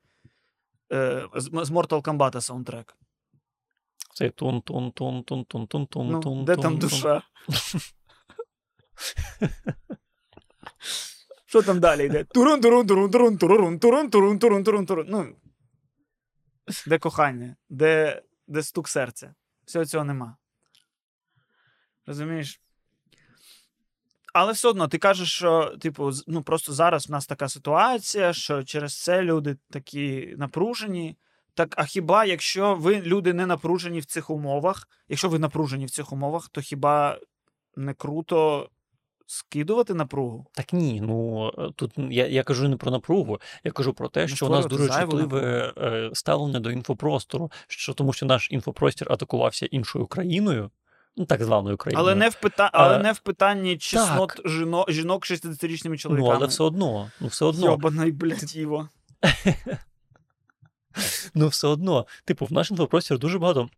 е, 0.93 1.29
з, 1.35 1.45
з 1.45 1.71
Mortal 1.71 2.03
Kombat 2.03 2.41
саундтрек. 2.41 2.97
Цей 4.15 4.31
тун 4.31 4.63
тун 4.63 4.93
тун 4.93 5.25
тун 5.25 5.45
тун 5.45 5.67
тун 5.67 5.87
тун 5.87 6.09
Ну, 6.11 6.21
тун 6.21 6.45
де 6.45 6.55
тун, 6.55 6.63
там 6.63 6.79
душа? 6.79 7.23
Що 11.47 11.63
там 11.63 11.81
далі 11.81 12.07
йде? 12.07 12.25
Турун, 12.25 12.61
турун, 12.61 12.87
турун, 12.87 13.11
турун, 13.11 13.39
турун, 13.39 13.79
турун, 13.79 14.11
турун, 14.11 14.39
турун, 14.39 14.65
турун, 14.65 14.87
турун. 14.87 15.07
Ну, 15.09 15.37
де 16.87 16.99
кохання, 16.99 17.57
де, 17.69 18.23
де 18.47 18.63
стук 18.63 18.89
серця. 18.89 19.35
Всього 19.67 19.85
цього 19.85 20.05
нема. 20.05 20.37
Розумієш? 22.07 22.61
Але 24.39 24.53
все 24.53 24.69
одно 24.69 24.89
ти 24.89 24.99
кажеш, 24.99 25.33
що, 25.33 25.77
типу, 25.81 26.11
ну 26.27 26.43
просто 26.43 26.73
зараз 26.73 27.09
в 27.09 27.13
нас 27.13 27.27
така 27.27 27.49
ситуація, 27.49 28.33
що 28.33 28.63
через 28.63 29.03
це 29.03 29.23
люди 29.23 29.57
такі 29.71 30.35
напружені. 30.39 31.17
Так, 31.55 31.75
а 31.77 31.85
хіба 31.85 32.25
якщо 32.25 32.75
ви 32.75 33.01
люди 33.01 33.33
не 33.33 33.47
напружені 33.47 34.01
в 34.01 34.05
цих 34.05 34.31
умовах, 34.31 34.89
якщо 35.09 35.29
ви 35.29 35.39
напружені 35.39 35.87
в 35.87 35.91
цих 35.91 36.13
умовах, 36.13 36.49
то 36.49 36.61
хіба 36.61 37.19
не 37.77 37.95
круто 37.95 38.69
скидувати 39.27 39.95
напругу? 39.95 40.47
Так 40.53 40.73
ні, 40.73 41.01
ну 41.01 41.49
е, 41.59 41.71
тут 41.77 41.93
я, 41.97 42.27
я 42.27 42.43
кажу 42.43 42.69
не 42.69 42.77
про 42.77 42.91
напругу, 42.91 43.41
я 43.65 43.71
кажу 43.71 43.93
про 43.93 44.09
те, 44.09 44.21
Не 44.21 44.29
що 44.29 44.47
у 44.47 44.51
нас 44.51 44.67
дуже 44.67 44.89
чутливе 44.89 45.73
е, 45.79 46.11
ставлення 46.13 46.61
до 46.61 46.71
інфопростору, 46.71 47.51
що 47.69 47.93
тому 47.93 48.13
що 48.13 48.27
наш 48.27 48.51
інфопростір 48.51 49.13
атакувався 49.13 49.67
іншою 49.67 50.07
країною, 50.07 50.63
ну 50.63 50.71
так 51.25 51.45
званою 51.45 51.77
країною. 51.77 52.07
Але 52.07 52.15
не 52.15 52.29
в 52.29 52.35
пита... 52.35 52.71
але 52.73 52.99
не 52.99 53.13
в 53.13 53.19
питанні 53.19 53.79
чеснот 53.79 54.41
жінок, 54.45 54.93
жінок 54.93 55.27
60-річними 55.27 55.97
чоловіками. 55.97 56.31
ну, 56.31 56.37
але 56.37 56.47
все 56.47 56.65
одно, 56.65 57.11
ну 57.21 57.27
все 57.27 57.45
одно, 57.45 57.67
Йобаний, 57.67 58.13
блядь, 58.13 58.57
Іво. 58.57 58.89
ну 61.35 61.49
все 61.49 61.69
одно. 61.69 62.07
Типу, 62.25 62.47
в 62.47 62.53
нашому 62.53 62.87
простір 62.87 63.19
дуже 63.19 63.39
багато. 63.39 63.69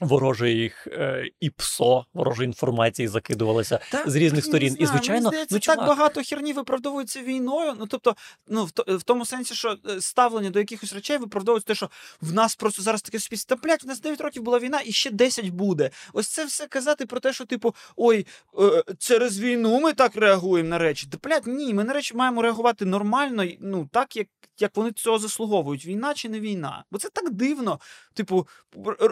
Ворожих 0.00 0.86
е, 0.86 1.30
і 1.40 1.50
ПСО, 1.50 2.06
ворожої 2.14 2.46
інформації 2.46 3.08
закидувалося 3.08 3.80
з 4.06 4.16
різних 4.16 4.44
сторін. 4.44 4.76
не 4.78 4.84
І 4.84 4.86
звичайно, 4.86 5.30
мені 5.30 5.44
здається, 5.44 5.72
ну 5.72 5.76
так 5.76 5.88
багато 5.88 6.22
херні 6.22 6.52
виправдовується 6.52 7.22
війною. 7.22 7.74
Ну 7.78 7.86
тобто, 7.86 8.16
ну 8.48 8.64
в, 8.64 8.96
в 8.96 9.02
тому 9.02 9.26
сенсі, 9.26 9.54
що 9.54 9.76
е, 9.88 10.00
ставлення 10.00 10.50
до 10.50 10.58
якихось 10.58 10.92
речей 10.92 11.18
виправдовується 11.18 11.66
те, 11.66 11.74
що 11.74 11.90
в 12.20 12.32
нас 12.32 12.56
просто 12.56 12.82
зараз 12.82 13.02
таке 13.02 13.18
суспільство. 13.18 13.56
Та 13.56 13.62
блядь, 13.62 13.84
в 13.84 13.86
нас 13.86 14.00
9 14.00 14.20
років 14.20 14.42
була 14.42 14.58
війна, 14.58 14.80
і 14.84 14.92
ще 14.92 15.10
10 15.10 15.48
буде. 15.48 15.90
Ось 16.12 16.28
це 16.28 16.44
все 16.44 16.66
казати 16.66 17.06
про 17.06 17.20
те, 17.20 17.32
що 17.32 17.44
типу, 17.44 17.74
ой, 17.96 18.26
е, 18.58 18.84
через 18.98 19.40
війну 19.40 19.80
ми 19.80 19.92
так 19.92 20.16
реагуємо 20.16 20.68
на 20.68 20.78
речі. 20.78 21.06
Та 21.10 21.18
блядь, 21.28 21.46
ні, 21.46 21.74
ми 21.74 21.84
на 21.84 21.92
речі 21.92 22.14
маємо 22.14 22.42
реагувати 22.42 22.84
нормально, 22.84 23.44
ну 23.60 23.88
так 23.92 24.16
як. 24.16 24.26
Як 24.62 24.76
вони 24.76 24.92
цього 24.92 25.18
заслуговують, 25.18 25.86
війна 25.86 26.14
чи 26.14 26.28
не 26.28 26.40
війна? 26.40 26.84
Бо 26.90 26.98
це 26.98 27.08
так 27.08 27.30
дивно. 27.30 27.80
Типу, 28.14 28.48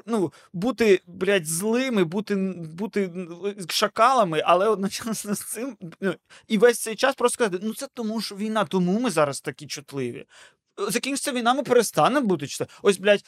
ну, 0.07 0.33
бути, 0.53 0.78
блядь, 1.07 1.47
злими, 1.47 2.05
бути, 2.05 2.37
бути 2.75 3.11
шакалами, 3.69 4.43
але 4.45 4.69
одночасно 4.69 5.35
з 5.35 5.41
цим. 5.41 5.77
ну, 6.01 6.15
І 6.49 6.59
весь 6.59 6.79
цей 6.79 6.97
час 6.97 7.15
просто 7.15 7.35
сказати: 7.35 7.59
ну 7.63 7.75
це 7.75 7.87
тому, 7.95 8.21
що 8.21 8.37
війна, 8.37 8.65
тому 8.65 9.01
ми 9.01 9.11
зараз 9.11 9.41
такі 9.41 9.67
чутливі. 9.67 10.27
Закінчиться 10.89 11.33
війна, 11.33 11.55
ми 11.55 11.63
перестанемо 11.63 12.27
бути 12.27 12.47
чутливі. 12.47 12.71
Ось, 12.83 12.99
блядь, 12.99 13.25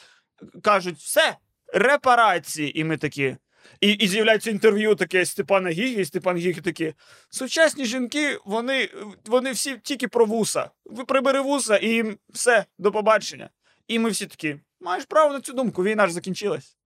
кажуть, 0.63 0.99
все, 0.99 1.37
репарації. 1.67 2.81
І 2.81 2.85
ми 2.85 2.97
такі. 2.97 3.37
І, 3.81 3.93
і 3.93 4.09
з'являється 4.09 4.51
інтерв'ю 4.51 4.95
таке 4.95 5.27
Степана 5.27 5.71
Гіги, 5.71 6.03
і 6.03 6.05
Степан 6.05 6.37
Гіги 6.37 6.61
такі. 6.61 6.95
Сучасні 7.31 7.85
жінки, 7.85 8.39
вони, 8.45 8.89
вони 9.27 9.53
всі 9.53 9.77
тільки 9.83 10.09
про 10.09 10.27
вуса. 10.27 10.71
Ви 10.85 11.05
прибери 11.05 11.41
вуса 11.41 11.77
і 11.77 12.17
все, 12.29 12.65
до 12.79 12.93
побачення. 12.93 13.51
І 13.89 13.99
ми 13.99 14.11
всі 14.11 14.27
такі. 14.27 14.57
Маєш 14.81 15.05
право 15.05 15.33
на 15.33 15.41
цю 15.41 15.53
думку, 15.53 15.85
війна 15.85 16.07
ж 16.07 16.13
закінчилась. 16.13 16.77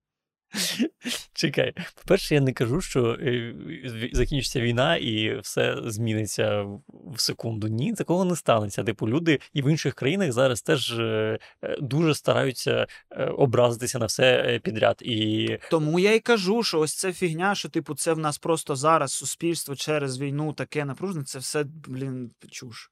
Чекай, 1.32 1.74
по-перше, 1.94 2.34
я 2.34 2.40
не 2.40 2.52
кажу, 2.52 2.80
що 2.80 3.18
е, 3.20 3.54
закінчиться 4.12 4.60
війна 4.60 4.96
і 4.96 5.40
все 5.40 5.76
зміниться 5.84 6.62
в- 6.62 6.80
секунду. 7.16 7.68
Ні, 7.68 7.94
такого 7.94 8.24
не 8.24 8.36
станеться. 8.36 8.84
Типу, 8.84 9.08
люди 9.08 9.40
і 9.52 9.62
в 9.62 9.70
інших 9.70 9.94
країнах 9.94 10.32
зараз 10.32 10.62
теж 10.62 10.98
е, 10.98 11.38
е, 11.62 11.76
дуже 11.80 12.14
стараються 12.14 12.86
образитися 13.36 13.98
на 13.98 14.06
все 14.06 14.60
підряд. 14.62 15.02
І 15.02 15.48
Тому 15.70 15.98
я 15.98 16.12
й 16.14 16.20
кажу, 16.20 16.62
що 16.62 16.80
ось 16.80 16.94
це 16.94 17.12
фігня, 17.12 17.54
що 17.54 17.68
типу, 17.68 17.94
це 17.94 18.12
в 18.12 18.18
нас 18.18 18.38
просто 18.38 18.76
зараз 18.76 19.12
суспільство 19.12 19.76
через 19.76 20.20
війну 20.20 20.52
таке 20.52 20.84
напружене, 20.84 21.24
це 21.24 21.38
все, 21.38 21.64
блін, 21.88 22.30
чуш. 22.50 22.90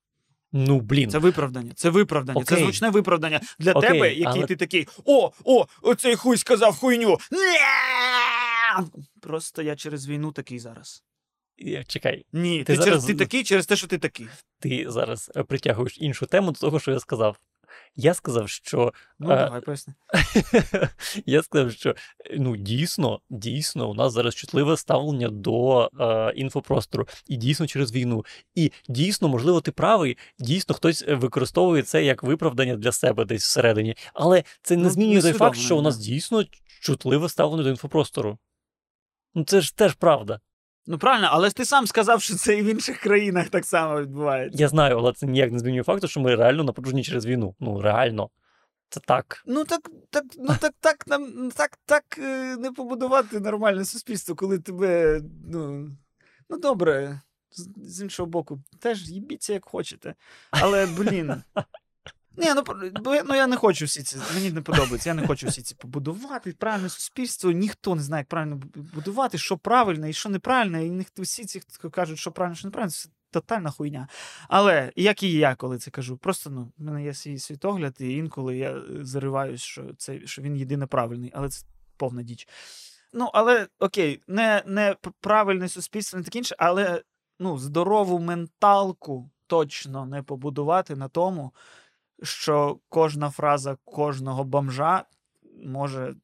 Ну 0.52 0.80
блін, 0.80 1.10
Це 1.10 1.18
виправдання. 1.18 1.72
Це 1.76 1.90
виправдання. 1.90 2.44
Це 2.44 2.54
Окей. 2.54 2.64
звучне 2.64 2.90
виправдання 2.90 3.40
для 3.58 3.72
Окей, 3.72 3.90
тебе, 3.90 4.08
який 4.08 4.24
але- 4.26 4.46
ти 4.46 4.56
такий: 4.56 4.88
о, 5.04 5.30
о, 5.44 5.66
оцей 5.82 6.16
хуй 6.16 6.36
сказав 6.36 6.76
хуйню. 6.76 7.18
Ні! 7.32 7.38
Просто 9.20 9.62
я 9.62 9.76
через 9.76 10.08
війну 10.08 10.32
такий 10.32 10.58
зараз. 10.58 11.02
е, 11.66 11.84
чекай, 11.86 12.24
Ні, 12.32 12.58
Ти 12.58 12.64
ти, 12.64 12.72
зараз- 12.76 12.88
через, 12.88 13.04
ти 13.04 13.14
такий 13.14 13.44
через 13.44 13.66
те, 13.66 13.76
що 13.76 13.86
ти 13.86 13.98
такий. 13.98 14.28
ти 14.60 14.84
зараз 14.88 15.30
е, 15.36 15.42
притягуєш 15.42 15.98
іншу 16.00 16.26
тему 16.26 16.52
до 16.52 16.58
того, 16.60 16.80
що 16.80 16.90
я 16.92 17.00
сказав. 17.00 17.36
Я 17.96 18.14
сказав, 18.14 18.48
що 18.48 18.92
Ну, 19.18 19.30
Е, 19.30 19.36
давай 19.36 19.60
поясни. 19.60 19.94
Я 21.26 21.42
сказав, 21.42 21.72
що 21.72 21.94
ну 22.36 22.56
дійсно, 22.56 23.20
дійсно, 23.30 23.90
у 23.90 23.94
нас 23.94 24.12
зараз 24.12 24.34
чутливе 24.34 24.76
ставлення 24.76 25.28
до 25.28 25.90
е, 26.00 26.32
інфопростору, 26.36 27.08
і 27.26 27.36
дійсно 27.36 27.66
через 27.66 27.92
війну. 27.92 28.24
І 28.54 28.72
дійсно, 28.88 29.28
можливо, 29.28 29.60
ти 29.60 29.72
правий, 29.72 30.18
дійсно 30.38 30.74
хтось 30.74 31.04
використовує 31.08 31.82
це 31.82 32.04
як 32.04 32.22
виправдання 32.22 32.76
для 32.76 32.92
себе 32.92 33.24
десь 33.24 33.42
всередині. 33.42 33.96
Але 34.14 34.44
це 34.62 34.76
не 34.76 34.82
Ну, 34.82 34.90
змінює 34.90 35.22
той 35.22 35.32
факт, 35.32 35.56
що 35.58 35.76
у 35.76 35.82
нас 35.82 35.96
дійсно 35.96 36.44
чутливе 36.80 37.28
ставлення 37.28 37.62
до 37.62 37.70
інфопростору. 37.70 38.38
Ну 39.34 39.44
це 39.44 39.60
ж 39.60 39.76
теж 39.76 39.94
правда. 39.94 40.40
Ну 40.86 40.98
правильно, 40.98 41.28
але 41.30 41.48
ж 41.48 41.54
ти 41.54 41.64
сам 41.64 41.86
сказав, 41.86 42.22
що 42.22 42.34
це 42.34 42.58
і 42.58 42.62
в 42.62 42.66
інших 42.66 42.98
країнах 42.98 43.48
так 43.48 43.64
само 43.64 44.00
відбувається. 44.00 44.62
Я 44.62 44.68
знаю, 44.68 44.98
але 44.98 45.12
це 45.12 45.26
ніяк 45.26 45.52
не 45.52 45.58
змінює 45.58 45.82
факту, 45.82 46.08
що 46.08 46.20
ми 46.20 46.34
реально 46.34 46.64
напружені 46.64 47.04
через 47.04 47.26
війну. 47.26 47.54
Ну 47.60 47.80
реально. 47.80 48.30
Це 48.88 49.00
так. 49.00 49.42
Ну 49.46 49.64
так, 49.64 49.90
так, 50.10 50.24
ну 50.38 50.56
так, 50.60 50.74
так 50.80 51.06
нам 51.06 51.50
так, 51.50 51.78
так 51.84 52.04
е, 52.18 52.56
не 52.56 52.72
побудувати 52.72 53.40
нормальне 53.40 53.84
суспільство, 53.84 54.34
коли 54.34 54.58
тебе. 54.58 55.20
Ну, 55.52 55.90
ну 56.50 56.58
добре, 56.58 57.20
з, 57.50 57.68
з 57.76 58.02
іншого 58.02 58.26
боку, 58.26 58.60
теж 58.80 59.10
їбіться 59.10 59.52
як 59.52 59.64
хочете. 59.64 60.14
Але, 60.50 60.86
блін. 60.86 61.42
Ні, 62.36 62.46
ну, 62.54 62.62
ну 63.24 63.34
я 63.34 63.46
не 63.46 63.56
хочу 63.56 63.84
всі 63.84 64.02
ці. 64.02 64.18
Мені 64.34 64.50
не 64.50 64.60
подобається. 64.60 65.10
Я 65.10 65.14
не 65.14 65.26
хочу 65.26 65.46
всі 65.46 65.62
ці 65.62 65.74
побудувати. 65.74 66.52
Правильне 66.52 66.88
суспільство. 66.88 67.50
Ніхто 67.50 67.94
не 67.94 68.02
знає, 68.02 68.20
як 68.20 68.28
правильно 68.28 68.60
будувати, 68.94 69.38
що 69.38 69.58
правильно 69.58 70.08
і 70.08 70.12
що 70.12 70.28
неправильно. 70.28 70.80
І 70.80 70.90
ніхто 70.90 71.22
всі 71.22 71.44
ці, 71.44 71.60
хто 71.60 71.90
кажуть, 71.90 72.18
що 72.18 72.32
правильно, 72.32 72.56
що 72.56 72.68
неправильно, 72.68 72.90
це 72.90 73.08
тотальна 73.30 73.70
хуйня. 73.70 74.08
Але 74.48 74.92
як 74.96 75.22
і 75.22 75.32
я, 75.32 75.54
коли 75.54 75.78
це 75.78 75.90
кажу, 75.90 76.16
просто 76.16 76.50
ну, 76.50 76.72
в 76.78 76.82
мене 76.82 77.04
є 77.04 77.14
свій 77.14 77.38
світогляд, 77.38 77.96
і 77.98 78.12
інколи 78.12 78.56
я 78.56 78.82
зариваюсь, 79.00 79.62
що 79.62 79.84
це 79.98 80.26
що 80.26 80.42
він 80.42 80.56
єдине 80.56 80.86
правильний, 80.86 81.32
але 81.34 81.48
це 81.48 81.66
повна 81.96 82.22
діч. 82.22 82.48
Ну, 83.12 83.30
але 83.32 83.66
окей, 83.78 84.20
не, 84.28 84.62
не 84.66 84.96
правильне 85.20 85.68
суспільство, 85.68 86.18
не 86.18 86.24
таке 86.24 86.38
інше, 86.38 86.54
але 86.58 87.02
ну, 87.38 87.58
здорову 87.58 88.18
менталку 88.18 89.30
точно 89.46 90.06
не 90.06 90.22
побудувати 90.22 90.96
на 90.96 91.08
тому, 91.08 91.52
що 92.22 92.78
кожна 92.88 93.30
фраза 93.30 93.76
кожного 93.84 94.44
бомжа 94.44 95.04
може 95.64 96.14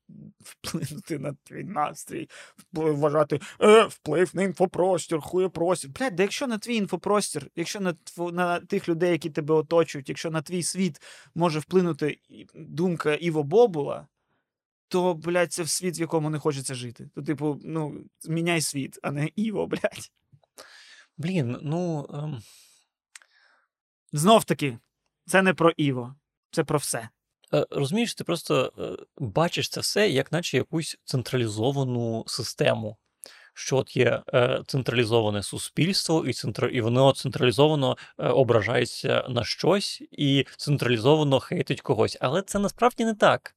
вплинути 0.41 1.19
на 1.19 1.35
твій 1.45 1.65
настрій, 1.65 2.29
вплив- 2.57 2.97
вважати 2.97 3.41
е, 3.61 3.85
вплив 3.85 4.31
на 4.35 4.43
інфопростір, 4.43 5.21
хуєпростір. 5.21 5.91
Блядь, 5.91 6.17
да 6.17 6.23
якщо 6.23 6.47
на 6.47 6.59
твій 6.59 6.77
інфопростір, 6.77 7.51
якщо 7.57 7.81
на, 7.81 7.93
тво, 7.93 8.33
на 8.33 8.61
тих 8.61 8.89
людей, 8.89 9.11
які 9.11 9.31
тебе 9.31 9.55
оточують, 9.55 10.09
якщо 10.09 10.31
на 10.31 10.43
твій 10.43 10.63
світ 10.63 11.03
може 11.35 11.59
вплинути 11.59 12.19
думка 12.55 13.15
Іво 13.15 13.43
Бобула, 13.43 14.07
то, 14.89 15.15
блядь, 15.15 15.53
це 15.53 15.63
в 15.63 15.69
світ, 15.69 15.99
в 15.99 16.01
якому 16.01 16.31
не 16.31 16.39
хочеться 16.39 16.75
жити. 16.75 17.11
То, 17.15 17.23
типу, 17.23 17.61
ну, 17.65 18.05
міняй 18.29 18.61
світ, 18.61 18.99
а 19.03 19.11
не 19.11 19.29
Іво, 19.37 19.67
блядь. 19.67 20.11
Блін, 21.19 21.59
ну. 21.63 22.07
ем, 22.15 22.43
Знов 24.13 24.45
таки, 24.45 24.79
це 25.29 25.43
не 25.43 25.55
про 25.55 25.71
Іво, 25.77 26.15
це 26.51 26.65
про 26.65 26.79
все. 26.79 27.09
Е, 27.55 27.67
Розумієш, 27.71 28.15
ти 28.15 28.25
просто 28.25 28.73
е, 28.79 29.05
бачиш 29.19 29.69
це 29.69 29.81
все, 29.81 30.09
як 30.09 30.33
наче 30.33 30.57
якусь 30.57 30.99
централізовану 31.05 32.25
систему. 32.27 32.97
Що 33.55 33.77
от 33.77 33.97
є 33.97 34.23
е, 34.35 34.63
централізоване 34.67 35.43
суспільство, 35.43 36.27
і, 36.27 36.33
центр... 36.33 36.71
і 36.73 36.81
воно 36.81 37.13
централізовано 37.13 37.97
ображається 38.19 39.27
на 39.29 39.45
щось 39.45 40.03
і 40.11 40.47
централізовано 40.57 41.41
хейтить 41.41 41.81
когось. 41.81 42.19
Але 42.21 42.43
це 42.43 42.59
насправді 42.59 43.05
не 43.05 43.15
так. 43.15 43.55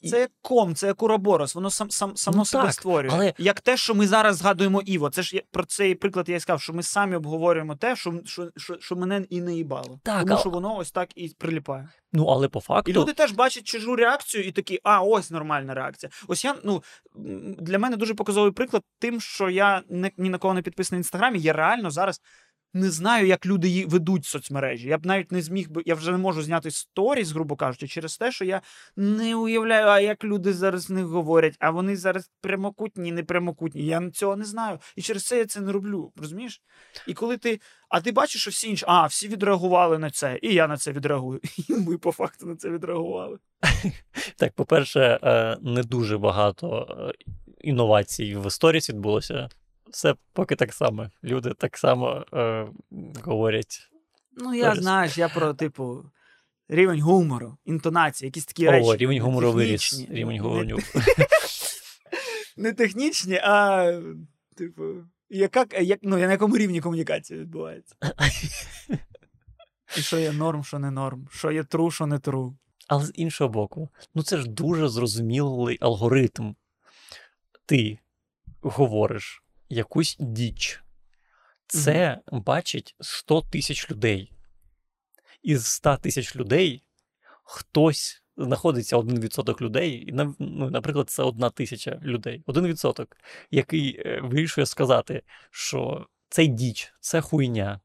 І- 0.00 0.10
Це 0.10 0.20
як 0.20 0.30
ком, 0.42 0.74
це 0.74 0.86
як 0.86 1.02
уроборос, 1.02 1.54
воно 1.54 1.70
сам, 1.70 1.90
сам, 1.90 2.16
само 2.16 2.36
Ну, 2.36 2.44
себе 2.44 2.64
так, 2.64 2.72
створює. 2.72 3.10
але- 3.14 3.34
Як 3.38 3.60
те, 3.60 3.76
що 3.76 3.94
ми 3.94 4.06
зараз 4.06 4.36
згадуємо 4.36 4.80
Іво. 4.80 5.10
Це 5.10 5.22
ж 5.22 5.42
про 5.50 5.64
цей 5.64 5.94
приклад 5.94 6.28
я 6.28 6.36
й 6.36 6.40
сказав, 6.40 6.60
що 6.62 6.72
ми 6.72 6.82
самі 6.82 7.16
обговорюємо 7.16 7.76
те, 7.76 7.96
що, 7.96 8.20
що, 8.24 8.50
що, 8.56 8.76
що 8.80 8.96
мене 8.96 9.24
і 9.30 9.40
не 9.40 9.54
їбало. 9.54 10.00
Так, 10.02 10.26
Тому 10.26 10.38
що 10.40 10.50
воно 10.50 10.76
ось 10.76 10.92
так 10.92 11.08
і 11.14 11.28
приліпає. 11.38 11.88
Ну, 12.12 12.24
але 12.26 12.48
по 12.48 12.60
факту. 12.60 12.90
І 12.90 12.94
люди 12.94 13.12
теж 13.12 13.32
бачать 13.32 13.64
чужу 13.64 13.96
реакцію 13.96 14.44
і 14.44 14.52
такі, 14.52 14.80
а, 14.82 15.00
ось 15.02 15.30
нормальна 15.30 15.74
реакція. 15.74 16.10
Ось 16.28 16.44
я, 16.44 16.54
ну, 16.64 16.82
для 17.58 17.78
мене 17.78 17.96
дуже 17.96 18.14
показовий 18.14 18.52
приклад 18.52 18.82
тим, 18.98 19.20
що 19.20 19.50
я 19.50 19.82
не, 19.88 20.10
ні 20.16 20.30
на 20.30 20.38
кого 20.38 20.54
не 20.54 20.62
підписаний 20.62 20.98
в 20.98 21.00
інстаграмі, 21.00 21.38
я 21.38 21.52
реально 21.52 21.90
зараз 21.90 22.20
не 22.74 22.90
знаю, 22.90 23.26
як 23.26 23.46
люди 23.46 23.68
її 23.68 23.84
ведуть 23.86 24.24
соцмережі. 24.24 24.88
Я 24.88 24.98
б 24.98 25.06
навіть 25.06 25.32
не 25.32 25.42
зміг 25.42 25.70
би, 25.70 25.82
я 25.86 25.94
вже 25.94 26.12
не 26.12 26.18
можу 26.18 26.42
зняти 26.42 26.70
сторіс, 26.70 27.32
грубо 27.32 27.56
кажучи, 27.56 27.88
через 27.88 28.16
те, 28.18 28.32
що 28.32 28.44
я 28.44 28.62
не 28.96 29.36
уявляю, 29.36 29.86
а 29.86 30.00
як 30.00 30.24
люди 30.24 30.52
зараз 30.52 30.90
в 30.90 30.92
них 30.92 31.04
говорять, 31.04 31.56
а 31.58 31.70
вони 31.70 31.96
зараз 31.96 32.30
прямокутні, 32.40 33.12
не 33.12 33.22
прямокутні. 33.22 33.86
Я 33.86 34.10
цього 34.10 34.36
не 34.36 34.44
знаю. 34.44 34.78
І 34.96 35.02
через 35.02 35.26
це 35.26 35.38
я 35.38 35.46
це 35.46 35.60
не 35.60 35.72
роблю. 35.72 36.12
Розумієш? 36.16 36.62
І 37.06 37.14
коли 37.14 37.36
ти. 37.36 37.60
А 37.88 38.00
ти 38.00 38.12
бачиш, 38.12 38.40
що 38.40 38.50
всі 38.50 38.70
інші, 38.70 38.84
а, 38.88 39.06
всі 39.06 39.28
відреагували 39.28 39.98
на 39.98 40.10
це, 40.10 40.38
і 40.42 40.54
я 40.54 40.68
на 40.68 40.76
це 40.76 40.92
відреагую. 40.92 41.40
І 41.68 41.72
ми 41.74 41.98
по 41.98 42.12
факту 42.12 42.46
на 42.46 42.56
це 42.56 42.70
відреагували. 42.70 43.38
Так, 44.36 44.52
по-перше, 44.52 45.18
е, 45.22 45.56
не 45.62 45.82
дуже 45.82 46.18
багато 46.18 46.86
е, 46.90 47.24
інновацій 47.60 48.36
в 48.36 48.50
сторіс 48.50 48.90
відбулося. 48.90 49.48
Все 49.94 50.16
поки 50.32 50.56
так 50.56 50.72
само. 50.72 51.10
Люди 51.22 51.54
так 51.58 51.78
само 51.78 52.26
е, 52.32 52.66
говорять. 53.24 53.90
Ну, 54.36 54.54
я 54.54 54.74
знаєш, 54.74 55.18
я 55.18 55.28
про, 55.28 55.54
типу, 55.54 56.04
рівень 56.68 57.00
гумору, 57.00 57.56
інтонації, 57.64 58.26
якісь 58.26 58.44
такі 58.44 58.68
О, 58.68 58.70
речі. 58.70 58.96
рівень 58.96 59.20
гумору 59.20 59.52
виріс. 59.52 60.06
Рівень 60.10 60.40
гумору. 60.40 60.78
Не 62.56 62.72
технічні, 62.72 63.40
а, 63.42 63.92
типу, 64.56 64.82
яка, 65.28 65.66
як, 65.80 65.98
ну, 66.02 66.16
на 66.16 66.32
якому 66.32 66.56
рівні 66.56 66.80
комунікація 66.80 67.40
відбувається. 67.40 67.94
І 69.96 70.00
що 70.00 70.18
є 70.18 70.32
норм, 70.32 70.64
що 70.64 70.78
не 70.78 70.90
норм, 70.90 71.28
що 71.30 71.50
є 71.50 71.64
тру, 71.64 71.90
що 71.90 72.06
не 72.06 72.18
тру. 72.18 72.56
Але 72.88 73.04
з 73.04 73.12
іншого 73.14 73.50
боку, 73.50 73.88
ну 74.14 74.22
це 74.22 74.36
ж 74.36 74.48
дуже 74.48 74.88
зрозумілий 74.88 75.78
алгоритм. 75.80 76.54
Ти 77.66 77.98
говориш 78.62 79.43
якусь 79.74 80.16
діч. 80.20 80.84
Це 81.66 82.20
бачить 82.32 82.96
100 83.00 83.40
тисяч 83.40 83.90
людей. 83.90 84.32
Із 85.42 85.66
100 85.66 85.96
тисяч 85.96 86.36
людей 86.36 86.82
хтось 87.44 88.22
знаходиться 88.36 88.96
1% 88.96 89.60
людей, 89.60 90.08
і, 90.08 90.12
ну, 90.12 90.70
наприклад, 90.70 91.10
це 91.10 91.22
одна 91.22 91.50
тисяча 91.50 92.00
людей, 92.02 92.42
1%, 92.46 93.06
який 93.50 94.02
е, 94.06 94.20
вирішує 94.20 94.66
сказати, 94.66 95.22
що 95.50 96.06
це 96.28 96.46
діч, 96.46 96.94
це 97.00 97.20
хуйня. 97.20 97.80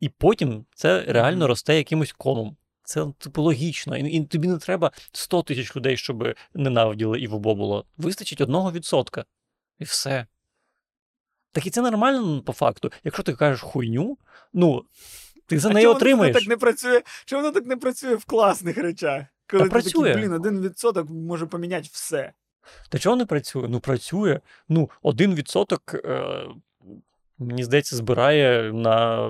І 0.00 0.08
потім 0.08 0.66
це 0.74 1.04
реально 1.08 1.46
росте 1.46 1.76
якимось 1.76 2.12
комом. 2.12 2.56
Це 2.82 3.06
типу 3.18 3.42
логічно. 3.42 3.96
І, 3.96 4.10
і 4.10 4.24
тобі 4.24 4.48
не 4.48 4.58
треба 4.58 4.90
100 5.12 5.42
тисяч 5.42 5.76
людей, 5.76 5.96
щоб 5.96 6.34
ненавиділи 6.54 7.20
Іво 7.20 7.38
Бобула. 7.38 7.84
Вистачить 7.96 8.40
1%. 8.40 9.24
І 9.78 9.84
все. 9.84 10.26
Так 11.54 11.66
і 11.66 11.70
це 11.70 11.82
нормально 11.82 12.42
по 12.42 12.52
факту. 12.52 12.92
Якщо 13.04 13.22
ти 13.22 13.32
кажеш 13.32 13.60
хуйню, 13.60 14.18
ну 14.52 14.84
ти 15.46 15.58
за 15.58 15.68
А 15.70 15.72
неї 15.72 15.84
чому 15.84 15.92
воно 15.94 15.96
отримаєш. 16.00 16.36
так 16.36 16.46
не 16.46 16.56
працює? 16.56 17.02
Чому 17.24 17.42
воно 17.42 17.52
так 17.54 17.66
не 17.66 17.76
працює 17.76 18.14
в 18.14 18.24
класних 18.24 18.78
речах? 18.78 19.24
Коли 19.50 19.62
Та 19.62 19.68
ти 19.68 19.70
працює. 19.72 20.08
такий, 20.08 20.22
блін, 20.22 20.32
один 20.32 20.60
відсоток 20.60 21.10
може 21.10 21.46
поміняти 21.46 21.88
все. 21.92 22.32
Та 22.88 22.98
чого 22.98 23.16
не 23.16 23.26
працює? 23.26 23.66
Ну 23.68 23.80
працює. 23.80 24.40
Ну, 24.68 24.90
один 25.02 25.34
відсоток, 25.34 25.94
е, 25.94 26.46
мені 27.38 27.64
здається, 27.64 27.96
збирає 27.96 28.72
на 28.72 29.26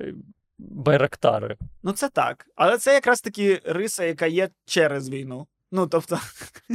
е, 0.00 0.14
байрактари. 0.58 1.56
Ну, 1.82 1.92
це 1.92 2.08
так. 2.08 2.46
Але 2.56 2.78
це 2.78 2.94
якраз 2.94 3.20
таки 3.20 3.60
риса, 3.64 4.04
яка 4.04 4.26
є 4.26 4.48
через 4.66 5.08
війну. 5.10 5.46
Ну, 5.72 5.86
тобто, 5.86 6.18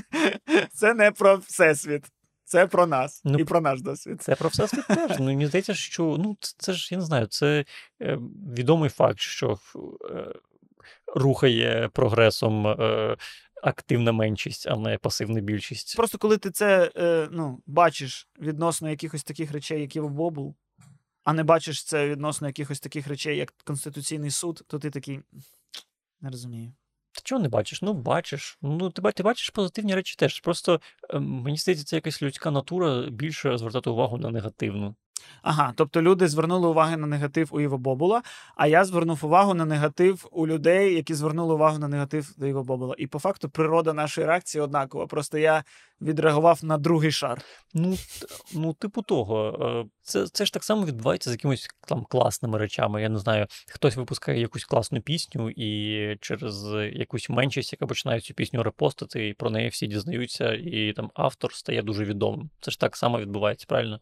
це 0.73 0.93
не 0.93 1.11
про 1.11 1.37
всесвіт, 1.37 2.05
це 2.47 2.67
про 2.67 2.87
нас 2.87 3.21
Ну, 3.25 3.39
і 3.39 3.43
про 3.43 3.61
наш 3.61 3.81
досвід. 3.81 4.21
Це 4.21 4.35
про 4.35 4.49
все 4.49 4.67
світ 4.67 4.87
теж. 4.87 5.19
Ну, 5.19 5.25
мені 5.25 5.47
здається, 5.47 5.73
що 5.73 6.15
ну, 6.19 6.37
це, 6.39 6.53
це 6.57 6.73
ж 6.73 6.87
я 6.91 6.97
не 6.97 7.05
знаю, 7.05 7.25
це 7.25 7.65
е, 8.01 8.19
відомий 8.57 8.89
факт, 8.89 9.19
що 9.19 9.59
е, 10.11 10.33
рухає 11.15 11.89
прогресом 11.93 12.67
е, 12.67 13.17
активна 13.63 14.11
меншість, 14.11 14.67
а 14.67 14.75
не 14.75 14.97
пасивна 14.97 15.41
більшість. 15.41 15.95
Просто 15.97 16.17
коли 16.17 16.37
ти 16.37 16.51
це 16.51 16.91
е, 16.97 17.27
ну, 17.31 17.61
бачиш 17.65 18.27
відносно 18.41 18.89
якихось 18.89 19.23
таких 19.23 19.51
речей, 19.51 19.81
як 19.81 19.95
Іво 19.95 20.09
Бобул, 20.09 20.55
а 21.23 21.33
не 21.33 21.43
бачиш 21.43 21.83
це 21.83 22.07
відносно 22.07 22.47
якихось 22.47 22.79
таких 22.79 23.07
речей, 23.07 23.37
як 23.37 23.53
Конституційний 23.63 24.31
суд, 24.31 24.63
то 24.67 24.79
ти 24.79 24.89
такий 24.89 25.19
не 26.21 26.29
розумію. 26.29 26.73
Ти 27.17 27.21
чого 27.23 27.41
не 27.41 27.49
бачиш? 27.49 27.81
Ну, 27.81 27.93
бачиш. 27.93 28.57
Ну, 28.61 28.89
ти, 28.89 29.11
ти 29.11 29.23
бачиш 29.23 29.49
позитивні 29.49 29.95
речі 29.95 30.15
теж. 30.15 30.39
Просто 30.39 30.81
е, 31.09 31.19
мені 31.19 31.57
здається, 31.57 31.85
це 31.85 31.95
якась 31.95 32.21
людська 32.21 32.51
натура 32.51 33.01
більше 33.01 33.57
звертати 33.57 33.89
увагу 33.89 34.17
на 34.17 34.31
негативну. 34.31 34.95
Ага, 35.41 35.73
тобто 35.75 36.01
люди 36.01 36.27
звернули 36.27 36.67
увагу 36.67 36.97
на 36.97 37.07
негатив 37.07 37.49
у 37.51 37.61
Іво 37.61 37.77
Бобула, 37.77 38.21
а 38.55 38.67
я 38.67 38.85
звернув 38.85 39.25
увагу 39.25 39.53
на 39.53 39.65
негатив 39.65 40.27
у 40.31 40.47
людей, 40.47 40.95
які 40.95 41.13
звернули 41.13 41.53
увагу 41.53 41.79
на 41.79 41.87
негатив 41.87 42.33
до 42.37 42.47
Іво 42.47 42.63
Бобула. 42.63 42.95
І 42.97 43.07
по 43.07 43.19
факту 43.19 43.49
природа 43.49 43.93
нашої 43.93 44.27
реакції 44.27 44.61
однакова. 44.61 45.07
Просто 45.07 45.37
я 45.37 45.63
відреагував 46.01 46.59
на 46.63 46.77
другий 46.77 47.11
шар. 47.11 47.41
Ну, 47.73 47.97
ну, 48.53 48.73
типу 48.73 49.01
того, 49.01 49.57
е, 49.61 49.89
це, 50.01 50.27
це 50.27 50.45
ж 50.45 50.53
так 50.53 50.63
само 50.63 50.85
відбувається 50.85 51.29
з 51.29 51.33
якимись 51.33 51.67
там 51.87 52.05
класними 52.09 52.57
речами. 52.57 53.01
Я 53.01 53.09
не 53.09 53.19
знаю, 53.19 53.47
хтось 53.67 53.95
випускає 53.95 54.41
якусь 54.41 54.65
класну 54.65 55.01
пісню, 55.01 55.49
і 55.49 56.17
через 56.21 56.67
якусь 56.93 57.29
меншість, 57.29 57.71
яка 57.73 57.87
починає 57.87 58.21
цю 58.21 58.33
пісню 58.33 58.63
репостити, 58.63 59.27
і 59.27 59.33
про 59.33 59.49
неї 59.49 59.69
всі 59.69 59.87
дізнаються, 59.87 60.53
і 60.53 60.93
там 60.93 61.11
автор 61.13 61.53
стає 61.53 61.81
дуже 61.81 62.05
відомим. 62.05 62.49
Це 62.61 62.71
ж 62.71 62.79
так 62.79 62.97
само 62.97 63.19
відбувається, 63.19 63.65
правильно? 63.69 63.99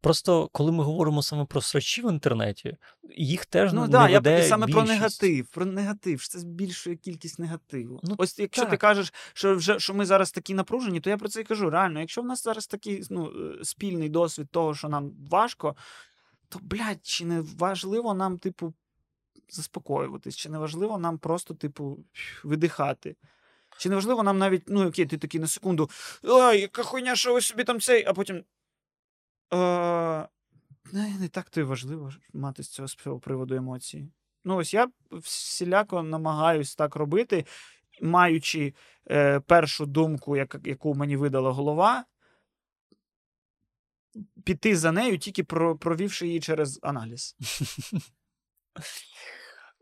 Просто 0.00 0.48
коли 0.52 0.72
ми 0.72 0.84
говоримо 0.84 1.22
саме 1.22 1.44
про 1.44 1.60
срачі 1.60 2.02
в 2.02 2.10
інтернеті, 2.10 2.76
їх 3.16 3.46
теж 3.46 3.72
Ну 3.72 3.86
не 3.86 3.88
так, 3.88 4.10
я 4.10 4.18
веде 4.18 4.44
і 4.44 4.48
саме 4.48 4.66
про 4.66 4.84
негатив. 4.84 5.46
Про 5.48 5.64
негатив. 5.64 6.20
що 6.20 6.30
Це 6.30 6.38
збільшує 6.38 6.96
кількість 6.96 7.38
негативу. 7.38 8.00
Ну, 8.02 8.14
Ось 8.18 8.38
якщо 8.38 8.66
ти 8.66 8.76
кажеш, 8.76 9.12
що 9.32 9.54
вже 9.54 9.78
що 9.78 9.94
ми 9.94 10.06
зараз 10.06 10.32
такі 10.32 10.54
напружені, 10.54 11.00
то 11.00 11.10
я 11.10 11.16
про 11.16 11.28
це 11.28 11.40
і 11.40 11.44
кажу. 11.44 11.70
Реально, 11.70 12.00
якщо 12.00 12.22
в 12.22 12.24
нас 12.24 12.42
зараз 12.42 12.66
такий 12.66 13.02
ну, 13.10 13.32
е, 13.60 13.64
спільний 13.64 14.08
досвід 14.08 14.48
того, 14.50 14.74
що 14.74 14.88
нам 14.88 15.12
важко, 15.30 15.76
то 16.48 16.58
блядь, 16.62 17.06
чи 17.06 17.24
не 17.24 17.40
важливо 17.40 18.14
нам, 18.14 18.38
типу, 18.38 18.74
заспокоюватись? 19.48 20.36
Чи 20.36 20.48
не 20.48 20.58
важливо 20.58 20.98
нам 20.98 21.18
просто, 21.18 21.54
типу, 21.54 21.98
видихати? 22.44 23.16
Чи 23.78 23.88
не 23.88 23.94
важливо 23.94 24.22
нам 24.22 24.38
навіть, 24.38 24.62
ну, 24.66 24.88
окей, 24.88 25.06
ти 25.06 25.18
такий 25.18 25.40
на 25.40 25.46
секунду, 25.46 25.90
ой, 26.22 26.60
яка 26.60 26.82
хуйня, 26.82 27.16
що 27.16 27.34
ви 27.34 27.40
собі 27.40 27.64
там 27.64 27.80
цей, 27.80 28.04
а 28.04 28.12
потім. 28.12 28.44
Е, 29.54 30.28
не, 30.92 31.28
так 31.28 31.50
то 31.50 31.60
й 31.60 31.64
важливо 31.64 32.10
мати 32.32 32.62
з 32.62 32.68
цього 32.68 32.88
з 32.88 32.94
цього 32.94 33.18
приводу 33.18 33.54
емоції. 33.54 34.12
Ну, 34.44 34.56
ось 34.56 34.74
я 34.74 34.88
всіляко 35.12 36.02
намагаюсь 36.02 36.74
так 36.74 36.96
робити, 36.96 37.44
маючи 38.02 38.74
е, 39.10 39.40
першу 39.40 39.86
думку, 39.86 40.36
як, 40.36 40.56
яку 40.64 40.94
мені 40.94 41.16
видала 41.16 41.50
голова, 41.50 42.04
піти 44.44 44.76
за 44.76 44.92
нею, 44.92 45.18
тільки 45.18 45.44
про, 45.44 45.76
провівши 45.76 46.26
її 46.26 46.40
через 46.40 46.78
аналіз. 46.82 47.36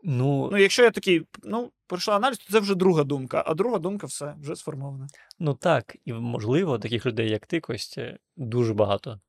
Ну, 0.03 0.49
Ну, 0.51 0.57
якщо 0.57 0.83
я 0.83 0.91
такий, 0.91 1.25
ну, 1.43 1.71
пройшла 1.87 2.15
аналіз, 2.15 2.37
то 2.37 2.51
це 2.51 2.59
вже 2.59 2.75
друга 2.75 3.03
думка, 3.03 3.43
а 3.47 3.53
друга 3.53 3.79
думка 3.79 4.07
все 4.07 4.35
вже 4.41 4.55
сформована. 4.55 5.07
ну 5.39 5.53
так, 5.53 5.95
і 6.05 6.13
можливо, 6.13 6.79
таких 6.79 7.05
людей, 7.05 7.29
як 7.29 7.45
ти, 7.45 7.59
Костя, 7.59 8.17
дуже 8.35 8.73
багато. 8.73 9.19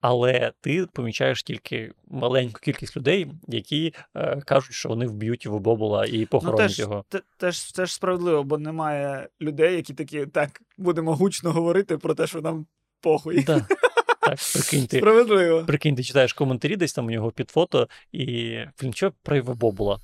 Але 0.00 0.52
ти 0.60 0.86
помічаєш 0.92 1.42
тільки 1.42 1.92
маленьку 2.08 2.60
кількість 2.60 2.96
людей, 2.96 3.26
які 3.48 3.94
е, 4.16 4.40
кажуть, 4.46 4.72
що 4.72 4.88
вони 4.88 5.06
вб'ють 5.06 5.44
його 5.44 5.58
бобула 5.58 6.04
і 6.06 6.18
Ну, 6.18 6.26
похоронять 6.26 6.68
теж, 6.68 6.78
його. 6.78 7.04
те- 7.08 7.22
теж, 7.36 7.72
теж 7.72 7.92
справедливо, 7.92 8.44
бо 8.44 8.58
немає 8.58 9.28
людей, 9.40 9.76
які 9.76 9.94
такі, 9.94 10.26
так, 10.26 10.60
будемо 10.78 11.14
гучно 11.14 11.52
говорити 11.52 11.98
про 11.98 12.14
те, 12.14 12.26
що 12.26 12.40
нам 12.40 12.66
похуй. 13.00 13.42
Да. 13.42 13.66
Так, 14.22 14.38
прикинь, 14.52 14.86
ти, 14.86 14.98
Справедливо. 14.98 15.64
прикинь, 15.64 15.94
ти 15.94 16.04
читаєш 16.04 16.32
коментарі 16.32 16.76
десь 16.76 16.92
там 16.92 17.06
у 17.06 17.10
нього 17.10 17.30
під 17.30 17.50
фото, 17.50 17.88
і 18.12 18.56
блін, 18.80 18.92
що 18.92 19.12
про 19.22 19.36
його 19.36 19.54
бобула? 19.54 20.00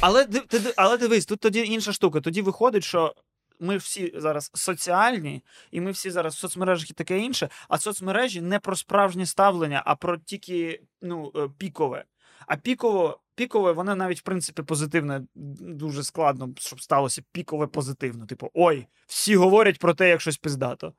Але, 0.00 0.24
ти 0.24 0.60
але 0.76 0.98
дивись, 0.98 1.26
тут 1.26 1.40
тоді 1.40 1.58
інша 1.60 1.92
штука. 1.92 2.20
Тоді 2.20 2.42
виходить, 2.42 2.84
що 2.84 3.14
ми 3.60 3.76
всі 3.76 4.12
зараз 4.16 4.50
соціальні, 4.54 5.42
і 5.70 5.80
ми 5.80 5.90
всі 5.90 6.10
зараз 6.10 6.34
в 6.34 6.38
соцмережах 6.38 6.90
і 6.90 6.94
таке 6.94 7.18
інше, 7.18 7.48
а 7.68 7.78
соцмережі 7.78 8.40
не 8.40 8.58
про 8.58 8.76
справжнє 8.76 9.26
ставлення, 9.26 9.82
а 9.86 9.94
про 9.94 10.18
тільки 10.18 10.82
ну, 11.02 11.32
е, 11.36 11.48
пікове. 11.58 12.04
А 12.46 12.56
піково, 12.56 13.20
пікове, 13.34 13.72
воно 13.72 13.96
навіть 13.96 14.18
в 14.18 14.22
принципі 14.22 14.62
позитивне, 14.62 15.22
дуже 15.34 16.02
складно, 16.02 16.50
щоб 16.58 16.80
сталося 16.80 17.22
пікове 17.32 17.66
позитивно. 17.66 18.26
Типу, 18.26 18.50
ой, 18.54 18.86
всі 19.06 19.36
говорять 19.36 19.78
про 19.78 19.94
те, 19.94 20.08
як 20.08 20.20
щось 20.20 20.36
пиздато. 20.36 20.92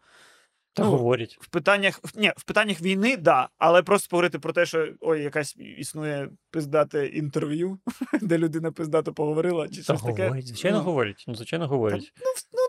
Та 0.76 0.84
Ну, 0.84 0.92
говорять. 0.92 1.38
В 1.42 1.48
питаннях, 1.48 2.00
ні, 2.16 2.32
в 2.38 2.44
питаннях 2.44 2.82
війни, 2.82 3.18
да, 3.18 3.50
але 3.58 3.84
просто 3.84 4.08
поговорити 4.10 4.40
про 4.40 4.54
те, 4.54 4.66
що 4.66 4.88
ой, 5.02 5.24
якась 5.24 5.56
існує 5.78 6.30
пиздате 6.52 7.08
інтерв'ю, 7.08 7.80
де 8.22 8.38
людина 8.38 8.72
пиздато 8.72 9.14
поговорила, 9.14 9.68
чи 9.70 9.76
Та 9.76 9.84
щось 9.84 10.02
таке. 10.02 10.42
звичайно, 10.42 10.78
ну, 10.78 10.84
говорять. 10.84 11.24
Ну, 11.28 11.36
звичайно, 11.36 11.68
говорять. 11.68 12.14
Ну, 12.18 12.32
ну 12.54 12.65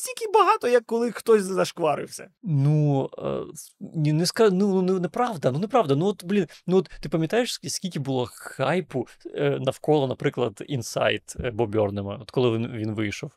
стільки 0.00 0.32
багато, 0.34 0.68
як 0.68 0.86
коли 0.86 1.12
хтось 1.12 1.42
зашкварився. 1.42 2.28
Ну, 2.42 3.10
е, 3.18 3.40
ні, 3.80 4.12
не 4.12 4.26
ска... 4.26 4.50
ну, 4.50 4.82
ну, 4.82 5.00
неправда, 5.00 5.50
ну 5.50 5.58
неправда. 5.58 5.94
Ну, 5.94 6.06
от, 6.06 6.24
блін, 6.24 6.46
ну 6.66 6.76
от 6.76 6.90
ти 7.00 7.08
пам'ятаєш, 7.08 7.60
скільки 7.66 7.98
було 7.98 8.28
хайпу 8.32 9.06
е, 9.34 9.58
навколо, 9.60 10.06
наприклад, 10.06 10.62
інсайт 10.66 11.34
е, 11.40 11.50
Бобі 11.50 11.78
Орнема, 11.78 12.18
от 12.22 12.30
коли 12.30 12.58
він, 12.58 12.68
він 12.72 12.94
вийшов? 12.94 13.30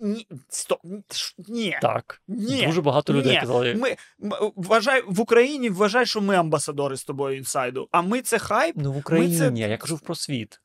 Ні, 0.00 0.26
стоп, 0.48 0.78
ні. 1.48 1.78
Так. 1.82 2.22
Ні, 2.28 2.66
Дуже 2.66 2.82
багато 2.82 3.12
людей 3.12 3.34
ні. 3.34 3.40
казали. 3.40 3.74
Ми 3.74 3.96
вважай 4.56 5.02
в 5.06 5.20
Україні, 5.20 5.70
вважай, 5.70 6.06
що 6.06 6.20
ми 6.20 6.34
амбасадори 6.36 6.96
з 6.96 7.04
тобою 7.04 7.36
інсайду. 7.36 7.88
А 7.90 8.02
ми 8.02 8.22
це 8.22 8.38
хайп. 8.38 8.76
Ну, 8.78 8.92
в 8.92 8.96
Україні 8.96 9.38
це- 9.38 9.50
ні, 9.50 9.60
я 9.60 9.76
кажу 9.76 9.98
про 9.98 10.14
світ. 10.14 10.60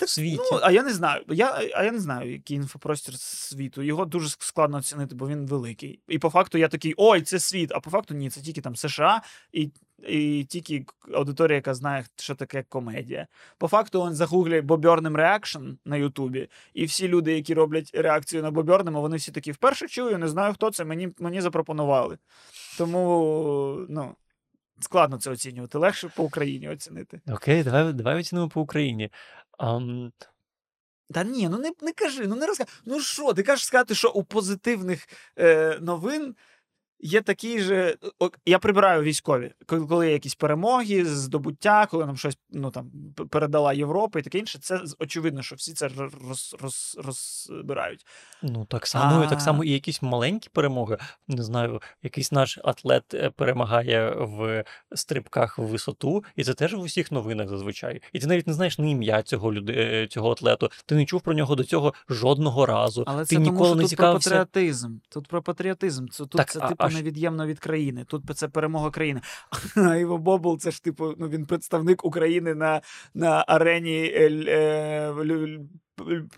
Так, 0.00 0.08
в 0.08 0.12
світі. 0.12 0.42
Ну, 0.52 0.60
а 0.62 0.70
я 0.70 0.82
не 0.82 0.92
знаю. 0.92 1.24
Я, 1.28 1.70
а 1.74 1.84
я 1.84 1.92
не 1.92 1.98
знаю, 1.98 2.32
який 2.32 2.56
інфопростір 2.56 3.14
світу. 3.18 3.82
Його 3.82 4.04
дуже 4.04 4.28
складно 4.28 4.78
оцінити, 4.78 5.14
бо 5.14 5.28
він 5.28 5.46
великий. 5.46 6.00
І 6.08 6.18
по 6.18 6.30
факту 6.30 6.58
я 6.58 6.68
такий: 6.68 6.94
ой, 6.96 7.22
це 7.22 7.38
світ. 7.38 7.72
А 7.74 7.80
по 7.80 7.90
факту 7.90 8.14
ні, 8.14 8.30
це 8.30 8.40
тільки 8.40 8.60
там 8.60 8.76
США 8.76 9.22
і, 9.52 9.70
і 10.08 10.44
тільки 10.44 10.84
аудиторія, 11.14 11.56
яка 11.56 11.74
знає, 11.74 12.04
що 12.16 12.34
таке 12.34 12.64
комедія. 12.68 13.26
По 13.58 13.68
факту, 13.68 14.00
он 14.00 14.14
загуглює 14.14 14.60
Бо 14.60 14.74
Бернем 14.74 15.16
reaction 15.16 15.64
на 15.84 15.96
Ютубі, 15.96 16.48
і 16.74 16.84
всі 16.84 17.08
люди, 17.08 17.32
які 17.32 17.54
роблять 17.54 17.90
реакцію 17.94 18.42
на 18.42 18.50
Бо 18.50 18.60
Бернема, 18.60 19.00
вони 19.00 19.16
всі 19.16 19.32
такі 19.32 19.52
вперше 19.52 19.88
чую, 19.88 20.18
не 20.18 20.28
знаю, 20.28 20.54
хто 20.54 20.70
це. 20.70 20.84
Мені, 20.84 21.08
мені 21.18 21.40
запропонували. 21.40 22.18
Тому, 22.78 23.86
ну. 23.88 24.14
Складно 24.82 25.18
це 25.18 25.30
оцінювати, 25.30 25.78
легше 25.78 26.08
по 26.16 26.24
Україні 26.24 26.68
оцінити. 26.68 27.20
Окей, 27.28 27.62
давай, 27.62 27.92
давай 27.92 28.20
оцінимо 28.20 28.48
по 28.48 28.60
Україні. 28.60 29.10
Ам, 29.60 30.12
Та 31.14 31.24
ні, 31.24 31.48
ну 31.48 31.58
не, 31.58 31.72
не 31.82 31.92
кажи, 31.92 32.26
ну 32.26 32.36
не 32.36 32.46
розкажи. 32.46 32.70
Ну 32.84 33.00
що, 33.00 33.32
ти 33.34 33.42
кажеш 33.42 33.66
сказати, 33.66 33.94
що 33.94 34.10
у 34.10 34.24
позитивних 34.24 35.08
е, 35.38 35.78
новин 35.80 36.36
є 37.02 37.20
такі 37.20 37.60
же. 37.60 37.96
Я 38.46 38.58
прибираю 38.58 39.02
військові, 39.02 39.52
коли, 39.66 40.06
є 40.06 40.12
якісь 40.12 40.34
перемоги, 40.34 41.04
здобуття, 41.04 41.86
коли 41.90 42.06
нам 42.06 42.16
щось 42.16 42.38
ну, 42.50 42.70
там, 42.70 42.90
передала 43.30 43.72
Європа 43.72 44.18
і 44.18 44.22
таке 44.22 44.38
інше, 44.38 44.58
це 44.58 44.80
очевидно, 44.98 45.42
що 45.42 45.56
всі 45.56 45.72
це 45.72 45.88
роз, 45.88 46.12
роз, 46.22 46.56
роз, 46.62 47.00
розбирають. 47.04 48.06
ну, 48.42 48.64
так 48.64 48.86
само, 48.86 49.26
так 49.26 49.40
само 49.40 49.64
і 49.64 49.70
якісь 49.70 50.02
маленькі 50.02 50.48
перемоги. 50.52 50.98
Не 51.28 51.42
знаю, 51.42 51.82
якийсь 52.02 52.32
наш 52.32 52.58
атлет 52.64 53.14
е, 53.14 53.30
перемагає 53.30 54.10
в 54.10 54.64
стрибках 54.92 55.58
в 55.58 55.62
висоту, 55.62 56.24
і 56.36 56.44
це 56.44 56.54
теж 56.54 56.74
в 56.74 56.80
усіх 56.80 57.12
новинах 57.12 57.48
зазвичай. 57.48 58.02
І 58.12 58.18
ти 58.18 58.26
навіть 58.26 58.46
не 58.46 58.52
знаєш 58.52 58.78
ні 58.78 58.90
ім'я 58.90 59.22
цього 59.22 59.52
люди, 59.52 59.72
е, 59.72 60.06
цього 60.06 60.32
атлету. 60.32 60.70
Ти 60.86 60.94
не 60.94 61.04
чув 61.04 61.20
про 61.20 61.34
нього 61.34 61.54
до 61.54 61.64
цього 61.64 61.94
жодного 62.08 62.66
разу. 62.66 63.04
Але 63.06 63.24
ти 63.24 63.36
це 63.36 63.40
ніколи 63.40 63.58
тому, 63.58 63.66
що 63.66 63.74
не 63.74 63.82
тут 63.82 63.90
цікавився. 63.90 64.30
про 64.30 64.38
патріотизм. 64.38 64.96
Тут 65.08 65.28
про 65.28 65.42
патріотизм. 65.42 66.08
Це, 66.08 66.18
тут 66.18 66.30
Так, 66.30 66.50
це 66.50 66.58
а- 66.62 66.68
типу 66.68 66.84
а 66.84 66.89
ж- 66.90 66.96
невід'ємно 66.96 67.46
від 67.46 67.58
країни. 67.58 68.04
Тут 68.08 68.22
це 68.34 68.48
перемога 68.48 68.90
країни. 68.90 69.20
А 69.76 69.96
Іво 69.96 70.18
Бобул, 70.18 70.58
це 70.58 70.70
ж 70.70 70.82
типу, 70.84 71.14
ну 71.18 71.28
він 71.28 71.46
представник 71.46 72.04
України 72.04 72.54
на, 72.54 72.80
на 73.14 73.44
арені 73.48 74.12
е, 74.14 74.30
е, 74.48 75.14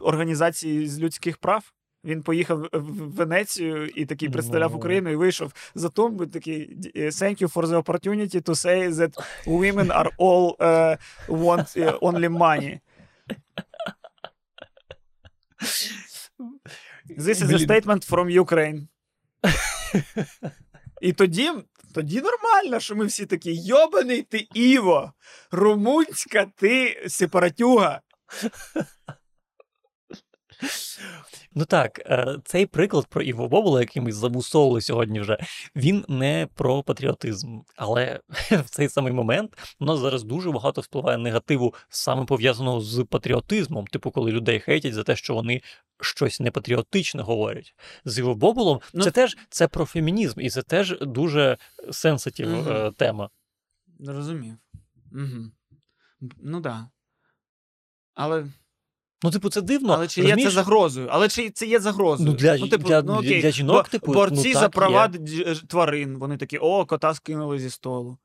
організації 0.00 0.86
з 0.88 1.00
людських 1.00 1.38
прав. 1.38 1.72
Він 2.05 2.22
поїхав 2.22 2.59
в- 2.59 2.68
в 2.78 3.12
Венецію 3.14 3.86
і 3.86 4.05
такий 4.07 4.28
представляв 4.28 4.70
Ну. 4.70 4.76
Україну 4.76 5.11
і 5.11 5.16
вийшов 5.16 5.53
за 5.74 5.88
тумбу. 5.88 6.26
Такий 6.26 6.76
е, 6.96 7.00
thank 7.07 7.42
you 7.42 7.53
for 7.53 7.66
the 7.66 7.82
opportunity 7.82 8.40
to 8.42 8.55
say 8.55 8.92
that 8.92 9.12
women 9.46 9.86
are 9.86 10.11
all 10.18 10.57
uh, 10.57 10.96
want 11.28 11.76
uh, 11.76 11.98
only 11.98 12.28
money. 12.28 12.80
This 17.26 17.38
is 17.42 17.50
a 17.53 17.59
statement 17.68 18.03
from 18.12 18.26
Ukraine. 18.44 18.78
І 21.01 21.12
тоді, 21.12 21.51
тоді 21.95 22.20
нормально, 22.20 22.80
що 22.80 22.97
ми 22.97 23.07
всі 23.07 23.26
такі: 23.26 23.55
йобаний 23.55 24.22
ти 24.22 24.49
Іво, 24.55 25.12
румунська 25.51 26.47
ти 26.57 27.05
сепаратюга. 27.09 28.01
Ну 31.55 31.65
так, 31.65 31.99
е, 31.99 32.39
цей 32.45 32.67
приклад 32.67 33.07
про 33.07 33.23
Іво 33.23 33.49
Бобула, 33.49 33.81
який 33.81 34.03
ми 34.03 34.13
замусовували 34.13 34.81
сьогодні 34.81 35.21
вже, 35.21 35.39
він 35.77 36.05
не 36.09 36.49
про 36.55 36.83
патріотизм. 36.83 37.61
Але 37.77 38.21
в 38.51 38.71
цей 38.71 38.89
самий 38.89 39.13
момент 39.13 39.77
у 39.81 39.85
нас 39.85 39.99
зараз 39.99 40.23
дуже 40.25 40.51
багато 40.51 40.81
впливає 40.81 41.19
негативу, 41.19 41.75
саме 41.89 42.25
пов'язаного 42.25 42.81
з 42.81 43.05
патріотизмом, 43.05 43.87
типу, 43.87 44.11
коли 44.11 44.33
людей 44.33 44.61
хейтять 44.61 44.95
за 44.95 45.03
те, 45.03 45.17
що 45.17 45.35
вони 45.35 45.63
щось 46.01 46.41
непатріотичне 46.41 47.23
говорять. 47.23 47.75
З 48.05 48.19
Іво 48.19 48.35
Бобулом 48.35 48.81
Ну, 48.95 49.05
це 49.05 49.11
теж 49.11 49.37
це 49.51 49.69
про 49.69 49.85
фемінізм, 49.85 50.41
і 50.41 50.51
це 50.51 50.63
теж 50.63 50.99
дуже 51.01 51.59
сенситив 51.91 52.49
Мгм. 52.49 52.73
е, 52.73 52.93
тема. 52.97 53.31
Зрозумів. 54.01 54.55
Угу. 55.13 55.51
Ну 56.43 56.61
так. 56.61 56.63
Да. 56.63 56.89
Але, 58.15 58.47
Ну, 59.25 59.31
типу, 59.31 59.49
це 59.51 59.62
дивно. 59.62 59.93
але 59.93 60.09
чи 60.09 60.20
є 60.20 60.37
це 60.45 60.51
загрозою? 60.51 61.09
Але 61.11 61.29
чи 61.29 61.51
це 61.51 61.66
є 61.66 61.81
загрозою? 61.81 62.31
Ну, 62.66 62.68
для- 62.89 62.99
для- 63.23 63.29
для 63.43 63.51
жінок, 63.51 63.89
типу, 63.89 64.07
борці 64.12 64.49
ну, 64.55 64.61
за 64.61 64.68
права 64.68 65.11
є. 65.29 65.55
тварин. 65.55 66.18
Вони 66.18 66.37
такі, 66.37 66.59
о, 66.59 66.85
кота 66.87 67.14
скинули 67.14 67.59
зі 67.59 67.70
столу. 67.70 68.18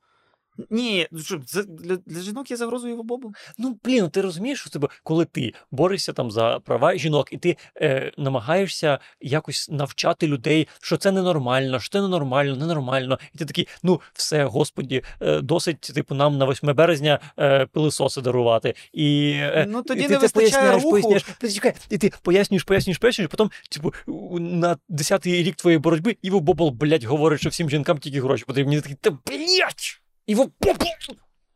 Ні, 0.70 1.08
ну 1.12 1.20
що, 1.20 1.40
це 1.46 1.64
для, 1.64 1.96
для 1.96 2.22
жінок 2.22 2.52
є 2.52 2.58
загрозою 2.58 2.92
його 2.92 3.04
бобу? 3.04 3.34
Ну, 3.58 3.78
блін, 3.84 4.04
ну, 4.04 4.10
ти 4.10 4.22
розумієш, 4.22 4.60
що 4.60 4.70
тебе, 4.70 4.88
коли 5.04 5.26
ти 5.26 5.54
борешся 5.72 6.14
там 6.14 6.32
за 6.32 6.60
права 6.60 6.96
жінок, 6.98 7.28
і 7.32 7.38
ти 7.38 7.58
е, 7.82 8.12
намагаєшся 8.18 9.00
якось 9.22 9.70
навчати 9.70 10.28
людей, 10.28 10.68
що 10.82 10.98
це 10.98 11.12
ненормально, 11.12 11.80
що 11.80 11.90
це 11.90 12.02
ненормально, 12.02 12.56
ненормально. 12.56 13.20
І 13.36 13.38
ти 13.38 13.46
такий, 13.46 13.68
ну 13.84 14.02
все, 14.14 14.46
господі, 14.46 15.04
е, 15.22 15.42
досить, 15.42 15.82
типу, 15.82 16.16
нам 16.16 16.38
на 16.38 16.46
8 16.46 16.76
березня 16.76 17.20
е, 17.40 17.66
пилисоси 17.66 18.22
дарувати. 18.22 18.76
І, 18.94 19.32
е, 19.36 19.66
Ну, 19.70 19.82
тоді 19.84 20.00
і 20.00 20.04
не 20.04 20.10
ти 20.10 20.28
це 20.28 20.40
вистачає 20.40 20.72
руху. 20.72 20.92
поясняєш, 20.92 21.24
ти 21.40 21.52
чекай, 21.52 21.74
і 21.90 21.98
ти 21.98 22.12
пояснюєш, 22.22 22.64
пояснюєш, 22.64 22.98
пояснюєш, 22.98 23.32
потім, 23.32 23.52
типу, 23.70 23.94
на 24.40 24.78
10-й 24.90 25.44
рік 25.44 25.56
твоєї 25.56 25.80
боротьби 25.80 26.18
Іво 26.22 26.40
Бобол, 26.40 26.70
блядь, 26.70 27.04
говорить, 27.04 27.40
що 27.40 27.50
всім 27.50 27.70
жінкам 27.70 27.98
тільки 27.98 28.22
гроші 28.22 28.44
потрібні. 28.48 28.76
Ти 28.76 28.82
такий, 28.82 28.98
та 29.02 29.12
блядь! 29.12 30.07
Бобол! 30.36 30.88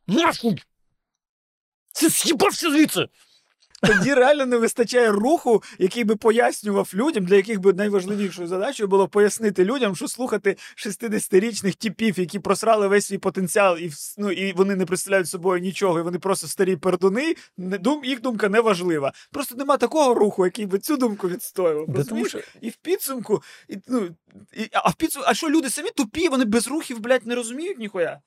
Нахуй! 0.08 0.64
Це 1.92 2.10
з'їбався 2.10 2.72
звідси! 2.72 3.08
Тоді 3.84 4.14
реально 4.14 4.46
не 4.46 4.58
вистачає 4.58 5.12
руху, 5.12 5.64
який 5.80 6.04
би 6.04 6.16
пояснював 6.16 6.92
людям, 6.94 7.26
для 7.26 7.36
яких 7.36 7.60
би 7.60 7.74
найважливішою 7.74 8.48
задачею 8.48 8.88
було 8.88 9.08
пояснити 9.08 9.66
людям, 9.66 9.96
що 9.96 10.08
слухати 10.08 10.58
60-річних 10.78 11.76
типів, 11.76 12.20
які 12.20 12.40
просрали 12.40 12.88
весь 12.88 13.06
свій 13.06 13.18
потенціал, 13.18 13.78
і 13.78 13.92
ну, 14.18 14.32
і 14.32 14.54
вони 14.54 14.76
не 14.76 14.86
представляють 14.86 15.28
собою 15.28 15.62
нічого, 15.62 16.00
і 16.00 16.02
вони 16.02 16.20
просто 16.20 16.48
старі 16.48 16.76
пердуни. 16.76 17.36
Не 17.58 17.78
дум, 17.78 18.06
їх 18.06 18.22
думка 18.22 18.50
не 18.50 18.62
важлива. 18.62 19.14
Просто 19.32 19.56
нема 19.56 19.78
такого 19.78 20.14
руху, 20.14 20.46
який 20.46 20.66
би 20.66 20.80
цю 20.80 20.98
думку 20.98 21.30
відстоював. 21.30 21.86
Да, 21.88 22.04
тому 22.04 22.26
що 22.26 22.40
І 22.62 22.70
в 22.70 22.76
підсумку, 22.76 23.44
і, 23.70 23.78
ну, 23.88 24.10
і, 24.54 24.70
а 24.74 24.90
в 24.90 24.96
підсумку, 24.96 25.28
а 25.30 25.34
що 25.34 25.50
люди 25.50 25.70
самі 25.70 25.90
тупі, 25.90 26.30
вони 26.30 26.46
без 26.46 26.68
рухів, 26.68 27.00
блядь, 27.00 27.28
не 27.28 27.36
розуміють 27.36 27.80
ніхуя. 27.80 28.20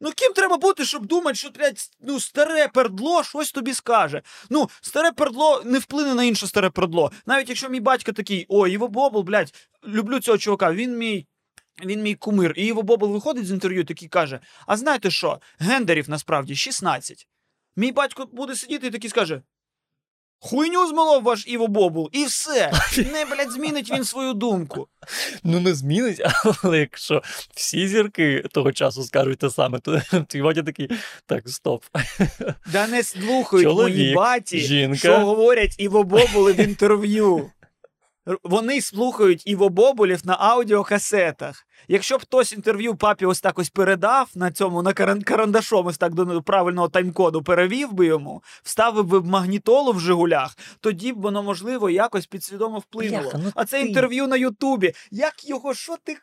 Ну, 0.00 0.12
ким 0.16 0.32
треба 0.32 0.56
бути, 0.56 0.84
щоб 0.84 1.06
думати, 1.06 1.34
що 1.34 1.50
блядь, 1.50 1.90
ну, 2.00 2.20
старе 2.20 2.68
пердло 2.68 3.24
щось 3.24 3.52
тобі 3.52 3.74
скаже. 3.74 4.22
Ну, 4.50 4.70
старе 4.80 5.12
пердло 5.12 5.62
не 5.64 5.78
вплине 5.78 6.14
на 6.14 6.24
інше 6.24 6.46
старе 6.46 6.70
пердло. 6.70 7.12
Навіть 7.26 7.48
якщо 7.48 7.68
мій 7.68 7.80
батько 7.80 8.12
такий, 8.12 8.46
о, 8.48 8.66
Іво 8.66 8.88
Бобл, 8.88 9.22
блядь, 9.22 9.52
люблю 9.86 10.20
цього 10.20 10.38
чувака, 10.38 10.72
він 10.72 10.96
мій. 10.96 11.26
Він 11.84 12.02
мій 12.02 12.14
кумир. 12.14 12.52
І 12.56 12.66
Іво 12.66 12.82
Бобл 12.82 13.12
виходить 13.12 13.46
з 13.46 13.50
інтерв'ю, 13.50 13.84
такий 13.84 14.08
каже: 14.08 14.40
А 14.66 14.76
знаєте 14.76 15.10
що? 15.10 15.40
Гендерів 15.58 16.10
насправді 16.10 16.56
16. 16.56 17.28
Мій 17.76 17.92
батько 17.92 18.26
буде 18.32 18.56
сидіти 18.56 18.86
і 18.86 18.90
такий 18.90 19.10
скаже: 19.10 19.42
Хуйню 20.42 20.86
змолов 20.88 21.22
ваш 21.22 21.44
Іво 21.46 21.66
Бобл, 21.68 22.10
і 22.12 22.24
все. 22.24 22.72
Не, 23.12 23.24
блядь, 23.24 23.52
змінить 23.52 23.90
він 23.90 24.04
свою 24.04 24.34
думку. 24.34 24.88
ну 25.44 25.60
не 25.60 25.74
змінить, 25.74 26.22
але 26.62 26.78
якщо 26.78 27.22
всі 27.54 27.88
зірки 27.88 28.44
того 28.52 28.72
часу 28.72 29.02
скажуть 29.02 29.38
те 29.38 29.50
саме, 29.50 29.78
то 29.78 30.02
твій 30.28 30.42
батя 30.42 30.62
такий, 30.62 30.90
так, 31.26 31.48
стоп. 31.48 31.84
Да 32.72 32.86
не 32.86 33.02
слухають 33.02 33.68
мої 33.68 34.14
баті, 34.14 34.60
жінка. 34.60 34.98
що 34.98 35.18
говорять 35.18 35.74
Іво 35.78 36.04
Бобули 36.04 36.52
в 36.52 36.60
інтерв'ю. 36.60 37.50
Вони 38.44 38.80
слухають 38.80 39.42
Іво 39.46 39.68
Бобулів 39.68 40.20
на 40.24 40.36
аудіокасетах. 40.40 41.66
Якщо 41.88 42.18
б 42.18 42.20
хтось 42.20 42.52
інтерв'ю 42.52 42.94
папі 42.94 43.26
ось 43.26 43.40
так 43.40 43.58
ось 43.58 43.70
передав 43.70 44.28
на 44.34 44.50
цьому, 44.50 44.82
на 44.82 44.92
каран- 44.92 45.22
карандашом 45.22 45.86
ось 45.86 45.98
так 45.98 46.14
до 46.14 46.42
правильного 46.42 46.88
тайм-коду 46.88 47.42
перевів 47.42 47.92
би 47.92 48.06
йому, 48.06 48.42
вставив 48.62 49.04
би 49.04 49.20
магнітолу 49.22 49.92
в 49.92 50.00
Жигулях, 50.00 50.56
тоді 50.80 51.12
б 51.12 51.20
воно, 51.20 51.42
можливо, 51.42 51.90
якось 51.90 52.26
підсвідомо 52.26 52.78
вплинуло. 52.78 53.22
Бляха, 53.22 53.38
ну 53.44 53.52
а 53.54 53.64
це 53.64 53.82
ти- 53.82 53.88
інтерв'ю 53.88 54.26
на 54.26 54.36
Ютубі. 54.36 54.92
Як 55.10 55.48
його, 55.48 55.74
що 55.74 55.96
ти. 56.04 56.16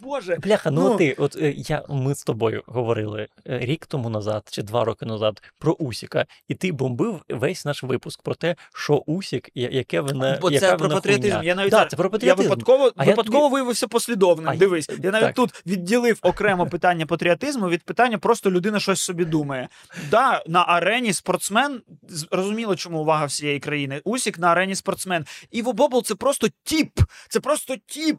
Боже. 0.00 0.36
Бляха, 0.42 0.70
ну, 0.70 0.88
Ну. 0.88 0.96
ти, 0.96 1.14
от 1.18 1.36
е, 1.36 1.52
я, 1.56 1.82
ми 1.88 2.14
з 2.14 2.22
тобою 2.24 2.62
говорили 2.66 3.28
е, 3.46 3.58
рік 3.58 3.86
тому 3.86 4.10
назад 4.10 4.48
чи 4.50 4.62
два 4.62 4.84
роки 4.84 5.06
назад 5.06 5.42
про 5.58 5.72
Усіка, 5.72 6.26
і 6.48 6.54
ти 6.54 6.72
бомбив 6.72 7.20
весь 7.28 7.64
наш 7.64 7.82
випуск 7.82 8.22
про 8.22 8.34
те, 8.34 8.56
що 8.74 8.94
Усік, 9.06 9.48
яке 9.54 10.00
вона. 10.00 10.38
Бо 10.42 10.50
яка 10.50 10.66
це 10.66 10.76
про 10.76 10.78
вона 10.88 10.94
патріотизм. 10.94 11.32
хуйня. 11.34 11.44
Я 11.48 11.54
навіть 11.54 11.70
да, 11.70 11.84
це 11.86 11.96
про 11.96 12.04
Я 12.06 12.10
патріотизм. 12.10 12.48
випадково, 12.48 12.92
А 12.96 13.04
я 13.04 13.10
випадково 13.10 13.38
тобі- 13.44 13.52
виявився 13.52 13.88
послідовним. 13.88 14.48
А 14.48 14.56
Дивись, 14.56 14.90
я 15.02 15.10
навіть 15.10 15.26
так. 15.26 15.34
тут 15.34 15.66
відділив 15.66 16.18
окремо 16.22 16.66
питання 16.66 17.06
патріотизму 17.06 17.68
від 17.68 17.82
питання 17.82 18.18
просто 18.18 18.50
людина 18.50 18.80
щось 18.80 19.00
собі 19.00 19.24
думає. 19.24 19.68
Да, 20.10 20.42
на 20.46 20.62
арені 20.62 21.12
спортсмен 21.12 21.82
зрозуміло, 22.08 22.76
чому 22.76 23.00
увага 23.00 23.24
всієї 23.24 23.60
країни. 23.60 24.00
Усік 24.04 24.38
на 24.38 24.48
арені 24.48 24.74
спортсмен. 24.74 25.26
Іво 25.50 25.72
Бобл 25.72 26.02
це 26.04 26.14
просто 26.14 26.48
тіп. 26.62 27.00
Це 27.28 27.40
просто 27.40 27.76
тіп. 27.86 28.18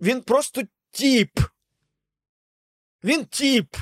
Він 0.00 0.20
просто 0.20 0.62
тіп. 0.90 1.30
Він 3.04 3.24
тіп. 3.24 3.76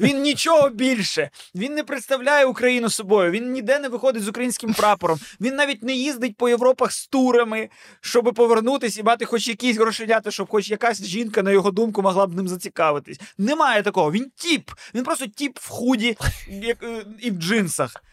Він 0.00 0.22
нічого 0.22 0.68
більше. 0.68 1.30
Він 1.54 1.74
не 1.74 1.84
представляє 1.84 2.44
Україну 2.44 2.90
собою. 2.90 3.30
Він 3.30 3.52
ніде 3.52 3.78
не 3.78 3.88
виходить 3.88 4.22
з 4.22 4.28
українським 4.28 4.74
прапором. 4.74 5.18
Він 5.40 5.54
навіть 5.54 5.82
не 5.82 5.92
їздить 5.92 6.36
по 6.36 6.48
Європах 6.48 6.92
з 6.92 7.06
турами, 7.06 7.68
щоб 8.00 8.34
повернутися 8.34 9.00
і 9.00 9.02
мати 9.02 9.24
хоч 9.24 9.48
якісь 9.48 9.76
грошенята, 9.76 10.30
щоб 10.30 10.48
хоч 10.48 10.70
якась 10.70 11.04
жінка, 11.04 11.42
на 11.42 11.50
його 11.50 11.70
думку, 11.70 12.02
могла 12.02 12.26
б 12.26 12.34
ним 12.34 12.48
зацікавитись. 12.48 13.20
Немає 13.38 13.82
такого. 13.82 14.12
Він 14.12 14.32
тіп. 14.36 14.70
Він 14.94 15.04
просто 15.04 15.26
тіп 15.26 15.58
в 15.58 15.68
худі 15.68 16.16
е, 16.48 16.76
і 17.20 17.30
в 17.30 17.34
джинсах. 17.34 18.04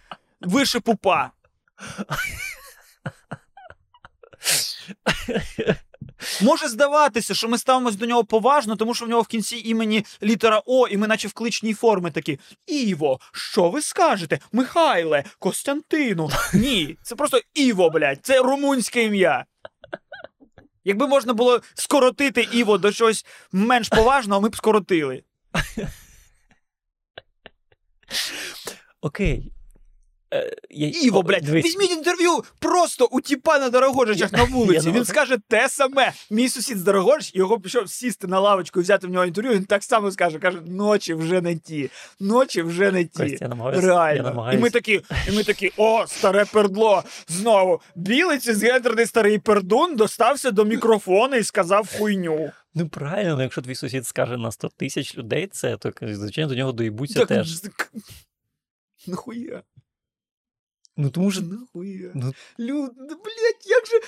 Вище 0.41 0.79
пупа. 0.79 1.31
Може 6.41 6.67
здаватися, 6.67 7.33
що 7.33 7.47
ми 7.49 7.57
ставимось 7.57 7.95
до 7.95 8.05
нього 8.05 8.23
поважно, 8.23 8.75
тому 8.75 8.93
що 8.93 9.05
в 9.05 9.09
нього 9.09 9.21
в 9.21 9.27
кінці 9.27 9.57
імені 9.65 10.05
літера 10.23 10.61
О, 10.65 10.87
і 10.87 10.97
ми 10.97 11.07
наче 11.07 11.27
в 11.27 11.33
кличній 11.33 11.73
формі 11.73 12.11
такі. 12.11 12.39
Іво, 12.67 13.19
що 13.33 13.69
ви 13.69 13.81
скажете? 13.81 14.39
Михайле, 14.51 15.23
Костянтину. 15.39 16.29
Ні, 16.53 16.97
це 17.01 17.15
просто 17.15 17.39
Іво, 17.53 17.89
блядь, 17.89 18.19
це 18.21 18.39
румунське 18.41 19.03
ім'я. 19.03 19.45
Якби 20.83 21.07
можна 21.07 21.33
було 21.33 21.61
скоротити 21.73 22.47
Іво 22.51 22.77
до 22.77 22.91
чогось 22.91 23.25
менш 23.51 23.89
поважного, 23.89 24.41
ми 24.41 24.49
б 24.49 24.55
скоротили. 24.55 25.23
Окей. 29.01 29.51
Е, 30.33 30.55
я... 30.69 30.87
Іво, 30.89 31.21
блядь, 31.23 31.43
дивись. 31.43 31.65
візьміть 31.65 31.91
інтерв'ю 31.91 32.43
просто 32.59 33.05
у 33.11 33.21
тіпа 33.21 33.59
на 33.59 33.69
Дорогожичах 33.69 34.31
на 34.31 34.43
вулиці. 34.43 34.85
не 34.91 34.91
Він 34.97 35.05
скаже 35.05 35.37
те 35.47 35.69
саме. 35.69 36.11
Мій 36.29 36.49
сусід 36.49 36.77
з 36.77 36.83
Дорогожич, 36.83 37.35
його 37.35 37.59
пішов 37.59 37.89
сісти 37.89 38.27
на 38.27 38.39
лавочку 38.39 38.79
і 38.79 38.83
взяти 38.83 39.07
в 39.07 39.09
нього 39.09 39.25
інтерв'ю. 39.25 39.53
Він 39.53 39.65
так 39.65 39.83
само 39.83 40.11
скаже: 40.11 40.39
каже, 40.39 40.61
ночі 40.65 41.13
вже 41.13 41.41
не 41.41 41.55
ті, 41.55 41.89
ночі 42.19 42.61
вже 42.61 42.91
не 42.91 43.05
ті. 43.05 43.23
Костя, 43.23 43.37
я 43.41 43.47
намагаюся. 43.47 43.87
Реально. 43.87 44.17
Я 44.17 44.23
намагаюся. 44.23 44.59
І 44.59 44.61
ми 44.61 44.69
такі, 44.69 45.01
і 45.27 45.31
ми 45.31 45.43
такі, 45.43 45.71
о, 45.77 46.07
старе 46.07 46.45
пердло. 46.45 47.03
Знову 47.27 47.81
білий 47.95 48.37
цисгендерний 48.37 49.05
старий 49.05 49.39
пердун 49.39 49.95
достався 49.95 50.51
до 50.51 50.65
мікрофона 50.65 51.37
і 51.37 51.43
сказав 51.43 51.97
хуйню. 51.97 52.51
Ну 52.75 52.89
правильно, 52.89 53.35
ну, 53.35 53.41
якщо 53.41 53.61
твій 53.61 53.75
сусід 53.75 54.07
скаже 54.07 54.37
на 54.37 54.51
100 54.51 54.69
тисяч 54.69 55.17
людей 55.17 55.47
це, 55.47 55.77
то 55.77 55.91
звичайно 56.01 56.49
до 56.49 56.55
нього 56.55 56.71
доїбуться 56.71 57.19
Так, 57.19 57.27
теж. 57.27 57.47
з- 57.55 57.69
Нахуя? 59.07 59.61
Ну 60.97 61.09
тому 61.09 61.31
що. 61.31 61.41
Нахуя? 61.41 62.11
Ну, 62.15 62.33
Люд, 62.59 62.93
блядь, 62.97 63.65
як 63.65 63.85
же. 63.85 63.99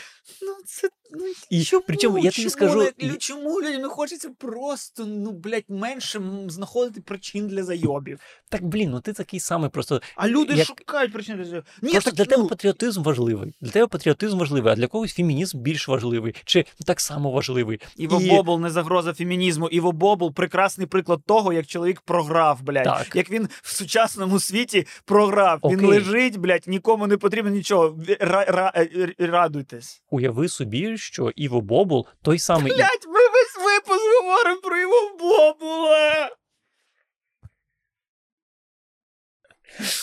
Ну, 0.42 0.56
це. 0.66 0.90
Ну, 1.16 1.26
і 1.50 1.64
що, 1.64 1.82
причому 1.82 2.18
я 2.20 2.32
тобі 2.32 2.50
скажу. 2.50 2.88
не- 3.00 3.16
чому 3.18 3.62
людям 3.62 3.90
хочеться 3.90 4.30
просто, 4.38 5.06
ну, 5.06 5.32
блядь, 5.32 5.64
менше 5.70 6.22
знаходити 6.48 7.02
причин 7.02 7.48
для 7.48 7.64
зайобів? 7.64 8.20
Так, 8.50 8.66
блін, 8.66 8.90
ну 8.90 9.00
ти 9.00 9.14
такий 9.14 9.40
самий 9.40 9.70
просто. 9.70 10.02
А 10.16 10.28
люди 10.28 10.54
Як- 10.54 10.68
шукають 10.68 11.14
причин 11.14 11.38
для 11.38 11.44
зайобів. 11.46 11.64
Ні, 11.82 11.92
Просто 11.92 12.10
так, 12.10 12.18
для 12.18 12.26
тебе 12.26 12.44
ну, 12.44 12.48
патріотизм 12.50 13.04
важливий. 13.04 13.54
Для 13.62 13.72
тебе 13.72 13.88
патріотизм 13.88 14.38
важливий, 14.38 14.74
а 14.74 14.76
для 14.76 14.88
когось 14.88 15.14
фемінізм 15.14 15.60
більш 15.60 15.88
важливий, 15.88 16.36
чи 16.46 16.66
так 16.86 17.00
само 17.02 17.32
важливий. 17.32 17.80
Іво 17.98 18.22
І- 18.22 18.30
Бобл 18.30 18.60
не 18.60 18.70
загроза 18.70 19.14
фемінізму. 19.14 19.68
Іво 19.70 19.92
Бобл 19.92 20.34
прекрасний 20.34 20.88
приклад 20.88 21.20
того, 21.26 21.54
як 21.54 21.68
чоловік 21.68 22.02
програв, 22.02 22.64
блядь. 22.64 22.84
Так. 22.84 23.16
Як 23.16 23.32
він 23.32 23.50
в 23.62 23.76
сучасному 23.76 24.40
світі 24.40 24.88
програв. 25.06 25.60
Він 25.64 25.86
лежить, 25.86 26.38
блядь, 26.38 26.64
нікому 26.68 27.08
не 27.08 27.18
потрібно 27.18 27.52
нічого. 27.52 27.98
Е, 28.10 29.16
радуйтесь. 29.20 30.02
Уяви 30.10 30.48
собі, 30.48 30.98
що 31.04 31.32
Іво 31.36 31.62
Бобул 31.62 32.08
той 32.22 32.40
самий. 32.40 32.74
Блять, 32.74 33.08
ми 33.08 33.20
весь 33.30 33.66
випуск 33.66 34.02
говоримо 34.22 34.62
про 34.62 34.78
Іво 34.78 35.12
Бобула. 35.20 36.30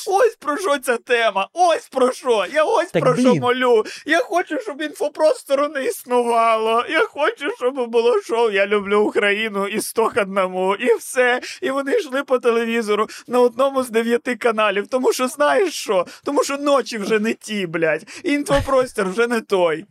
Ось 0.07 0.37
про 0.37 0.57
що 0.57 0.79
ця 0.79 0.97
тема. 0.97 1.49
Ось 1.53 1.89
про 1.89 2.13
що. 2.13 2.47
Я 2.53 2.65
ось 2.65 2.91
Так, 2.91 3.03
про 3.03 3.17
що 3.17 3.35
молю. 3.35 3.85
Я 4.07 4.19
хочу, 4.19 4.61
щоб 4.61 4.83
інфопростору 4.83 5.69
не 5.69 5.85
існувало. 5.85 6.85
Я 6.89 7.01
хочу, 7.01 7.51
щоб 7.57 7.91
було 7.91 8.23
шоу 8.23 8.51
Я 8.51 8.67
люблю 8.67 9.01
Україну 9.01 9.67
і 9.67 9.81
сток 9.81 10.17
одному, 10.17 10.75
і 10.75 10.95
все. 10.95 11.41
І 11.63 11.71
вони 11.71 11.97
йшли 11.97 12.23
по 12.25 12.39
телевізору 12.39 13.09
на 13.27 13.41
одному 13.41 13.83
з 13.83 13.91
дев'яти 13.91 14.37
каналів. 14.37 14.87
Тому 14.87 15.13
що 15.13 15.29
знаєш 15.29 15.75
що? 15.75 16.07
Тому 16.25 16.45
що 16.45 16.57
ночі 16.59 16.99
вже 16.99 17.19
не 17.19 17.35
ті, 17.35 17.67
блядь. 17.67 18.21
І 18.25 18.33
інфопростір 18.33 19.09
вже 19.09 19.27
не 19.27 19.41
той. 19.41 19.85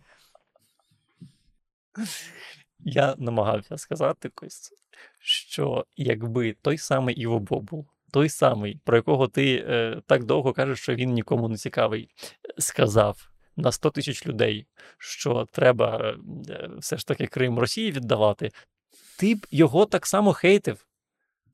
Я 2.80 3.16
намагався 3.18 3.78
сказати 3.78 4.30
Кость, 4.30 4.74
що 5.20 5.86
якби 5.96 6.56
той 6.62 6.78
самий 6.78 7.16
Іво 7.16 7.40
Бобул, 7.40 7.88
той 8.12 8.30
самий, 8.30 8.82
про 8.84 8.96
якого 8.98 9.28
ти 9.28 9.66
е, 9.68 10.02
так 10.08 10.24
довго 10.24 10.54
кажеш, 10.54 10.80
що 10.80 10.96
він 10.96 11.12
нікому 11.12 11.50
не 11.50 11.58
цікавий, 11.58 12.10
сказав 12.58 13.30
на 13.56 13.72
100 13.72 13.90
тисяч 13.90 14.28
людей, 14.28 14.68
що 14.98 15.48
треба 15.52 16.16
е, 16.50 16.70
все 16.78 16.98
ж 16.98 17.08
таки 17.08 17.28
Крим 17.28 17.60
Росії 17.60 17.92
віддавати, 17.92 18.52
ти 19.18 19.36
б 19.36 19.46
його 19.52 19.86
так 19.86 20.08
само 20.08 20.34
хейтив. 20.34 20.86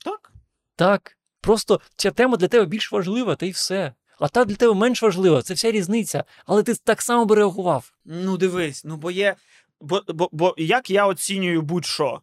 Так. 0.05 0.31
Так, 0.75 1.17
просто 1.41 1.81
ця 1.95 2.11
тема 2.11 2.37
для 2.37 2.47
тебе 2.47 2.65
більш 2.65 2.91
важлива, 2.91 3.35
та 3.35 3.45
й 3.45 3.51
все. 3.51 3.93
А 4.19 4.27
та 4.27 4.45
для 4.45 4.55
тебе 4.55 4.73
менш 4.73 5.01
важлива, 5.01 5.41
це 5.41 5.53
вся 5.53 5.71
різниця. 5.71 6.23
Але 6.45 6.63
ти 6.63 6.75
так 6.75 7.01
само 7.01 7.25
би 7.25 7.35
реагував. 7.35 7.93
Ну, 8.05 8.37
дивись, 8.37 8.85
ну 8.85 8.97
бо 8.97 9.11
є. 9.11 9.35
Бо, 9.81 10.01
бо, 10.07 10.29
бо 10.31 10.55
як 10.57 10.89
я 10.89 11.05
оцінюю 11.05 11.61
будь-що, 11.61 12.21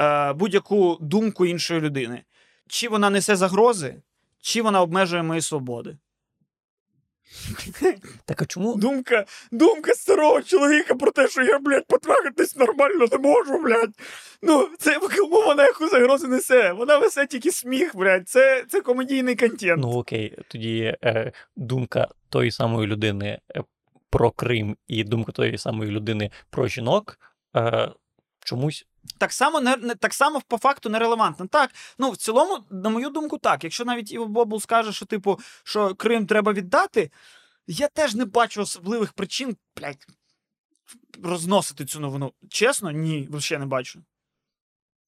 е, 0.00 0.32
будь-яку 0.32 0.98
думку 1.00 1.46
іншої 1.46 1.80
людини, 1.80 2.22
чи 2.68 2.88
вона 2.88 3.10
несе 3.10 3.36
загрози, 3.36 4.02
чи 4.40 4.62
вона 4.62 4.82
обмежує 4.82 5.22
мої 5.22 5.40
свободи. 5.40 5.96
Так 8.24 8.42
а 8.42 8.46
чому? 8.46 8.74
Думка, 8.76 9.24
думка 9.52 9.94
старого 9.94 10.42
чоловіка 10.42 10.94
про 10.94 11.10
те, 11.10 11.28
що 11.28 11.42
я, 11.42 11.58
блядь, 11.58 11.86
потрахатись 11.86 12.56
нормально 12.56 13.06
не 13.12 13.18
можу, 13.18 13.58
блядь. 13.58 13.94
Ну, 14.42 14.68
це 14.78 14.98
кому 14.98 15.42
вона 15.42 15.64
яку 15.64 15.88
загрозу 15.88 16.28
несе. 16.28 16.72
Вона 16.72 16.98
несе 16.98 17.26
тільки 17.26 17.50
сміх, 17.50 17.96
блядь. 17.96 18.28
Це, 18.28 18.64
це 18.68 18.80
комедійний 18.80 19.36
контент. 19.36 19.82
Ну 19.82 19.90
окей, 19.90 20.38
тоді 20.48 20.96
е, 21.04 21.32
думка 21.56 22.08
тої 22.28 22.50
самої 22.50 22.86
людини 22.86 23.38
е, 23.56 23.62
про 24.14 24.30
Крим 24.30 24.76
і 24.86 25.04
думка 25.04 25.32
тої 25.32 25.58
самої 25.58 25.90
людини 25.90 26.30
про 26.50 26.68
жінок 26.68 27.18
е, 27.56 27.92
чомусь. 28.44 28.86
Так 29.18 29.32
само 29.32 29.60
не, 29.60 29.76
не 29.76 29.94
так 29.94 30.14
само 30.14 30.42
по 30.48 30.58
факту 30.58 30.90
нерелевантно. 30.90 31.46
Так, 31.46 31.70
ну 31.98 32.10
в 32.10 32.16
цілому, 32.16 32.64
на 32.70 32.88
мою 32.88 33.10
думку, 33.10 33.38
так. 33.38 33.64
Якщо 33.64 33.84
навіть 33.84 34.12
Іво 34.12 34.26
Бобул 34.26 34.60
скаже, 34.60 34.92
що 34.92 35.06
типу, 35.06 35.38
що 35.64 35.94
Крим 35.94 36.26
треба 36.26 36.52
віддати, 36.52 37.10
я 37.66 37.88
теж 37.88 38.14
не 38.14 38.24
бачу 38.24 38.62
особливих 38.62 39.12
причин, 39.12 39.56
блядь, 39.76 40.06
розносити 41.22 41.84
цю 41.84 42.00
новину. 42.00 42.32
Чесно, 42.48 42.90
ні, 42.90 43.28
взагалі 43.30 43.60
не 43.60 43.66
бачу. 43.66 44.02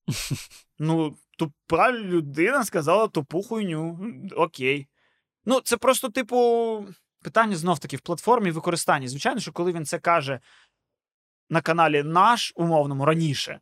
Ну, 0.79 1.17
тупа 1.39 1.93
людина 1.93 2.65
сказала 2.65 3.09
тупу 3.09 3.43
хуйню. 3.43 3.99
Окей. 4.37 4.87
Ну, 5.45 5.61
це 5.61 5.77
просто, 5.77 6.09
типу, 6.09 6.87
питання 7.27 7.57
знов 7.57 7.79
таки 7.79 7.97
в 7.97 8.01
платформі 8.01 8.51
використанні. 8.51 9.09
Звичайно, 9.09 9.41
що 9.41 9.53
коли 9.53 9.73
він 9.73 9.85
це 9.85 9.99
каже 9.99 10.41
на 11.51 11.61
каналі 11.61 12.03
наш 12.03 12.53
умовному 12.57 13.05
раніше, 13.05 13.61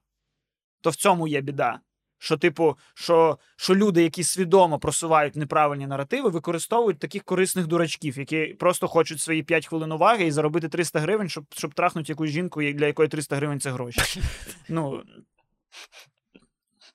то 0.81 0.91
в 0.91 0.97
цьому 0.97 1.29
є 1.29 1.41
біда. 1.41 1.81
Що, 2.19 2.37
типу, 2.37 2.77
що, 2.95 3.39
що 3.57 3.75
люди, 3.75 4.03
які 4.03 4.25
свідомо 4.25 4.79
просувають 4.79 5.37
неправильні 5.37 5.87
наративи, 5.87 6.31
використовують 6.31 6.99
таких 6.99 7.25
корисних 7.25 7.67
дурачків, 7.67 8.19
які 8.19 8.47
просто 8.47 8.89
хочуть 8.89 9.21
свої 9.21 9.43
5 9.43 9.67
хвилин 9.67 9.93
уваги 9.93 10.27
і 10.27 10.31
заробити 10.31 10.69
300 10.69 11.01
гривень, 11.01 11.29
щоб 11.29 11.45
щоб 11.55 11.75
трахнути 11.75 12.13
якусь 12.13 12.31
жінку, 12.31 12.63
для 12.63 12.87
якої 12.87 13.09
300 13.09 13.37
гривень 13.37 13.61
це 13.61 13.71
гроші. 13.71 14.23
Ну, 14.69 15.03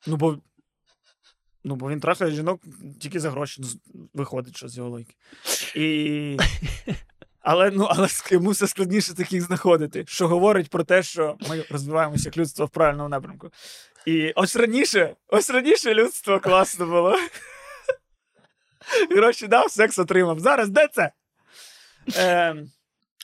ну 0.08 0.16
бо 0.16 0.38
ну, 1.64 1.76
бо 1.76 1.90
він 1.90 2.00
трахає 2.00 2.32
жінок 2.32 2.62
тільки 3.00 3.20
за 3.20 3.32
гроші. 3.32 3.62
Виходить, 4.14 4.58
що 4.58 4.68
з 4.68 4.78
його 4.78 4.90
логіки. 4.90 5.16
І... 5.76 6.38
Але 7.42 7.72
ну, 7.72 7.88
але 7.90 8.08
йому 8.32 8.50
все 8.50 8.68
складніше 8.68 9.14
таких 9.14 9.42
знаходити, 9.42 10.04
що 10.08 10.28
говорить 10.28 10.70
про 10.70 10.84
те, 10.84 11.04
що 11.04 11.38
ми 11.50 11.66
розвиваємося 11.70 12.30
як 12.30 12.38
людство 12.38 12.66
в 12.66 12.70
правильному 12.70 13.10
напрямку. 13.10 13.52
І 14.06 14.32
ось 14.36 14.56
раніше, 14.56 15.16
ось 15.28 15.50
раніше 15.50 15.94
людство 15.94 16.40
класно 16.40 16.86
було. 16.86 17.18
Гроші 19.16 19.48
дав, 19.48 19.72
секс 19.72 20.00
отримав. 20.00 20.40
Зараз 20.40 20.70
де 20.70 20.88
це? 20.88 21.12
Е, 22.16 22.56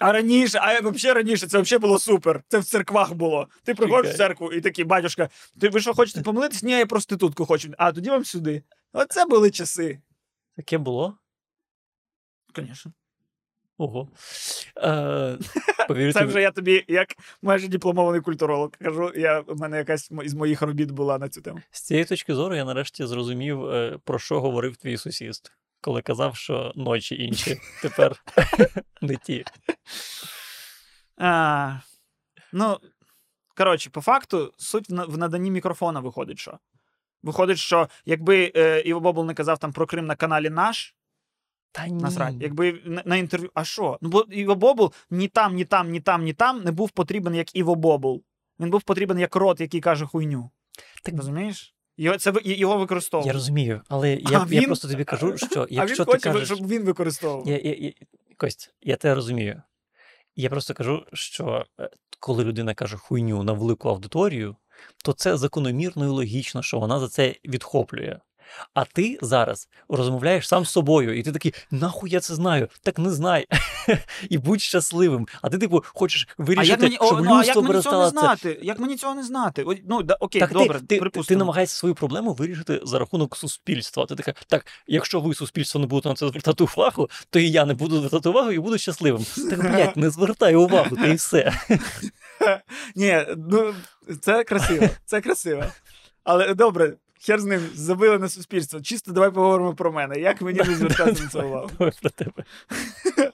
а 0.01 0.11
раніше, 0.11 0.59
а 0.61 0.89
взагалі 0.89 1.17
раніше, 1.17 1.47
це 1.47 1.61
взагалі 1.61 1.81
було 1.81 1.99
супер. 1.99 2.43
Це 2.47 2.59
в 2.59 2.63
церквах 2.63 3.13
було. 3.13 3.47
Ти 3.63 3.73
приходиш 3.73 4.13
в 4.13 4.17
церкву 4.17 4.53
і 4.53 4.61
такий, 4.61 4.85
батюшка, 4.85 5.29
ти 5.59 5.69
ви 5.69 5.79
що 5.79 5.93
хочете 5.93 6.21
помилитись? 6.21 6.63
Ні, 6.63 6.71
я 6.71 6.85
проститутку 6.85 7.45
хочу. 7.45 7.69
А 7.77 7.91
тоді 7.91 8.09
вам 8.09 8.25
сюди. 8.25 8.63
Оце 8.93 9.25
були 9.25 9.51
часи. 9.51 9.99
Таке 10.55 10.77
було? 10.77 11.17
Звісно. 12.55 12.91
Ого. 13.77 14.09
Е, 14.77 15.37
повірте, 15.87 16.19
Це 16.19 16.25
вже 16.25 16.41
я 16.41 16.51
тобі, 16.51 16.85
як 16.87 17.07
майже 17.41 17.67
дипломований 17.67 18.21
культуролог, 18.21 18.69
кажу, 18.81 19.11
я, 19.15 19.39
в 19.39 19.59
мене 19.59 19.77
якась 19.77 20.11
із 20.23 20.33
моїх 20.33 20.61
робіт 20.61 20.91
була 20.91 21.17
на 21.17 21.29
цю 21.29 21.41
тему. 21.41 21.61
З 21.71 21.81
цієї 21.81 22.05
точки 22.05 22.35
зору 22.35 22.55
я 22.55 22.65
нарешті 22.65 23.05
зрозумів, 23.05 23.65
е, 23.65 23.99
про 24.03 24.19
що 24.19 24.41
говорив 24.41 24.77
твій 24.77 24.97
сусід, 24.97 25.51
коли 25.81 26.01
казав, 26.01 26.35
що 26.35 26.71
ночі 26.75 27.15
інші 27.23 27.61
тепер 27.81 28.23
не 29.01 29.15
ті. 29.15 29.45
А, 31.17 31.79
Ну, 32.53 32.79
коротше, 33.57 33.89
по 33.89 34.01
факту, 34.01 34.53
суть 34.57 34.89
в 34.89 35.17
наданні 35.17 35.51
мікрофона 35.51 35.99
виходить, 35.99 36.39
що. 36.39 36.59
Виходить, 37.23 37.57
що 37.57 37.89
якби 38.05 38.51
е, 38.55 38.81
Іво 38.81 38.99
Бобул 38.99 39.25
не 39.25 39.33
казав 39.33 39.57
там 39.57 39.73
про 39.73 39.87
Крим 39.87 40.05
на 40.05 40.15
каналі 40.15 40.49
наш. 40.49 40.95
Та 41.71 41.87
ні. 41.87 42.03
Насрать. 42.03 42.35
Якби 42.39 42.81
на, 42.85 43.03
на 43.05 43.15
інтерв'ю. 43.15 43.51
А 43.53 43.63
що? 43.63 43.97
Ну, 44.01 44.09
бо 44.09 44.19
Іво 44.19 44.55
Бобул 44.55 44.93
ні 45.09 45.27
там, 45.27 45.55
ні 45.55 45.65
там, 45.65 45.89
ні 45.89 45.99
там, 46.01 46.23
ні 46.23 46.33
там 46.33 46.63
не 46.63 46.71
був 46.71 46.91
потрібен 46.91 47.35
як 47.35 47.55
Іво 47.55 47.75
Бобул. 47.75 48.23
Він 48.59 48.69
був 48.69 48.83
потрібен 48.83 49.19
як 49.19 49.35
рот, 49.35 49.61
який 49.61 49.81
каже 49.81 50.05
хуйню. 50.05 50.51
Так 51.03 51.15
розумієш? 51.15 51.74
Його 51.97 52.17
це 52.17 52.33
його 52.43 52.77
використовував. 52.77 53.27
Я 53.27 53.33
розумію, 53.33 53.81
але 53.87 54.13
я 54.15 54.45
він... 54.45 54.61
я 54.61 54.67
просто 54.67 54.87
тобі 54.87 55.03
кажу, 55.03 55.37
що 55.37 55.67
якщо 55.69 56.03
а 56.03 56.05
він 56.05 56.05
ти 56.05 56.11
хоче, 56.11 56.19
кажеш... 56.19 56.45
щоб 56.45 56.67
він 56.67 56.83
використовував. 56.83 57.47
Я, 57.47 57.57
я, 57.57 57.75
я... 57.75 57.91
Кость, 58.37 58.73
я 58.81 58.95
те 58.95 59.15
розумію. 59.15 59.61
Я 60.35 60.49
просто 60.49 60.73
кажу, 60.73 61.05
що 61.13 61.65
е, 61.79 61.89
коли 62.19 62.43
людина 62.43 62.73
каже 62.73 62.97
хуйню 62.97 63.43
на 63.43 63.53
велику 63.53 63.89
аудиторію, 63.89 64.55
то 65.03 65.13
це 65.13 65.37
закономірно 65.37 66.05
і 66.05 66.07
логічно, 66.07 66.61
що 66.61 66.79
вона 66.79 66.99
за 66.99 67.07
це 67.07 67.35
відхоплює. 67.45 68.19
А 68.73 68.85
ти 68.85 69.17
зараз 69.21 69.69
розмовляєш 69.89 70.47
сам 70.47 70.65
з 70.65 70.69
собою, 70.69 71.17
і 71.17 71.23
ти 71.23 71.31
такий, 71.31 71.53
нахуй 71.71 72.09
я 72.09 72.19
це 72.19 72.35
знаю, 72.35 72.67
так 72.83 72.99
не 72.99 73.11
знай. 73.11 73.45
І 74.29 74.37
будь 74.37 74.61
щасливим. 74.61 75.27
А 75.41 75.49
ти, 75.49 75.57
типу, 75.57 75.83
хочеш 75.87 76.27
вирішити, 76.37 76.67
а 76.67 76.71
як 76.71 76.81
мені, 76.81 76.95
щоб 76.95 77.25
ну, 77.25 77.43
як 77.43 77.55
мені 77.55 77.73
не 77.73 78.09
знати? 78.09 78.59
Як 78.61 78.79
мені 78.79 78.95
цього 78.95 79.15
не 79.15 79.23
знати? 79.23 79.63
О, 79.63 79.73
ну, 79.89 80.03
да, 80.03 80.17
окей, 80.19 80.41
так 80.41 80.53
добре, 80.53 80.79
ти, 80.79 80.99
ти, 80.99 81.21
ти 81.21 81.35
намагаєшся 81.35 81.77
свою 81.77 81.95
проблему 81.95 82.33
вирішити 82.33 82.81
за 82.83 82.99
рахунок 82.99 83.37
суспільства. 83.37 84.05
Ти 84.05 84.15
така, 84.15 84.33
так, 84.47 84.65
якщо 84.87 85.19
ви 85.19 85.35
суспільство 85.35 85.81
не 85.81 85.87
будете 85.87 86.09
на 86.09 86.15
це 86.15 86.27
звертати 86.27 86.63
увагу, 86.63 87.09
то 87.29 87.39
і 87.39 87.51
я 87.51 87.65
не 87.65 87.73
буду 87.73 87.99
звертати 87.99 88.29
увагу 88.29 88.51
і 88.51 88.59
буду 88.59 88.77
щасливим. 88.77 89.25
Так, 89.49 89.59
блядь, 89.59 89.97
не 89.97 90.09
звертай 90.09 90.55
увагу, 90.55 90.95
та 90.95 91.07
і 91.07 91.15
все. 91.15 91.53
Ні, 92.95 93.25
ну 93.37 93.73
це 94.21 94.43
красиво, 94.43 94.87
це 95.05 95.21
красиво. 95.21 95.63
Але 96.23 96.53
добре, 96.53 96.93
хер 97.21 97.39
з 97.39 97.45
ним 97.45 97.61
забили 97.73 98.19
на 98.19 98.29
суспільство. 98.29 98.81
Чисто 98.81 99.11
давай 99.11 99.31
поговоримо 99.31 99.75
про 99.75 99.91
мене. 99.91 100.19
Як 100.19 100.41
мені 100.41 100.59
не 100.59 100.75
звертати 100.75 101.23
на 101.23 101.29
це 101.29 101.41
увагу? 101.41 101.69
Про 101.77 101.91
тебе. 101.91 102.43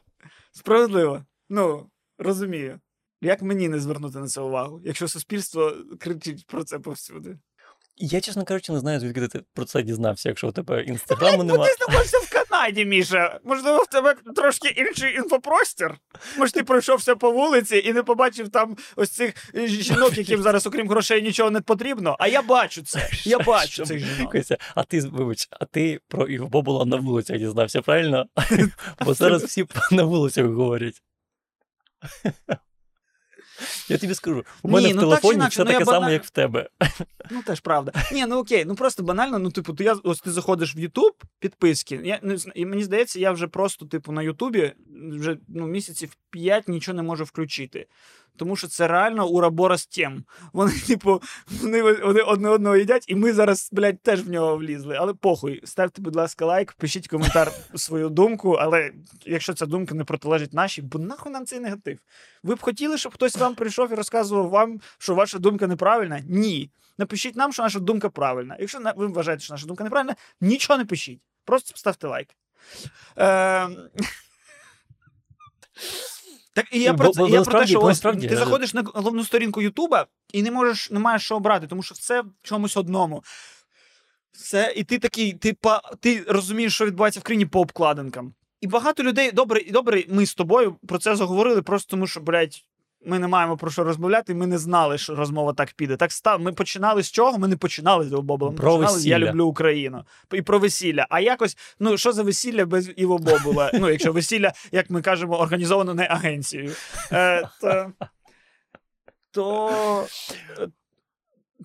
Справедливо. 0.52 1.26
Ну, 1.50 1.90
розумію. 2.18 2.80
Як 3.22 3.42
мені 3.42 3.70
не 3.70 3.80
звернути 3.80 4.20
на 4.20 4.28
це 4.28 4.42
увагу, 4.42 4.82
якщо 4.84 5.08
суспільство 5.08 5.74
кричить 6.00 6.46
про 6.48 6.64
це 6.64 6.80
повсюди? 6.80 7.38
Я, 8.04 8.22
чесно 8.22 8.46
кажучи, 8.46 8.72
не 8.72 8.80
знаю, 8.80 9.00
звідки 9.00 9.28
ти 9.28 9.42
про 9.54 9.66
це 9.66 9.82
дізнався, 9.82 10.30
якщо 10.30 10.48
у 10.48 10.52
тебе 10.52 10.84
інстаграму 10.84 11.44
немає. 11.44 11.72
Ти 11.72 11.86
знаходишся 11.86 12.18
в 12.18 12.30
Канаді, 12.30 12.86
Міша. 12.86 13.40
Можливо, 13.44 13.78
в 13.78 13.88
тебе 13.88 14.16
трошки 14.36 14.68
інший 14.68 15.16
інфопростір. 15.16 15.96
Може, 16.38 16.52
ти 16.52 16.64
пройшовся 16.64 17.16
по 17.16 17.32
вулиці 17.32 17.82
і 17.86 17.94
не 17.94 18.04
побачив 18.04 18.50
там 18.50 18.78
ось 18.96 19.10
цих 19.10 19.34
жінок, 19.68 20.18
яким 20.18 20.42
зараз, 20.42 20.68
окрім 20.68 20.90
грошей, 20.90 21.22
нічого 21.22 21.52
не 21.52 21.62
потрібно. 21.62 22.16
А 22.20 22.28
я 22.28 22.42
бачу 22.42 22.82
це. 22.82 23.10
Я 23.24 23.40
бачу 23.40 23.86
цих 23.86 24.00
жінок. 24.00 24.36
А 24.76 24.84
ти 24.84 25.02
вибач, 25.02 25.48
а 25.52 25.66
ти 25.66 26.00
про 26.08 26.28
Іво 26.28 26.48
Бобула 26.48 26.86
на 26.86 26.98
вулицях 26.98 27.38
дізнався, 27.38 27.82
правильно? 27.82 28.26
Бо 29.06 29.14
зараз 29.14 29.44
всі 29.44 29.66
на 29.92 30.04
вулицях 30.04 30.46
говорять. 30.46 31.02
Я 33.90 33.98
тобі 33.98 34.14
скажу, 34.14 34.46
у 34.64 34.70
мене 34.70 34.88
Ні, 34.88 34.94
в 34.94 34.96
ну, 34.96 35.02
телефоні 35.02 35.40
так 35.40 35.52
все 35.52 35.64
ну, 35.64 35.72
таке 35.72 35.86
банально... 35.86 36.06
саме, 36.06 36.14
як 36.14 36.24
в 36.24 36.30
тебе. 36.30 36.70
Ну, 37.32 37.42
теж 37.46 37.60
правда. 37.60 37.92
Ні, 38.12 38.26
ну 38.26 38.38
окей, 38.38 38.66
ну 38.66 38.76
просто 38.76 39.04
банально, 39.04 39.40
ну, 39.40 39.52
типу, 39.52 39.74
то 39.74 39.84
я 39.84 39.94
ось 40.04 40.20
ти 40.20 40.32
заходиш 40.32 40.76
в 40.76 40.80
Ютуб, 40.80 41.14
підписки. 41.40 42.02
Я, 42.04 42.20
не, 42.22 42.38
І 42.56 42.66
мені 42.66 42.84
здається, 42.84 43.20
я 43.20 43.32
вже 43.32 43.48
просто, 43.48 43.86
типу, 43.86 44.12
на 44.12 44.22
Ютубі 44.22 44.74
вже 45.12 45.38
ну, 45.48 45.68
місяців 45.68 46.18
5 46.30 46.68
нічого 46.68 46.96
не 46.96 47.04
можу 47.04 47.24
включити. 47.24 47.88
Тому 48.38 48.56
що 48.56 48.68
це 48.68 48.88
реально 48.88 49.28
ураборос 49.28 49.88
тем. 49.88 50.24
Вони, 50.54 50.80
типу, 50.88 51.22
вони 51.62 51.82
одне 51.82 52.50
одного 52.50 52.78
їдять, 52.78 53.06
і 53.08 53.16
ми 53.16 53.34
зараз, 53.34 53.70
блядь, 53.72 54.02
теж 54.02 54.22
в 54.22 54.30
нього 54.30 54.58
влізли. 54.58 54.98
Але 55.00 55.14
похуй, 55.14 55.62
ставте, 55.64 56.02
будь 56.02 56.16
ласка, 56.16 56.46
лайк, 56.46 56.74
пишіть 56.74 57.08
коментар 57.08 57.52
свою 57.76 58.10
думку, 58.10 58.52
але 58.52 58.92
якщо 59.26 59.54
ця 59.54 59.66
думка 59.66 59.96
не 59.96 60.04
протилежить 60.04 60.54
нашій, 60.54 60.82
бо 60.82 61.00
нахуй 61.00 61.32
нам 61.32 61.46
цей 61.46 61.60
негатив. 61.60 61.98
Ви 62.44 62.56
б 62.56 62.62
хотіли, 62.62 62.98
щоб 62.98 63.14
хтось 63.14 63.38
вам 63.38 63.56
прийшов 63.56 63.92
і 63.92 63.96
розказував 63.96 64.50
вам, 64.50 64.80
що 64.98 65.16
ваша 65.16 65.40
думка 65.40 65.68
неправильна? 65.68 66.22
Ні. 66.28 66.72
Напишіть 66.98 67.36
нам, 67.36 67.54
що 67.54 67.64
наша 67.64 67.80
думка 67.80 68.10
правильна. 68.10 68.58
Якщо 68.60 68.80
ви 68.96 69.08
вважаєте, 69.08 69.44
що 69.44 69.54
наша 69.54 69.66
думка 69.66 69.84
неправильна, 69.84 70.16
нічого 70.42 70.80
не 70.80 70.86
пишіть. 70.86 71.22
Просто 71.46 71.78
ставте 71.78 72.08
лайк. 72.08 72.28
Е... 73.18 73.70
Так 76.54 76.66
і 76.72 76.80
я 76.80 76.94
про 76.94 77.10
це, 77.10 77.24
я 77.24 77.42
про 77.42 77.60
те, 77.60 77.68
що 77.68 77.82
ось, 77.82 78.00
ти 78.00 78.36
заходиш 78.36 78.74
на 78.74 78.84
головну 78.94 79.24
сторінку 79.24 79.62
Ютуба 79.62 80.08
і 80.34 80.44
не 80.44 80.52
можеш, 80.52 80.92
не 80.92 81.00
маєш 81.00 81.24
що 81.24 81.36
обрати, 81.36 81.68
тому 81.68 81.84
що 81.84 81.96
все 81.96 82.22
в 82.22 82.26
чомусь 82.44 82.78
одному. 82.78 83.24
Все, 84.32 84.74
і 84.76 84.84
ти 84.84 85.00
такий, 85.00 85.34
ти 85.34 85.58
ти 86.00 86.24
розумієш, 86.28 86.74
що 86.74 86.86
відбувається 86.86 87.20
в 87.20 87.24
країні 87.24 87.46
по 87.46 87.60
обкладинкам. 87.60 88.34
І 88.62 88.68
багато 88.68 89.04
людей, 89.04 89.32
добре, 89.32 89.62
добре, 89.70 90.04
ми 90.10 90.26
з 90.26 90.34
тобою 90.34 90.76
про 90.88 90.98
це 90.98 91.16
заговорили, 91.16 91.62
просто 91.62 91.92
тому 91.92 92.08
що, 92.08 92.20
блядь, 92.20 92.64
ми 93.06 93.20
не 93.20 93.28
маємо 93.28 93.58
про 93.58 93.72
що 93.72 93.84
розмовляти, 93.84 94.34
ми 94.34 94.48
не 94.48 94.58
знали, 94.58 94.98
що 94.98 95.16
розмова 95.16 95.54
так 95.54 95.74
піде. 95.74 95.98
Так 95.98 96.12
став. 96.12 96.42
Ми 96.42 96.54
починали 96.54 97.04
з 97.04 97.12
чого? 97.12 97.38
Ми 97.38 97.48
не 97.48 97.58
починали 97.58 98.06
з 98.06 98.12
Іво 98.12 98.22
Ми 98.22 98.38
Про 98.38 98.72
починали 98.72 99.00
з 99.00 99.08
Я 99.08 99.20
люблю 99.20 99.46
Україну. 99.46 100.04
І 100.34 100.42
про 100.42 100.60
весілля. 100.60 101.08
А 101.10 101.20
якось, 101.20 101.58
ну 101.80 101.98
що 101.98 102.12
за 102.12 102.24
весілля 102.24 102.66
без 102.66 102.92
Іво 102.96 103.18
Бобула? 103.18 103.72
Ну, 103.74 103.90
якщо 103.90 104.12
весілля, 104.12 104.54
як 104.72 104.90
ми 104.90 105.02
кажемо, 105.02 105.40
організовано 105.40 105.94
не 105.94 106.08
агенцією. 106.08 106.76
Е, 107.12 107.50
то, 107.62 107.92
то 109.32 109.70
е, 110.60 110.68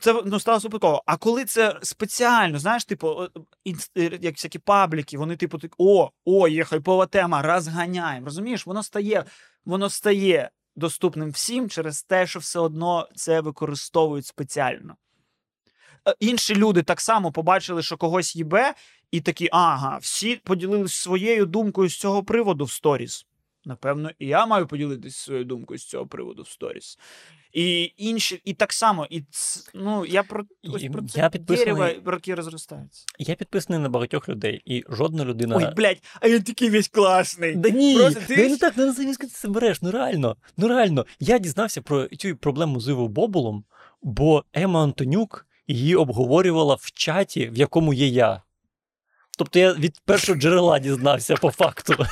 це 0.01 0.23
ну, 0.27 0.41
сталося 0.41 0.69
випадково. 0.69 1.03
А 1.07 1.17
коли 1.17 1.45
це 1.45 1.79
спеціально, 1.83 2.59
знаєш, 2.59 2.85
типу, 2.85 3.29
е, 3.67 4.19
як 4.21 4.35
всякі 4.35 4.59
пабліки, 4.59 5.19
вони, 5.19 5.37
типу, 5.37 5.59
так, 5.59 5.75
о, 5.79 6.11
о, 6.25 6.49
є 6.49 6.65
хайпова 6.65 7.07
тема, 7.07 7.43
розганяємо. 7.43 8.25
Розумієш, 8.25 8.67
воно 8.67 8.83
стає, 8.83 9.25
воно 9.65 9.91
стає 9.91 10.51
доступним 10.77 11.31
всім 11.31 11.71
через 11.71 12.03
те, 12.03 12.27
що 12.27 12.39
все 12.39 12.59
одно 12.59 13.09
це 13.15 13.41
використовують 13.41 14.27
спеціально. 14.27 14.97
Е, 16.09 16.15
Інші 16.21 16.55
люди 16.55 16.83
так 16.83 17.01
само 17.01 17.33
побачили, 17.33 17.83
що 17.83 17.97
когось 17.97 18.37
їбе, 18.37 18.75
і 19.11 19.21
такі, 19.21 19.49
ага, 19.53 19.99
всі 19.99 20.37
поділились 20.37 20.95
своєю 20.95 21.47
думкою 21.47 21.89
з 21.89 21.97
цього 21.97 22.25
приводу 22.25 22.65
в 22.65 22.71
сторіс. 22.71 23.27
Напевно, 23.67 24.11
і 24.19 24.27
я 24.27 24.47
маю 24.47 24.67
поділитися 24.67 25.25
своєю 25.25 25.45
думкою 25.45 25.79
з 25.79 25.85
цього 25.85 26.07
приводу 26.07 26.43
в 26.43 26.49
сторіс. 26.49 26.99
І 27.53 27.93
інші, 27.97 28.41
і 28.45 28.55
так 28.55 28.73
само, 28.73 29.07
і 29.11 29.21
ц- 29.31 29.71
ну 29.75 30.07
я 30.07 30.23
про 30.23 30.45
ось 30.73 30.85
про 30.93 31.03
я 31.03 31.09
це 31.09 31.39
підписаний- 31.39 31.57
дерево 31.75 31.89
роки 32.05 32.35
розростаються. 32.35 33.05
Я 33.19 33.35
підписаний 33.35 33.81
на 33.83 33.89
багатьох 33.89 34.29
людей, 34.29 34.63
і 34.65 34.85
жодна 34.89 35.25
людина. 35.25 35.57
Ой, 35.57 35.75
блядь, 35.77 36.03
а 36.21 36.29
він 36.29 36.43
такий 36.43 36.71
весь 36.71 36.89
класний. 36.89 37.55
Да 37.57 37.71
ні, 37.71 37.97
Просто 37.97 38.21
ти 38.27 38.37
да 38.37 38.43
ж- 38.43 38.49
ну 38.49 38.57
так, 38.59 38.77
не 38.77 38.87
називай, 38.87 39.15
ти 39.17 39.27
це 39.27 39.49
береш. 39.49 39.83
Ну 39.83 39.91
реально, 39.91 40.37
ну 40.57 40.69
реально. 40.69 41.07
Я 41.21 41.39
дізнався 41.39 41.83
про 41.83 42.09
цю 42.09 42.37
проблему 42.37 42.81
з 42.81 42.89
Іво 42.89 43.09
Бобулом, 43.09 43.65
бо 44.03 44.45
Ема 44.53 44.83
Антонюк 44.83 45.47
її 45.67 45.97
обговорювала 45.97 46.75
в 46.75 46.91
чаті, 46.91 47.49
в 47.49 47.57
якому 47.57 47.95
є 47.95 48.07
я. 48.07 48.43
Тобто 49.39 49.59
я 49.59 49.73
від 49.73 50.01
першого 50.05 50.39
джерела 50.39 50.79
дізнався 50.79 51.35
по 51.37 51.51
факту. 51.51 51.95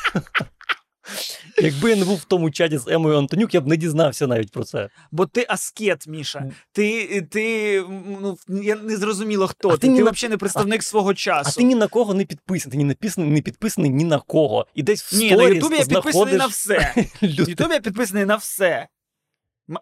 Якби 1.59 1.91
я 1.91 1.97
не 1.97 2.05
був 2.05 2.17
в 2.17 2.25
тому 2.25 2.51
чаті 2.51 2.79
з 2.79 2.89
Емою 2.89 3.19
Антонюк, 3.19 3.55
я 3.55 3.61
б 3.61 3.67
не 3.67 3.77
дізнався 3.77 4.27
навіть 4.27 4.51
про 4.53 4.65
це. 4.65 4.89
Бо 5.11 5.27
ти 5.27 5.47
аскет, 5.49 6.07
Міша. 6.07 6.51
Ти, 6.73 7.23
ти 7.31 7.81
ну, 8.21 8.39
я 8.49 8.77
не 8.77 8.97
зрозуміло, 8.97 9.47
хто 9.47 9.69
А 9.69 9.73
ти. 9.73 9.79
ти 9.79 9.87
Ти, 9.87 10.03
на- 10.03 10.11
взагалі 10.11 10.31
не 10.31 10.37
представник 10.37 10.83
свого 10.83 11.15
часу. 11.15 11.51
А 11.55 11.59
ти 11.59 11.63
ні 11.63 11.75
на 11.75 11.89
кого 11.89 12.15
не 12.15 12.25
підписаний, 12.25 12.71
ти 12.73 12.77
ні 12.77 12.85
написаний, 12.85 13.31
не 13.31 13.41
підписаний 13.41 13.91
ні 13.91 14.05
на 14.05 14.19
кого. 14.19 14.67
І 14.75 14.83
десь 14.83 15.13
в 15.13 15.17
Ні, 15.17 15.37
на 15.37 15.43
Ютубі 15.49 15.77
я 15.77 15.85
підписаний 15.85 16.35
на 16.37 16.47
все. 16.47 16.95
Ютубі 17.21 17.75
я 17.75 17.81
підписаний 17.81 18.25
на 18.25 18.37
все. 18.37 18.89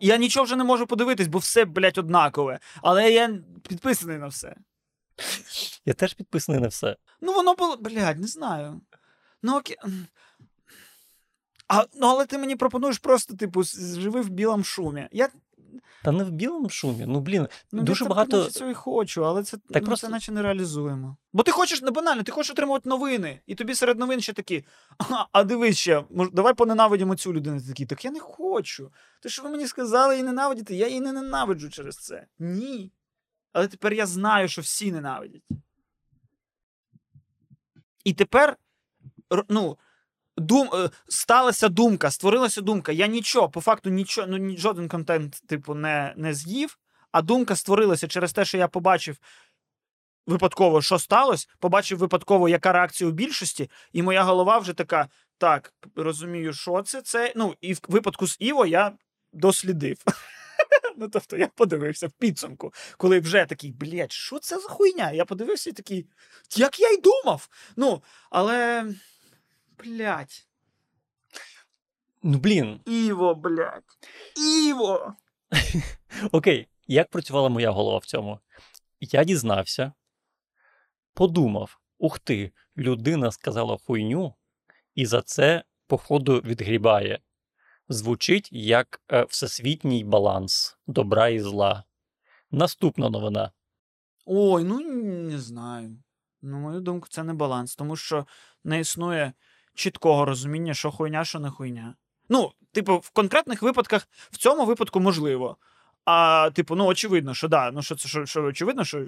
Я 0.00 0.16
нічого 0.16 0.44
вже 0.44 0.56
не 0.56 0.64
можу 0.64 0.86
подивитись, 0.86 1.26
бо 1.28 1.38
все, 1.38 1.64
блядь, 1.64 1.98
однакове. 1.98 2.58
Але 2.82 3.12
я 3.12 3.38
підписаний 3.68 4.18
на 4.18 4.26
все. 4.26 4.54
Я 5.86 5.92
теж 5.94 6.14
підписаний 6.14 6.60
на 6.60 6.68
все. 6.68 6.96
Ну, 7.20 7.32
воно 7.32 7.54
було, 7.54 7.76
блядь, 7.76 8.20
не 8.20 8.26
знаю. 8.26 8.80
Ну, 9.42 9.56
окей. 9.56 9.76
А, 11.74 11.86
ну, 11.94 12.06
але 12.06 12.26
ти 12.26 12.38
мені 12.38 12.56
пропонуєш 12.56 12.98
просто, 12.98 13.36
типу, 13.36 13.62
живи 13.94 14.20
в 14.20 14.28
білому 14.28 14.64
шумі. 14.64 15.08
Я 15.12 15.28
Та 16.04 16.12
не 16.12 16.24
в 16.24 16.30
білому 16.30 16.68
шумі. 16.68 17.04
Ну 17.06 17.20
блін, 17.20 17.48
ну, 17.72 17.82
дуже 17.82 18.04
я 18.04 18.08
багато. 18.08 18.50
цього 18.50 18.70
і 18.70 18.74
хочу, 18.74 19.26
але 19.26 19.42
це, 19.42 19.56
Так 19.56 19.82
ну, 19.82 19.86
просто- 19.86 20.06
це 20.06 20.10
наче 20.10 20.32
не 20.32 20.42
реалізуємо. 20.42 21.16
Бо 21.32 21.42
ти 21.42 21.50
хочеш 21.50 21.82
не 21.82 21.90
банально, 21.90 22.22
ти 22.22 22.32
хочеш 22.32 22.50
отримувати 22.50 22.88
новини, 22.88 23.40
і 23.46 23.54
тобі 23.54 23.74
серед 23.74 23.98
новин 23.98 24.20
ще 24.20 24.32
такі. 24.32 24.64
А, 24.98 25.26
а 25.32 25.44
дивись 25.44 25.76
ще, 25.78 26.04
мож, 26.10 26.28
давай 26.32 26.54
поненавидимо 26.54 27.16
цю 27.16 27.32
людину. 27.32 27.60
Ти 27.60 27.66
такий, 27.68 27.86
так 27.86 28.04
я 28.04 28.10
не 28.10 28.20
хочу. 28.20 28.92
Те, 29.20 29.28
що 29.28 29.42
ви 29.42 29.50
мені 29.50 29.66
сказали 29.66 30.14
її 30.14 30.26
ненавидіти, 30.26 30.74
я 30.74 30.88
її 30.88 31.00
не 31.00 31.12
ненавиджу 31.12 31.70
через 31.70 31.96
це. 31.96 32.26
Ні. 32.38 32.92
Але 33.52 33.68
тепер 33.68 33.92
я 33.92 34.06
знаю, 34.06 34.48
що 34.48 34.62
всі 34.62 34.92
ненавидять. 34.92 35.42
І 38.04 38.12
тепер, 38.12 38.56
ну, 39.48 39.78
дум, 40.36 40.70
е, 40.74 40.90
сталася 41.08 41.68
думка, 41.68 42.10
створилася 42.10 42.60
думка. 42.60 42.92
Я 42.92 43.06
нічого, 43.06 43.48
по 43.48 43.60
факту 43.60 43.90
нічого, 43.90 44.26
ну, 44.26 44.56
жоден 44.56 44.88
контент, 44.88 45.42
типу, 45.46 45.74
не, 45.74 46.14
не 46.16 46.34
з'їв, 46.34 46.78
а 47.12 47.22
думка 47.22 47.56
створилася 47.56 48.08
через 48.08 48.32
те, 48.32 48.44
що 48.44 48.58
я 48.58 48.68
побачив 48.68 49.16
випадково, 50.26 50.82
що 50.82 50.98
сталося, 50.98 51.48
побачив 51.58 51.98
випадково, 51.98 52.48
яка 52.48 52.72
реакція 52.72 53.10
у 53.10 53.12
більшості, 53.12 53.70
і 53.92 54.02
моя 54.02 54.22
голова 54.22 54.58
вже 54.58 54.72
така: 54.72 55.08
так, 55.38 55.72
розумію, 55.96 56.52
що 56.52 56.82
це. 56.82 57.02
це. 57.02 57.32
Ну, 57.36 57.54
і 57.60 57.72
в 57.72 57.80
випадку 57.88 58.26
з 58.26 58.36
Іво 58.40 58.66
я 58.66 58.92
дослідив. 59.32 59.96
Ну, 60.96 61.08
тобто, 61.08 61.36
я 61.36 61.46
подивився 61.46 62.08
в 62.08 62.10
підсумку, 62.10 62.72
коли 62.96 63.20
вже 63.20 63.44
такий, 63.44 63.72
блядь, 63.72 64.12
що 64.12 64.38
це 64.38 64.58
за 64.58 64.68
хуйня? 64.68 65.12
Я 65.12 65.24
подивився 65.24 65.70
і 65.70 65.72
такий, 65.72 66.06
як 66.56 66.80
я 66.80 66.88
й 66.88 67.00
думав. 67.00 67.48
Ну, 67.76 68.02
але. 68.30 68.84
Блядь. 69.82 70.46
Ну 72.22 72.38
блін, 72.38 72.80
Іво, 72.84 73.34
блядь. 73.34 73.98
Іво. 74.36 75.16
окей, 76.32 76.68
як 76.86 77.10
працювала 77.10 77.48
моя 77.48 77.70
голова 77.70 77.98
в 77.98 78.04
цьому? 78.04 78.40
Я 79.00 79.24
дізнався, 79.24 79.92
подумав: 81.14 81.80
ух 81.98 82.18
ти, 82.18 82.52
людина 82.76 83.30
сказала 83.30 83.76
хуйню, 83.76 84.34
і 84.94 85.06
за 85.06 85.22
це, 85.22 85.64
походу, 85.86 86.40
відгрібає. 86.40 87.20
Звучить 87.88 88.48
як 88.52 89.00
е, 89.12 89.24
всесвітній 89.24 90.04
баланс 90.04 90.78
добра 90.86 91.28
і 91.28 91.40
зла. 91.40 91.84
Наступна 92.50 93.10
новина. 93.10 93.52
Ой, 94.26 94.64
ну 94.64 94.80
не 95.30 95.38
знаю. 95.38 96.02
На 96.42 96.56
мою 96.56 96.80
думку, 96.80 97.08
це 97.10 97.22
не 97.22 97.34
баланс, 97.34 97.76
тому 97.76 97.96
що 97.96 98.26
не 98.64 98.80
існує 98.80 99.32
чіткого 99.74 100.24
розуміння, 100.24 100.74
що 100.74 100.90
хуйня, 100.90 101.24
що 101.24 101.40
не 101.40 101.50
хуйня. 101.50 101.94
Ну, 102.28 102.52
типу, 102.72 102.96
в 102.96 103.10
конкретних 103.10 103.62
випадках, 103.62 104.08
в 104.30 104.36
цьому 104.36 104.64
випадку 104.64 105.00
можливо. 105.00 105.56
А, 106.04 106.50
типу, 106.54 106.76
ну, 106.76 106.86
очевидно, 106.86 107.34
що 107.34 107.48
да, 107.48 107.70
ну 107.70 107.82
що 107.82 107.96
це 107.96 108.08
що, 108.08 108.26
що 108.26 108.44
очевидно, 108.44 108.84
що 108.84 109.00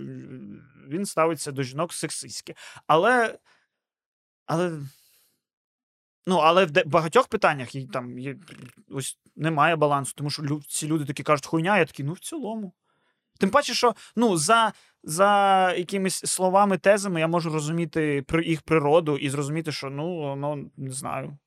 він 0.89 1.07
ставиться 1.07 1.53
до 1.53 1.63
жінок 1.63 1.93
сексистськи. 1.93 2.55
Але. 2.87 3.39
Але. 4.47 4.81
Ну, 6.27 6.37
але 6.37 6.65
в 6.65 6.71
де- 6.71 6.85
багатьох 6.85 7.29
питаннях 7.29 7.75
і 7.75 7.87
там 7.87 8.19
є, 8.19 8.37
ось 8.91 9.19
немає 9.37 9.77
балансу, 9.77 10.13
тому 10.17 10.31
що 10.31 10.43
лю- 10.43 10.63
ці 10.69 10.87
люди 10.87 11.05
такі 11.05 11.23
кажуть, 11.23 11.47
хуйня, 11.47 11.79
я 11.79 11.85
такий, 11.85 12.05
ну 12.05 12.13
в 12.13 12.19
цілому. 12.19 12.73
Тим 13.39 13.51
паче, 13.51 13.75
що 13.75 13.95
ну, 14.17 14.37
за, 14.37 14.73
за 15.03 15.73
якимись 15.73 16.25
словами, 16.25 16.79
тезами 16.79 17.21
я 17.21 17.29
можу 17.29 17.51
розуміти 17.51 18.25
при 18.27 18.45
їх 18.45 18.63
природу 18.63 19.17
і 19.17 19.31
зрозуміти, 19.31 19.73
що 19.73 19.91
ну, 19.91 20.17
воно 20.17 20.65
не 20.77 20.91
знаю. 20.91 21.39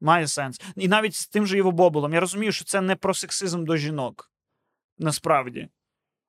Має 0.00 0.26
сенс. 0.26 0.60
І 0.76 0.88
навіть 0.88 1.14
з 1.14 1.28
тим 1.28 1.46
же 1.46 1.58
Іво 1.58 1.72
Боболом. 1.72 2.14
Я 2.14 2.20
розумію, 2.20 2.52
що 2.52 2.64
це 2.64 2.80
не 2.80 2.96
про 2.96 3.14
сексизм 3.14 3.64
до 3.64 3.76
жінок. 3.76 4.30
Насправді. 4.98 5.68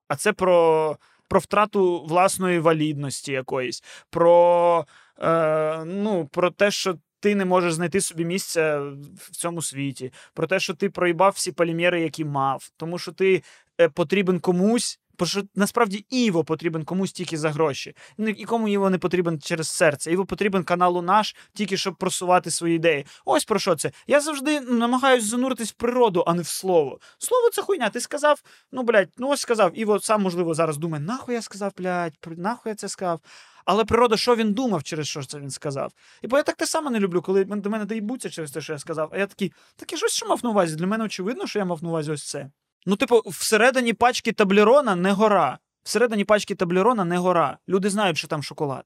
А 0.08 0.16
це 0.16 0.34
про, 0.34 0.98
про 1.28 1.40
втрату 1.40 2.06
власної 2.06 2.60
валідності 2.60 3.32
якоїсь, 3.32 3.84
про, 4.10 4.86
е, 5.20 5.86
ну, 5.86 6.28
про 6.28 6.52
те, 6.52 6.72
що 6.72 6.98
ти 7.22 7.36
не 7.36 7.46
можеш 7.46 7.74
знайти 7.74 8.02
собі 8.02 8.26
місця 8.26 8.80
в 9.16 9.32
цьому 9.32 9.62
світі, 9.62 10.14
про 10.34 10.48
те, 10.48 10.60
що 10.60 10.74
ти 10.74 10.90
проїбав 10.90 11.34
всі 11.36 11.52
полімери, 11.52 12.02
які 12.02 12.26
мав, 12.26 12.72
тому 12.78 12.98
що 12.98 13.12
ти 13.12 13.44
е, 13.82 13.90
потрібен 13.90 14.39
комусь. 14.39 15.01
Бо 15.20 15.25
що 15.25 15.42
насправді 15.55 16.05
Іво 16.09 16.43
потрібен 16.43 16.83
комусь 16.83 17.12
тільки 17.12 17.38
за 17.38 17.51
гроші. 17.51 17.96
Ні- 18.17 18.33
Нікому 18.33 18.67
Іво 18.67 18.89
не 18.89 18.97
потрібен 18.97 19.39
через 19.42 19.67
серце. 19.67 20.12
Іво 20.12 20.25
потрібен 20.25 20.63
каналу 20.63 21.01
наш, 21.01 21.36
тільки 21.54 21.78
щоб 21.78 21.96
просувати 21.96 22.51
свої 22.51 22.75
ідеї. 22.75 23.05
Ось 23.25 23.46
про 23.46 23.59
що 23.59 23.75
це. 23.75 23.92
Я 24.08 24.21
завжди 24.21 24.62
намагаюся 24.62 25.28
зануритись 25.28 25.70
в 25.71 25.75
природу, 25.75 26.24
а 26.28 26.33
не 26.33 26.42
в 26.42 26.47
слово. 26.47 27.00
Слово 27.17 27.50
це 27.50 27.62
хуйня. 27.62 27.89
Ти 27.89 28.00
сказав, 28.01 28.42
ну 28.71 28.83
блядь, 28.83 29.09
ну 29.17 29.29
ось 29.29 29.42
сказав. 29.42 29.71
Іво 29.79 30.00
сам, 30.00 30.21
можливо, 30.21 30.54
зараз 30.54 30.78
думає, 30.78 31.04
нахуй 31.04 31.36
я 31.36 31.42
сказав, 31.42 31.71
блядь, 31.78 32.13
нахуй 32.38 32.70
я 32.70 32.75
це 32.75 32.89
сказав. 32.89 33.20
Але 33.66 33.86
природа, 33.86 34.17
що 34.17 34.36
він 34.36 34.54
думав, 34.54 34.83
через 34.83 35.08
що 35.08 35.24
це 35.24 35.39
він 35.39 35.50
сказав. 35.50 35.92
І 36.21 36.28
бо 36.28 36.38
я 36.38 36.43
так 36.43 36.55
те 36.55 36.66
саме 36.66 36.92
не 36.92 37.00
люблю, 37.00 37.21
коли 37.21 37.43
до 37.43 37.70
мене 37.70 37.86
доїбуться 37.86 38.29
через 38.29 38.51
те, 38.51 38.62
що 38.62 38.74
я 38.74 38.79
сказав. 38.79 39.09
А 39.13 39.17
я 39.17 39.28
такий, 39.28 39.54
так 39.75 39.92
я 39.92 39.97
ж 39.97 40.05
ось 40.05 40.13
що 40.13 40.28
мав 40.28 40.39
на 40.43 40.50
увазі. 40.50 40.75
Для 40.75 40.88
мене 40.88 41.04
очевидно, 41.05 41.47
що 41.47 41.59
я 41.59 41.66
мав 41.66 41.83
на 41.83 41.89
увазі 41.89 42.12
ось 42.12 42.24
це. 42.29 42.50
Ну, 42.86 42.95
типу, 42.95 43.21
всередині 43.25 43.93
пачки 43.93 44.32
таблерона 44.32 44.95
не 44.95 45.12
гора. 45.12 45.59
Всередині 45.83 46.25
пачки 46.25 46.55
таблерона 46.55 47.05
не 47.05 47.17
гора. 47.17 47.58
Люди 47.70 47.89
знають, 47.89 48.17
що 48.17 48.28
там 48.28 48.43
шоколад. 48.43 48.86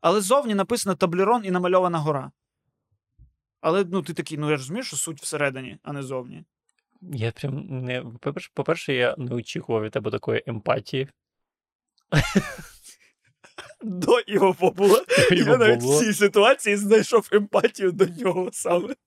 Але 0.00 0.20
ззовні 0.20 0.54
написано 0.54 0.94
таблерон 0.94 1.44
і 1.44 1.50
намальована 1.50 1.98
гора. 1.98 2.30
Але 3.60 3.84
ну, 3.84 4.02
ти 4.02 4.14
такий, 4.14 4.38
ну 4.38 4.50
я 4.50 4.56
розумію, 4.56 4.84
що 4.84 4.96
суть 4.96 5.22
всередині, 5.22 5.78
а 5.82 5.92
не 5.92 6.02
зовні. 6.02 6.44
Я 7.02 7.32
прям 7.32 7.66
не. 7.68 8.04
По-перше, 8.54 8.94
я 8.94 9.14
не 9.18 9.34
очікував 9.34 9.82
від 9.82 9.92
тебе 9.92 10.10
такої 10.10 10.42
емпатії. 10.46 11.08
До 13.82 14.20
його 14.26 14.54
побула. 14.54 15.04
Я 15.30 15.56
навіть 15.56 15.82
в 15.82 15.98
цій 15.98 16.14
ситуації 16.14 16.76
знайшов 16.76 17.28
емпатію 17.32 17.92
до 17.92 18.06
нього 18.06 18.50
саме. 18.52 18.94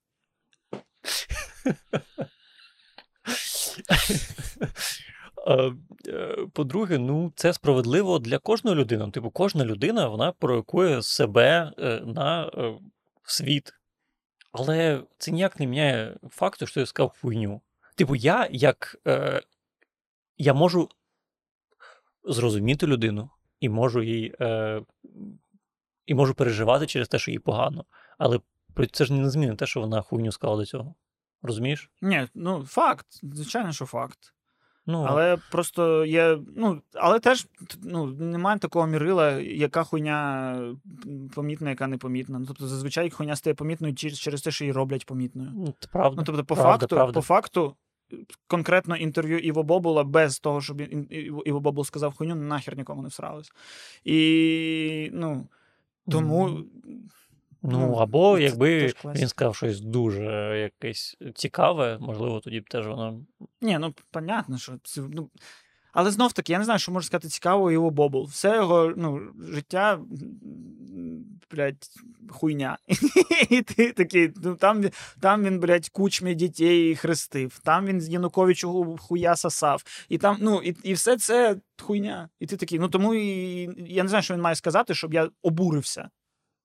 Е, 5.46 5.72
По-друге, 6.52 6.98
ну 6.98 7.32
це 7.36 7.52
справедливо 7.52 8.18
для 8.18 8.38
кожної 8.38 8.76
людини. 8.76 9.10
Типу, 9.10 9.30
кожна 9.30 9.64
людина 9.64 10.08
вона 10.08 10.32
проекує 10.32 11.02
себе 11.02 11.72
е, 11.78 12.00
на 12.06 12.46
е, 12.46 12.74
світ. 13.22 13.74
Але 14.52 15.02
це 15.18 15.30
ніяк 15.30 15.60
не 15.60 15.66
міняє 15.66 16.16
факту, 16.30 16.66
що 16.66 16.80
я 16.80 16.86
сказав 16.86 17.16
хуйню. 17.20 17.60
Типу, 17.94 18.16
я 18.16 18.48
як 18.50 18.96
е, 19.06 19.42
я 20.38 20.54
можу 20.54 20.88
зрозуміти 22.24 22.86
людину 22.86 23.30
і 23.60 23.68
можу 23.68 24.02
їй 24.02 24.34
е, 24.40 24.82
і 26.06 26.14
можу 26.14 26.34
переживати 26.34 26.86
через 26.86 27.08
те, 27.08 27.18
що 27.18 27.30
їй 27.30 27.38
погано. 27.38 27.84
Але 28.18 28.40
це 28.92 29.04
ж 29.04 29.12
не 29.12 29.30
змінить 29.30 29.58
те, 29.58 29.66
що 29.66 29.80
вона 29.80 30.02
хуйню 30.02 30.32
сказала 30.32 30.58
до 30.58 30.66
цього. 30.66 30.94
Розумієш? 31.44 31.90
Ні, 32.02 32.26
ну 32.34 32.64
факт. 32.64 33.06
Звичайно, 33.22 33.72
що 33.72 33.86
факт. 33.86 34.34
Ну, 34.86 35.06
Але 35.08 35.36
просто 35.50 36.04
є. 36.04 36.38
Ну, 36.56 36.82
але 36.94 37.20
теж 37.20 37.46
ну, 37.82 38.06
немає 38.06 38.58
такого 38.58 38.86
мірила, 38.86 39.30
яка 39.40 39.84
хуйня 39.84 40.58
помітна, 41.34 41.70
яка 41.70 41.86
не 41.86 41.98
помітна. 41.98 42.38
Ну, 42.38 42.46
тобто, 42.46 42.66
зазвичай 42.66 43.10
хуйня 43.10 43.36
стає 43.36 43.54
помітною 43.54 43.94
через, 43.94 44.18
через 44.18 44.42
те, 44.42 44.50
що 44.50 44.64
її 44.64 44.72
роблять 44.72 45.06
помітною. 45.06 45.50
ну, 45.54 45.74
це 45.80 45.88
правда. 45.92 46.16
Ну, 46.18 46.24
тобто, 46.26 46.44
по 46.44 46.54
правда, 46.54 46.72
факту, 46.72 46.96
правда. 46.96 47.12
по 47.12 47.20
факту, 47.20 47.76
конкретно 48.46 48.96
інтерв'ю 48.96 49.38
Іво 49.38 49.62
Бобула 49.62 50.04
без 50.04 50.38
того, 50.38 50.60
щоб 50.60 50.80
Іво 51.46 51.60
Бобул 51.60 51.84
сказав 51.84 52.16
хуйню, 52.16 52.34
нахер 52.34 52.76
нікому 52.76 53.02
не 53.02 53.08
всралось. 53.08 53.52
І 54.04 55.10
ну, 55.12 55.46
тому. 56.08 56.64
Ну, 57.66 57.78
ну, 57.78 57.94
або 57.94 58.36
це 58.36 58.42
якби 58.42 58.92
він 59.04 59.28
сказав 59.28 59.56
щось 59.56 59.80
дуже 59.80 60.58
якесь 60.58 61.16
цікаве, 61.34 61.98
можливо, 62.00 62.40
тоді 62.40 62.60
б 62.60 62.68
теж 62.68 62.86
воно. 62.86 63.20
Ні, 63.60 63.78
ну 63.78 63.94
понятно, 64.10 64.58
що 64.58 64.72
ну. 64.96 65.30
Але 65.92 66.10
знов 66.10 66.32
таки, 66.32 66.52
я 66.52 66.58
не 66.58 66.64
знаю, 66.64 66.78
що 66.78 66.92
можна 66.92 67.06
сказати 67.06 67.28
цікавого 67.28 67.70
його 67.70 67.90
Бобул. 67.90 68.24
Все 68.24 68.56
його 68.56 68.92
ну, 68.96 69.20
життя, 69.50 70.00
блядь, 71.50 71.86
хуйня. 72.28 72.78
І 73.50 73.62
ти 73.62 73.92
такий, 73.92 74.32
ну 74.36 74.54
там, 74.54 74.84
там 75.20 75.44
він, 75.44 75.60
блядь, 75.60 75.88
кучмі 75.88 76.34
дітей 76.34 76.96
хрестив, 76.96 77.58
там 77.58 77.86
він 77.86 78.00
з 78.00 78.08
Януковичу 78.08 78.96
хуя 79.00 79.36
сосав. 79.36 79.82
І 80.08 80.18
там, 80.18 80.36
ну, 80.40 80.62
і, 80.62 80.76
і 80.82 80.92
все 80.92 81.16
це 81.16 81.56
хуйня. 81.80 82.28
І 82.40 82.46
ти 82.46 82.56
такий, 82.56 82.78
ну 82.78 82.88
тому 82.88 83.14
і 83.14 83.68
я 83.92 84.02
не 84.02 84.08
знаю, 84.08 84.22
що 84.22 84.34
він 84.34 84.40
має 84.40 84.56
сказати, 84.56 84.94
щоб 84.94 85.14
я 85.14 85.28
обурився. 85.42 86.08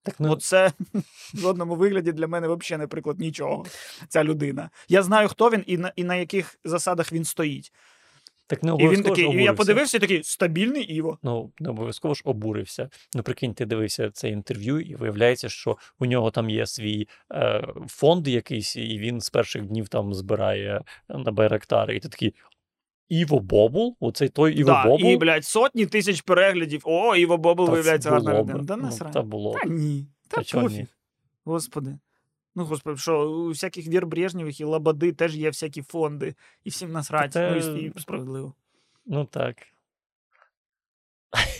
Так, 0.03 0.15
ну, 0.19 0.31
Оце 0.31 0.71
в 1.33 1.39
жодному 1.39 1.75
вигляді 1.75 2.11
для 2.11 2.27
мене 2.27 2.47
взагалі 2.47 2.81
не 2.81 2.87
приклад 2.87 3.19
нічого. 3.19 3.65
Ця 4.07 4.23
людина. 4.23 4.69
Я 4.87 5.03
знаю, 5.03 5.27
хто 5.27 5.49
він 5.49 5.63
і 5.67 5.77
на, 5.77 5.91
і 5.95 6.03
на 6.03 6.15
яких 6.15 6.59
засадах 6.63 7.13
він 7.13 7.25
стоїть. 7.25 7.71
так 8.47 8.63
не 8.63 8.75
І 8.79 8.87
він 8.89 9.03
такий, 9.03 9.25
і 9.25 9.43
я 9.43 9.53
подивився 9.53 9.97
і 9.97 9.99
такий 9.99 10.23
стабільний 10.23 10.83
Іво. 10.83 11.17
Ну, 11.23 11.51
не 11.59 11.69
обов'язково 11.69 12.13
ж 12.13 12.21
обурився. 12.25 12.89
Ну, 13.15 13.23
прикинь, 13.23 13.53
ти 13.53 13.65
дивився 13.65 14.11
це 14.11 14.29
інтерв'ю, 14.29 14.79
і 14.79 14.95
виявляється, 14.95 15.49
що 15.49 15.77
у 15.99 16.05
нього 16.05 16.31
там 16.31 16.49
є 16.49 16.65
свій 16.65 17.07
е, 17.33 17.67
фонд 17.87 18.27
якийсь, 18.27 18.75
і 18.75 18.99
він 18.99 19.21
з 19.21 19.29
перших 19.29 19.61
днів 19.61 19.87
там 19.87 20.13
збирає 20.13 20.81
на 21.09 21.31
байрактари. 21.31 21.95
І 21.95 21.99
ти 21.99 22.09
такий. 22.09 22.35
Іво 23.09 23.39
Бобул? 23.39 23.97
Оцей 23.99 24.29
той 24.29 24.53
Іво 24.53 24.69
да, 24.69 24.83
Бобул? 24.85 25.11
І, 25.11 25.17
блядь, 25.17 25.45
сотні 25.45 25.85
тисяч 25.85 26.21
переглядів. 26.21 26.81
О, 26.85 27.15
Іво 27.15 27.37
Бобул 27.37 27.65
Та 27.65 27.71
виявляється 27.71 28.09
гарна 28.09 28.39
людина. 28.39 28.59
Да 28.63 28.75
Ну. 28.75 29.11
Та 29.13 29.21
було. 29.21 29.53
Та 29.53 29.69
ні. 29.69 30.07
Та 30.27 30.43
Та 30.43 30.57
ні? 30.57 30.63
пофіг. 30.63 30.87
Господи. 31.45 31.97
Ну, 32.55 32.65
господи, 32.65 32.97
що 32.97 33.31
у 33.31 33.49
всяких 33.49 33.87
Вір 33.87 34.05
Брежнєвих 34.05 34.59
і 34.59 34.63
Лободи 34.63 35.13
теж 35.13 35.35
є 35.35 35.47
всякі 35.47 35.81
фонди, 35.81 36.35
і 36.63 36.69
всім 36.69 36.91
насрать. 36.91 37.31
Та 37.31 37.51
Ну, 37.51 37.77
і, 37.77 37.81
і 37.97 37.99
справедливо. 37.99 38.53
Ну 39.05 39.25
так. 39.25 39.55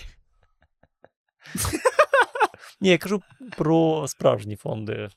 Ні, 2.82 2.90
я 2.90 2.98
кажу 2.98 3.22
про 3.58 4.08
справжні 4.08 4.56
фонди. 4.56 5.10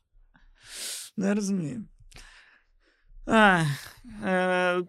Не 1.16 1.34
розумію. 1.34 1.84
Ай, 3.26 3.66
е, 4.24 4.82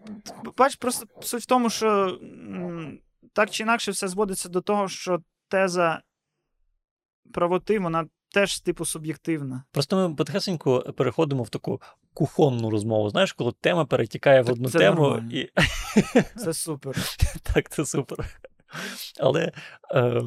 бач, 0.56 0.76
просто 0.76 1.06
суть 1.20 1.42
в 1.42 1.46
тому, 1.46 1.70
що 1.70 2.18
м, 2.22 2.98
так 3.32 3.50
чи 3.50 3.62
інакше 3.62 3.90
все 3.90 4.08
зводиться 4.08 4.48
до 4.48 4.60
того, 4.60 4.88
що 4.88 5.22
теза 5.48 6.02
правоти, 7.32 7.78
вона 7.78 8.06
теж 8.34 8.60
типу 8.60 8.84
суб'єктивна. 8.84 9.64
Просто 9.72 10.08
ми 10.08 10.14
потихесенько 10.14 10.80
переходимо 10.80 11.42
в 11.42 11.48
таку 11.48 11.80
кухонну 12.14 12.70
розмову. 12.70 13.10
Знаєш, 13.10 13.32
коли 13.32 13.52
тема 13.60 13.84
перетікає 13.84 14.42
в 14.42 14.50
одну 14.50 14.68
це 14.70 14.78
тему, 14.78 15.02
нормально. 15.02 15.32
і 15.32 15.50
Це 16.36 16.52
супер. 16.52 16.96
так, 17.54 17.70
це 17.70 17.86
супер. 17.86 18.40
Але 19.20 19.52
е, 19.94 20.22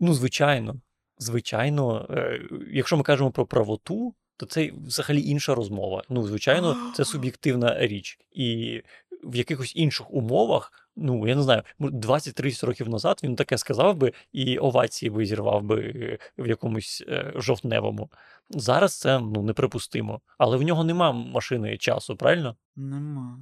ну, 0.00 0.14
звичайно, 0.14 0.74
звичайно, 1.18 2.06
е, 2.10 2.40
якщо 2.70 2.96
ми 2.96 3.02
кажемо 3.02 3.30
про 3.30 3.46
правоту, 3.46 4.14
то 4.40 4.46
це 4.46 4.72
взагалі 4.86 5.22
інша 5.22 5.54
розмова. 5.54 6.02
Ну, 6.08 6.26
звичайно, 6.26 6.92
це 6.94 7.04
суб'єктивна 7.04 7.86
річ. 7.86 8.18
І 8.32 8.82
в 9.24 9.36
якихось 9.36 9.76
інших 9.76 10.10
умовах, 10.10 10.88
ну 10.96 11.28
я 11.28 11.36
не 11.36 11.42
знаю, 11.42 11.62
20-30 11.80 12.66
років 12.66 12.88
назад 12.88 13.20
він 13.22 13.36
таке 13.36 13.58
сказав 13.58 13.96
би, 13.96 14.12
і 14.32 14.58
овації 14.58 15.10
би 15.10 15.26
зірвав 15.26 15.62
би 15.62 15.80
е, 15.80 16.18
в 16.38 16.46
якомусь 16.46 17.04
е, 17.08 17.32
жовтневому. 17.36 18.10
Зараз 18.50 18.98
це 18.98 19.18
ну 19.18 19.42
неприпустимо. 19.42 20.20
Але 20.38 20.56
в 20.56 20.62
нього 20.62 20.84
нема 20.84 21.12
машини 21.12 21.78
часу, 21.78 22.16
правильно? 22.16 22.56
Нема. 22.76 23.38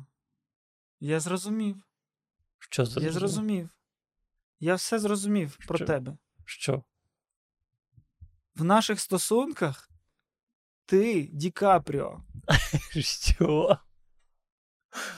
Я 1.00 1.20
зрозумів. 1.20 1.76
Що 2.58 2.82
Я 2.82 2.86
зрозумів? 2.86 3.12
зрозумів. 3.12 3.68
Я 4.60 4.74
все 4.74 4.98
зрозумів 4.98 5.58
про 5.68 5.78
тебе. 5.78 6.16
Що? 6.44 6.82
В 8.56 8.64
наших 8.64 9.00
стосунках 9.00 9.88
ти 10.88 11.28
Ді 11.32 11.50
Капріо, 11.50 12.20
Що? 13.00 13.78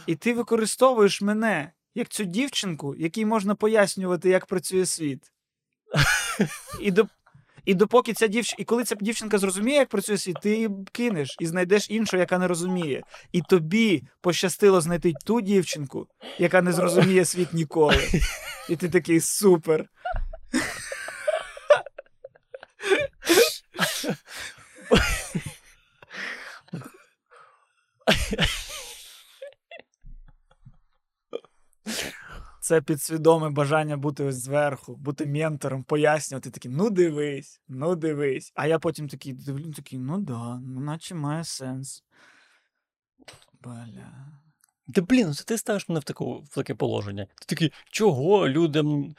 і 0.06 0.16
ти 0.16 0.34
використовуєш 0.34 1.22
мене 1.22 1.72
як 1.94 2.08
цю 2.08 2.24
дівчинку, 2.24 2.94
якій 2.94 3.24
можна 3.24 3.54
пояснювати, 3.54 4.28
як 4.28 4.46
працює 4.46 4.86
світ. 4.86 5.32
І, 6.80 6.90
до, 6.90 7.06
і 7.64 7.74
допоки 7.74 8.12
ця 8.12 8.26
дівчинка, 8.26 8.62
і 8.62 8.64
коли 8.64 8.84
ця 8.84 8.94
дівчинка 8.94 9.38
зрозуміє, 9.38 9.78
як 9.78 9.88
працює 9.88 10.18
світ, 10.18 10.36
ти 10.42 10.50
її 10.50 10.70
кинеш 10.92 11.36
і 11.40 11.46
знайдеш 11.46 11.90
іншу, 11.90 12.16
яка 12.16 12.38
не 12.38 12.48
розуміє. 12.48 13.02
І 13.32 13.42
тобі 13.42 14.02
пощастило 14.20 14.80
знайти 14.80 15.12
ту 15.26 15.40
дівчинку, 15.40 16.08
яка 16.38 16.62
не 16.62 16.72
зрозуміє 16.72 17.24
світ 17.24 17.52
ніколи. 17.52 18.08
І 18.68 18.76
ти 18.76 18.88
такий 18.88 19.20
супер. 19.20 19.88
Це 32.60 32.82
підсвідоме 32.82 33.50
бажання 33.50 33.96
бути 33.96 34.24
ось 34.24 34.36
зверху, 34.36 34.96
бути 34.96 35.26
ментором, 35.26 35.82
пояснювати 35.82 36.50
такі, 36.50 36.68
ну 36.68 36.90
дивись, 36.90 37.60
ну 37.68 37.96
дивись. 37.96 38.52
А 38.54 38.66
я 38.66 38.78
потім 38.78 39.08
такий 39.08 39.32
дивлю, 39.32 39.72
такий, 39.72 39.98
ну 39.98 40.18
да, 40.18 40.60
ну 40.64 40.80
наче 40.80 41.14
має 41.14 41.44
сенс. 41.44 42.04
Бля. 43.62 44.30
Та 44.94 45.02
блін, 45.02 45.26
ну 45.26 45.34
це 45.34 45.44
ти 45.44 45.58
ставиш 45.58 45.88
мене 45.88 46.00
в, 46.00 46.04
таку, 46.04 46.40
в 46.40 46.54
таке 46.54 46.74
положення. 46.74 47.24
Ти 47.24 47.46
такий, 47.46 47.72
чого 47.90 48.48
людям 48.48 49.14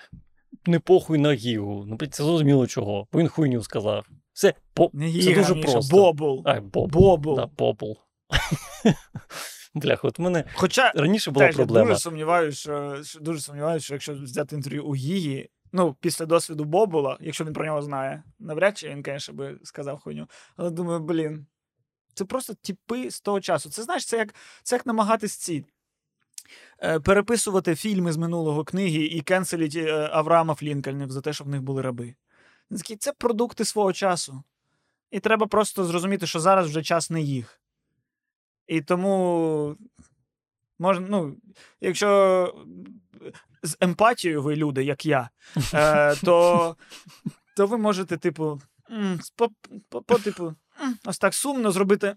не 0.65 0.79
похуй 0.79 1.17
на 1.17 1.33
гігу? 1.33 1.85
Ну, 1.87 1.95
блін, 1.95 2.11
це 2.11 2.23
зрозуміло 2.23 2.67
чого. 2.67 3.07
Бо 3.11 3.19
він 3.19 3.27
хуйню 3.27 3.63
сказав. 3.63 4.05
Все, 4.33 4.53
по... 4.73 4.89
Не 4.93 5.23
це 5.23 5.35
дуже 5.35 5.55
просто. 5.55 5.97
Бобул. 5.97 6.41
А, 6.45 6.61
бобл. 6.61 6.99
Бобул. 6.99 7.35
Да, 7.35 7.49
бобл. 7.57 7.97
Бляха, 9.73 10.07
от 10.07 10.19
мене 10.19 10.43
Хоча 10.53 10.91
раніше 10.95 11.31
була 11.31 11.45
теж, 11.45 11.57
я 11.57 11.65
дуже 11.65 11.99
сумніваюся, 11.99 12.57
що, 12.59 13.03
що 13.03 13.19
дуже 13.19 13.41
сумніваюся, 13.41 13.83
що 13.85 13.93
якщо 13.93 14.13
взяти 14.13 14.55
інтерв'ю 14.55 14.85
у 14.85 14.95
Гігі, 14.95 15.49
ну, 15.71 15.95
після 15.99 16.25
досвіду 16.25 16.63
Бобула, 16.65 17.17
якщо 17.21 17.45
він 17.45 17.53
про 17.53 17.65
нього 17.65 17.81
знає, 17.81 18.23
навряд 18.39 18.77
чи 18.77 18.89
він, 18.89 19.03
звісно, 19.05 19.33
би 19.33 19.59
сказав 19.63 19.99
хуйню. 19.99 20.27
Але 20.55 20.69
думаю, 20.69 20.99
блін, 20.99 21.45
це 22.13 22.25
просто 22.25 22.53
тіпи 22.61 23.11
з 23.11 23.21
того 23.21 23.41
часу. 23.41 23.69
Це 23.69 23.83
знаєш, 23.83 24.05
це 24.05 24.17
як, 24.17 24.35
це 24.63 24.75
як 24.75 24.85
намагатись 24.85 25.35
ці. 25.37 25.65
е, 26.83 26.99
Переписувати 26.99 27.75
фільми 27.75 28.11
з 28.11 28.17
минулого 28.17 28.63
книги 28.63 29.03
і 29.03 29.21
кенселіть 29.21 29.75
е, 29.75 30.09
Авраама 30.11 30.55
Флінкольнів 30.55 31.11
за 31.11 31.21
те, 31.21 31.33
що 31.33 31.43
в 31.43 31.47
них 31.47 31.61
були 31.61 31.81
раби. 31.81 32.15
Це 32.99 33.13
продукти 33.13 33.65
свого 33.65 33.93
часу. 33.93 34.43
І 35.11 35.19
треба 35.19 35.47
просто 35.47 35.85
зрозуміти, 35.85 36.27
що 36.27 36.39
зараз 36.39 36.67
вже 36.67 36.83
час 36.83 37.09
не 37.09 37.21
їх. 37.21 37.60
І 38.71 38.81
тому 38.81 39.75
можна, 40.79 41.07
ну, 41.09 41.37
якщо 41.81 42.55
з 43.63 43.77
емпатією 43.79 44.41
ви 44.41 44.55
люди, 44.55 44.83
як 44.83 45.05
я, 45.05 45.29
е, 45.73 46.15
то, 46.15 46.75
то 47.57 47.67
ви 47.67 47.77
можете, 47.77 48.17
типу, 48.17 48.61
по, 49.35 49.49
по, 49.89 50.01
по, 50.01 50.19
типу, 50.19 50.55
ось 51.05 51.17
так 51.17 51.33
сумно 51.33 51.71
зробити, 51.71 52.15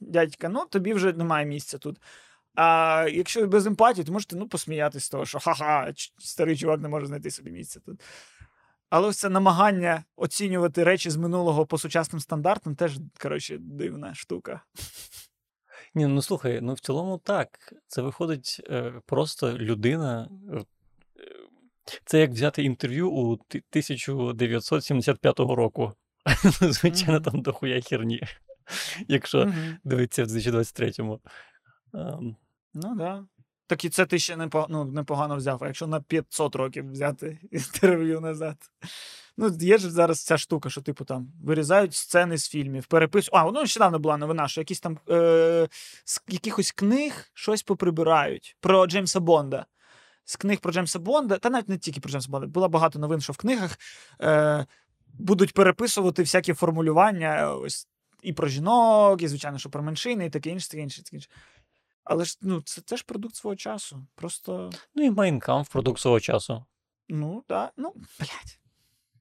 дядька, 0.00 0.48
ну 0.48 0.66
тобі 0.66 0.94
вже 0.94 1.12
немає 1.12 1.46
місця 1.46 1.78
тут. 1.78 2.00
А 2.54 3.06
якщо 3.12 3.46
без 3.46 3.66
емпатії, 3.66 4.04
то 4.04 4.12
можете 4.12 4.36
ну, 4.36 4.48
посміятися 4.48 5.06
з 5.06 5.08
того, 5.08 5.26
що 5.26 5.38
ха-ха, 5.38 5.92
старий 6.18 6.56
чувак 6.56 6.80
не 6.80 6.88
може 6.88 7.06
знайти 7.06 7.30
собі 7.30 7.50
місце 7.50 7.80
тут. 7.80 8.02
Але 8.90 9.08
ось 9.08 9.18
це 9.18 9.28
намагання 9.28 10.04
оцінювати 10.16 10.84
речі 10.84 11.10
з 11.10 11.16
минулого 11.16 11.66
по 11.66 11.78
сучасним 11.78 12.20
стандартам 12.20 12.76
теж, 12.76 12.98
коротше, 13.18 13.56
дивна 13.60 14.14
штука. 14.14 14.60
Ні, 15.94 16.06
ну 16.06 16.22
слухай, 16.22 16.60
ну 16.60 16.74
в 16.74 16.80
цілому 16.80 17.18
так. 17.18 17.74
Це 17.88 18.02
виходить 18.02 18.60
е, 18.70 18.92
просто 19.06 19.58
людина. 19.58 20.28
Е, 20.52 20.64
це 22.04 22.20
як 22.20 22.30
взяти 22.30 22.62
інтерв'ю 22.62 23.10
у 23.10 23.32
1975 23.32 25.38
року. 25.38 25.92
Звичайно, 26.60 27.20
там 27.20 27.42
дохуя 27.42 27.80
херні, 27.80 28.22
якщо 29.08 29.52
дивитися 29.84 30.24
в 30.24 30.26
2023-му. 30.26 31.20
Um. 31.92 32.34
Ну 32.74 32.82
так. 32.82 32.96
Да. 32.96 33.24
Так 33.72 33.84
і 33.84 33.88
це 33.90 34.06
ти 34.06 34.18
ще 34.18 34.48
ну, 34.68 34.84
непогано 34.84 35.36
взяв. 35.36 35.58
А 35.64 35.66
якщо 35.66 35.86
на 35.86 36.00
500 36.00 36.56
років 36.56 36.90
взяти 36.90 37.38
інтерв'ю 37.50 38.20
назад. 38.20 38.56
Ну, 39.36 39.56
є 39.60 39.78
ж 39.78 39.90
зараз 39.90 40.24
ця 40.24 40.38
штука, 40.38 40.70
що, 40.70 40.80
типу, 40.80 41.04
там 41.04 41.32
вирізають 41.44 41.94
сцени 41.94 42.38
з 42.38 42.48
фільмів, 42.48 42.86
переписують. 42.86 43.34
А, 43.34 43.44
ну 43.44 43.60
нещодавно 43.60 43.98
була 43.98 44.16
новина, 44.16 44.48
що 44.48 44.60
якісь 44.60 44.80
там 44.80 44.98
е- 45.10 45.68
з 46.04 46.22
якихось 46.28 46.72
книг 46.72 47.30
щось 47.34 47.62
поприбирають 47.62 48.56
про 48.60 48.86
Джеймса 48.86 49.20
Бонда. 49.20 49.66
З 50.24 50.36
книг 50.36 50.58
про 50.60 50.72
Джеймса 50.72 50.98
Бонда, 50.98 51.38
та 51.38 51.50
навіть 51.50 51.68
не 51.68 51.78
тільки 51.78 52.00
про 52.00 52.10
Джеймса 52.10 52.30
Бонда, 52.30 52.46
було 52.46 52.68
багато 52.68 52.98
новин, 52.98 53.20
що 53.20 53.32
в 53.32 53.36
книгах 53.36 53.78
е- 54.22 54.66
будуть 55.14 55.54
переписувати 55.54 56.22
всякі 56.22 56.52
формулювання 56.52 57.54
ось 57.54 57.88
і 58.22 58.32
про 58.32 58.48
жінок, 58.48 59.22
і, 59.22 59.28
звичайно, 59.28 59.58
що 59.58 59.70
про 59.70 59.82
меншини, 59.82 60.26
і 60.26 60.30
таке 60.30 60.50
інше, 60.50 60.70
таке 60.70 60.82
інше, 60.82 61.02
таке 61.02 61.16
інше. 61.16 61.28
Але 62.04 62.24
ж 62.24 62.38
ну, 62.42 62.62
це 62.62 62.80
теж 62.80 63.02
продукт 63.02 63.36
свого 63.36 63.56
часу. 63.56 64.06
Просто. 64.14 64.70
Ну 64.94 65.04
і 65.04 65.10
Майнкамп 65.10 65.68
продукт 65.68 66.00
свого 66.00 66.20
часу. 66.20 66.64
Ну, 67.08 67.44
так. 67.48 67.72
Ну, 67.76 67.94
блядь. 68.18 68.58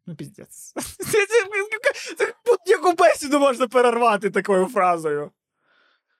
Ну, 0.05 0.15
піздець. 0.15 0.73
Будь-яку 2.45 2.93
бесіду 2.93 3.39
можна 3.39 3.67
перервати 3.67 4.29
такою 4.29 4.65
фразою. 4.65 5.31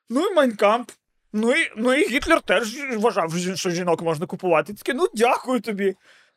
Ну 0.10 0.28
і 0.28 0.34
Майнкамп. 0.34 0.92
Ну 1.34 1.56
і 1.56 1.72
ну 1.78 1.94
і 1.94 2.08
Гітлер 2.08 2.42
теж 2.42 2.78
вважав, 2.98 3.34
що 3.56 3.70
жінок 3.70 4.02
можна 4.02 4.26
купувати. 4.26 4.74
Таке, 4.74 4.94
ну 4.94 5.08
дякую 5.14 5.62
тобі. 5.62 5.96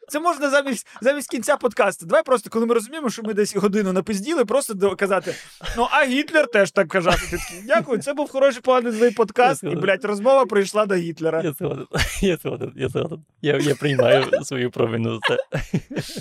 Це 0.08 0.20
можна 0.20 0.50
замість 0.50 0.86
замість 1.00 1.30
кінця 1.30 1.56
подкасту. 1.56 2.06
Давай 2.06 2.22
просто, 2.22 2.50
коли 2.50 2.66
ми 2.66 2.74
розуміємо, 2.74 3.10
що 3.10 3.22
ми 3.22 3.34
десь 3.34 3.56
годину 3.56 3.92
напизділи, 3.92 4.44
просто 4.44 4.96
казати: 4.96 5.34
ну, 5.76 5.88
а 5.90 6.04
Гітлер 6.04 6.46
теж 6.46 6.70
так 6.70 6.88
казати. 6.88 7.38
Дякую, 7.64 7.98
це 7.98 8.14
був 8.14 8.30
хороший 8.30 8.62
поганий 8.62 8.92
злий 8.92 9.10
подкаст, 9.10 9.64
і, 9.64 9.76
блядь, 9.76 10.04
розмова 10.04 10.46
прийшла 10.46 10.86
до 10.86 10.94
Гітлера. 10.94 11.42
Я 11.42 11.52
згоден, 11.52 11.86
я 12.20 12.36
згоден, 12.36 12.72
я 12.76 12.88
згоден. 12.88 13.24
Я, 13.42 13.56
я 13.58 13.74
приймаю 13.74 14.44
свою 14.44 14.70
провину 14.70 15.14
за 15.14 15.36
це. 15.36 15.60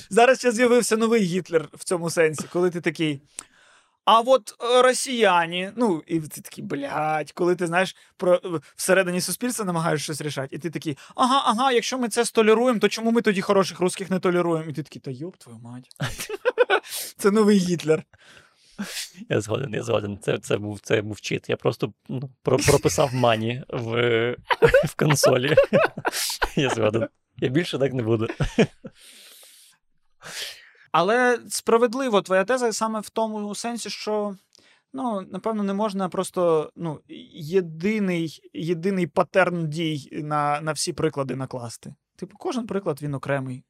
Зараз 0.10 0.39
ще 0.39 0.51
з'явився 0.51 0.97
новий 0.97 1.23
Гітлер 1.23 1.69
в 1.73 1.84
цьому 1.84 2.10
сенсі, 2.10 2.45
коли 2.53 2.69
ти 2.69 2.81
такий. 2.81 3.22
А 4.05 4.19
от 4.19 4.55
е, 4.63 4.81
росіяни, 4.81 5.73
ну, 5.75 6.03
і 6.07 6.19
ти 6.19 6.41
такий, 6.41 6.63
блядь, 6.63 7.31
коли 7.31 7.55
ти 7.55 7.67
знаєш, 7.67 7.95
про 8.17 8.41
всередині 8.75 9.21
суспільства 9.21 9.65
намагаєш 9.65 10.03
щось 10.03 10.21
рішати, 10.21 10.55
і 10.55 10.59
ти 10.59 10.69
такий, 10.69 10.97
ага, 11.15 11.43
ага, 11.45 11.71
якщо 11.71 11.97
ми 11.97 12.09
це 12.09 12.25
століруємо, 12.25 12.80
то 12.80 12.89
чому 12.89 13.11
ми 13.11 13.21
тоді 13.21 13.41
хороших 13.41 13.80
русських 13.80 14.09
не 14.09 14.19
толіруємо? 14.19 14.69
І 14.69 14.73
ти 14.73 14.84
такий, 14.84 15.01
та 15.01 15.11
йоп, 15.11 15.38
твою 15.38 15.59
мать. 15.59 15.89
Це 17.17 17.31
новий 17.31 17.57
Гітлер. 17.57 18.03
Я 19.30 19.41
згоден, 19.41 19.73
я 19.73 19.84
згоден. 19.84 20.17
Це 20.21 20.38
це, 20.38 20.57
був 20.57 20.80
це 20.80 21.01
був 21.01 21.21
чит. 21.21 21.49
Я 21.49 21.57
просто 21.57 21.93
ну, 22.09 22.30
про, 22.43 22.57
прописав 22.57 23.13
мані 23.13 23.63
в 23.69 24.35
в 24.85 24.95
консолі. 24.95 25.55
Я 26.55 26.69
згоден. 26.69 27.07
Я 27.38 27.49
більше 27.49 27.80
так 27.80 27.93
не 27.93 28.03
буду. 28.03 28.27
Але 30.93 31.39
справедливо 31.49 32.21
твоя 32.21 32.43
теза 32.43 32.73
саме 32.73 32.99
в 32.99 33.09
тому 33.09 33.55
сенсі, 33.55 33.89
що 33.89 34.35
ну, 34.93 35.21
напевно, 35.31 35.63
не 35.63 35.73
можна 35.73 36.09
просто 36.09 36.71
ну, 36.75 36.99
єдиний 37.33 38.49
єдиний 38.53 39.07
патерн 39.07 39.69
дій 39.69 40.09
на 40.11 40.61
на 40.61 40.71
всі 40.71 40.93
приклади 40.93 41.35
накласти. 41.35 41.95
Типу, 42.15 42.37
кожен 42.37 42.67
приклад 42.67 43.01
він 43.01 43.13
окремий. 43.13 43.63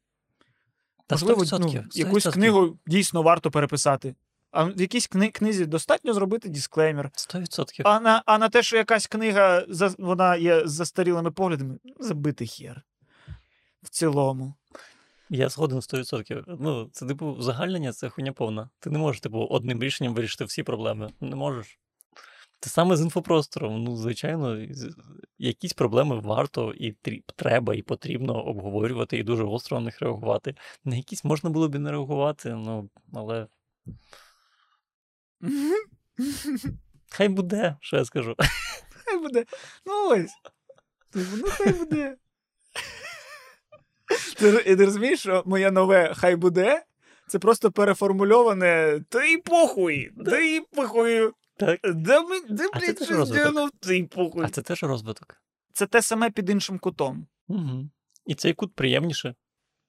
Та 1.06 1.14
Можливо, 1.14 1.42
100%, 1.42 1.46
100%. 1.58 1.74
ну, 1.74 1.84
якусь 1.92 2.26
книгу 2.26 2.78
дійсно 2.86 3.22
варто 3.22 3.50
переписати. 3.50 4.14
А 4.50 4.64
в 4.64 4.80
якійсь 4.80 5.10
кни- 5.10 5.30
книзі 5.30 5.66
достатньо 5.66 6.14
зробити 6.14 6.48
дисклеймер. 6.48 7.10
100%. 7.14 7.82
А 7.84 8.00
на 8.00 8.22
а 8.26 8.38
на 8.38 8.48
те, 8.48 8.62
що 8.62 8.76
якась 8.76 9.06
книга 9.06 9.64
вона 9.98 10.36
є 10.36 10.66
з 10.66 10.72
застарілими 10.72 11.30
поглядами, 11.30 11.78
забити 12.00 12.46
хер. 12.46 12.82
В 13.82 13.88
цілому. 13.88 14.54
Я 15.30 15.48
згоден 15.48 15.78
100%. 15.78 16.44
Ну, 16.60 16.88
це 16.92 17.06
типу 17.06 17.42
загальнення, 17.42 17.92
це 17.92 18.08
хуйня 18.08 18.32
повна. 18.32 18.70
Ти 18.80 18.90
не 18.90 18.98
можеш, 18.98 19.20
типу, 19.20 19.38
одним 19.38 19.82
рішенням 19.82 20.14
вирішити 20.14 20.44
всі 20.44 20.62
проблеми. 20.62 21.10
Не 21.20 21.36
можеш. 21.36 21.78
Те 22.60 22.70
саме 22.70 22.96
з 22.96 23.00
інфопростором. 23.00 23.84
Ну, 23.84 23.96
звичайно, 23.96 24.66
якісь 25.38 25.72
проблеми 25.72 26.20
варто 26.20 26.72
і 26.72 26.96
треба, 27.36 27.74
і 27.74 27.82
потрібно 27.82 28.44
обговорювати, 28.44 29.18
і 29.18 29.22
дуже 29.22 29.44
гостро 29.44 29.80
на 29.80 29.84
них 29.84 30.00
реагувати. 30.00 30.54
На 30.84 30.96
якісь 30.96 31.24
можна 31.24 31.50
було 31.50 31.68
б 31.68 31.74
і 31.74 31.78
не 31.78 31.90
реагувати, 31.90 32.54
ну, 32.54 32.90
але. 33.12 33.46
Хай 37.10 37.28
буде, 37.28 37.76
що 37.80 37.96
я 37.96 38.04
скажу. 38.04 38.36
Хай 39.04 39.18
буде. 39.18 39.44
Ну 39.86 40.08
ось. 40.08 40.32
Ну, 41.14 41.46
хай 41.48 41.72
буде. 41.72 42.16
Ти, 44.36 44.76
ти 44.76 44.84
розумієш, 44.84 45.20
що 45.20 45.42
моє 45.46 45.70
нове 45.70 46.14
хай 46.16 46.36
буде? 46.36 46.84
Це 47.28 47.38
просто 47.38 47.72
переформульоване 47.72 49.00
та 49.08 49.24
й 49.24 49.36
похуй, 49.36 50.10
та 50.26 50.38
й 50.38 50.60
похуй. 50.60 51.30
Так. 51.56 51.80
Да, 51.84 52.22
ми, 52.22 52.40
да, 52.40 52.64
блядь, 52.74 53.02
щось 53.02 53.30
діло, 53.30 53.70
та 53.80 53.92
й 53.92 54.04
похуй. 54.04 54.44
А 54.44 54.48
це 54.48 54.62
теж 54.62 54.82
розвиток. 54.82 55.42
Це 55.72 55.86
те 55.86 56.02
саме 56.02 56.30
під 56.30 56.50
іншим 56.50 56.78
кутом. 56.78 57.26
Угу. 57.48 57.90
І 58.26 58.34
цей 58.34 58.54
кут 58.54 58.74
приємніше. 58.74 59.28
Так, 59.28 59.36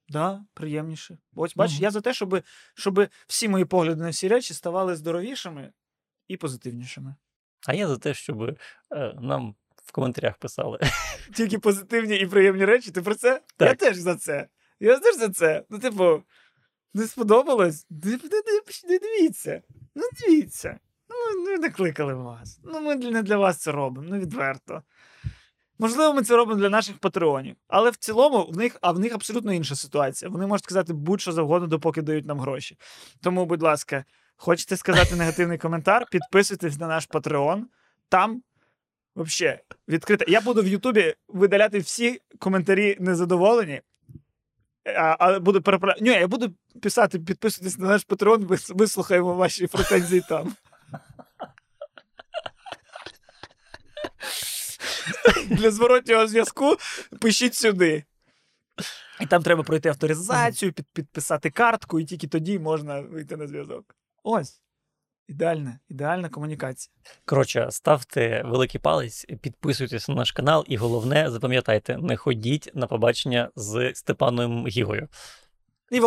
да, 0.10 0.46
приємніше. 0.54 1.18
Ось 1.36 1.56
бачиш, 1.56 1.76
угу. 1.78 1.84
я 1.84 1.92
за 1.92 2.02
те, 2.02 2.14
щоб, 2.14 2.42
щоб 2.76 3.08
всі 3.28 3.50
мої 3.50 3.66
погляди 3.66 4.02
на 4.02 4.10
всі 4.10 4.28
речі 4.28 4.54
ставали 4.54 4.96
здоровішими 4.96 5.74
і 6.28 6.38
позитивнішими. 6.38 7.16
А 7.68 7.74
я 7.74 7.88
за 7.88 7.98
те, 7.98 8.14
щоб 8.14 8.42
е, 8.42 8.58
нам 9.22 9.56
в 9.86 9.92
коментарях 9.92 10.38
писали. 10.38 10.80
Тільки 11.36 11.60
позитивні 11.60 12.16
і 12.16 12.26
приємні 12.26 12.66
речі. 12.66 12.92
Ти 12.92 13.02
про 13.02 13.16
це? 13.16 13.42
Так. 13.58 13.70
Я 13.70 13.76
теж 13.76 13.98
за 13.98 14.16
це. 14.16 14.48
Я 14.80 15.00
теж 15.00 15.16
за 15.16 15.30
це. 15.30 15.64
Ну, 15.70 15.80
типу, 15.80 16.24
не 16.94 17.08
сподобалось? 17.08 17.88
Не 18.90 19.00
дивіться. 19.00 19.62
Ну, 19.96 20.04
дивіться. 20.20 20.80
Ну, 21.10 21.44
ми 21.44 21.58
не 21.58 21.70
кликали 21.70 22.14
вас. 22.14 22.60
Ну, 22.64 22.82
ми 22.82 22.96
не 22.96 23.24
для 23.24 23.38
вас 23.38 23.58
це 23.58 23.72
робимо, 23.72 24.08
ну 24.12 24.20
відверто. 24.20 24.84
Можливо, 25.80 26.14
ми 26.14 26.24
це 26.24 26.36
робимо 26.36 26.60
для 26.60 26.70
наших 26.70 26.98
патреонів. 26.98 27.56
Але 27.68 27.90
в 27.90 27.96
цілому 27.96 28.46
в 28.46 28.58
них, 28.58 28.78
а 28.82 28.92
в 28.92 29.00
них 29.00 29.14
абсолютно 29.14 29.54
інша 29.54 29.76
ситуація. 29.76 30.32
Вони 30.32 30.48
можуть 30.48 30.64
сказати 30.64 30.94
будь-що 30.94 31.32
завгодно, 31.32 31.68
допоки 31.68 32.02
дають 32.02 32.26
нам 32.26 32.40
гроші. 32.40 32.78
Тому, 33.22 33.46
будь 33.46 33.62
ласка, 33.62 34.06
хочете 34.36 34.78
сказати 34.78 35.16
негативний 35.16 35.58
коментар? 35.58 36.06
Підписуйтесь 36.12 36.80
на 36.80 36.88
наш 36.88 37.06
Патреон. 37.06 37.68
Там 38.10 38.42
Вообще, 39.16 39.60
відкрите. 39.88 40.26
Я 40.28 40.42
буду 40.42 40.62
в 40.62 40.68
Ютубі 40.68 41.16
видаляти 41.28 41.80
всі 41.80 42.22
коментарі 42.40 42.98
незадоволені. 43.00 43.82
А 44.86 45.16
а 45.20 45.40
буду 45.40 45.62
переправляти. 45.62 46.02
Ні, 46.04 46.10
я 46.10 46.28
буду 46.28 46.54
писати, 46.82 47.20
підписуйтесь 47.20 47.78
на 47.78 47.88
наш 47.88 48.04
патрон, 48.04 48.48
вислухаємо 48.70 49.34
ваші 49.34 49.68
претензії 49.68 50.24
там. 50.30 50.56
Для 55.50 55.72
зворотнього 55.72 56.28
зв'язку 56.28 56.78
пишіть 57.22 57.56
сюди. 57.56 58.04
І 59.22 59.26
там 59.26 59.44
треба 59.44 59.64
пройти 59.64 59.90
авторизацію, 59.90 60.74
під, 60.74 60.86
підписати 60.94 61.50
картку, 61.50 62.00
і 62.00 62.06
тільки 62.06 62.28
тоді 62.28 62.60
можна 62.60 63.02
вийти 63.02 63.38
на 63.38 63.48
зв'язок. 63.48 63.96
Ось. 64.24 64.62
Ідеальна, 65.28 65.80
ідеальна 65.90 66.30
комунікація. 66.30 66.94
Коротше, 67.26 67.68
ставте 67.70 68.44
великий 68.46 68.82
палець, 68.82 69.26
підписуйтесь 69.42 70.10
на 70.10 70.16
наш 70.16 70.32
канал, 70.32 70.66
і 70.68 70.78
головне, 70.78 71.32
запам'ятайте, 71.32 71.98
не 71.98 72.18
ходіть 72.18 72.72
на 72.74 72.88
побачення 72.88 73.50
з 73.56 73.92
Степаном 73.96 74.68
Гігою. 74.68 75.08
І 75.92 76.00
в 76.00 76.06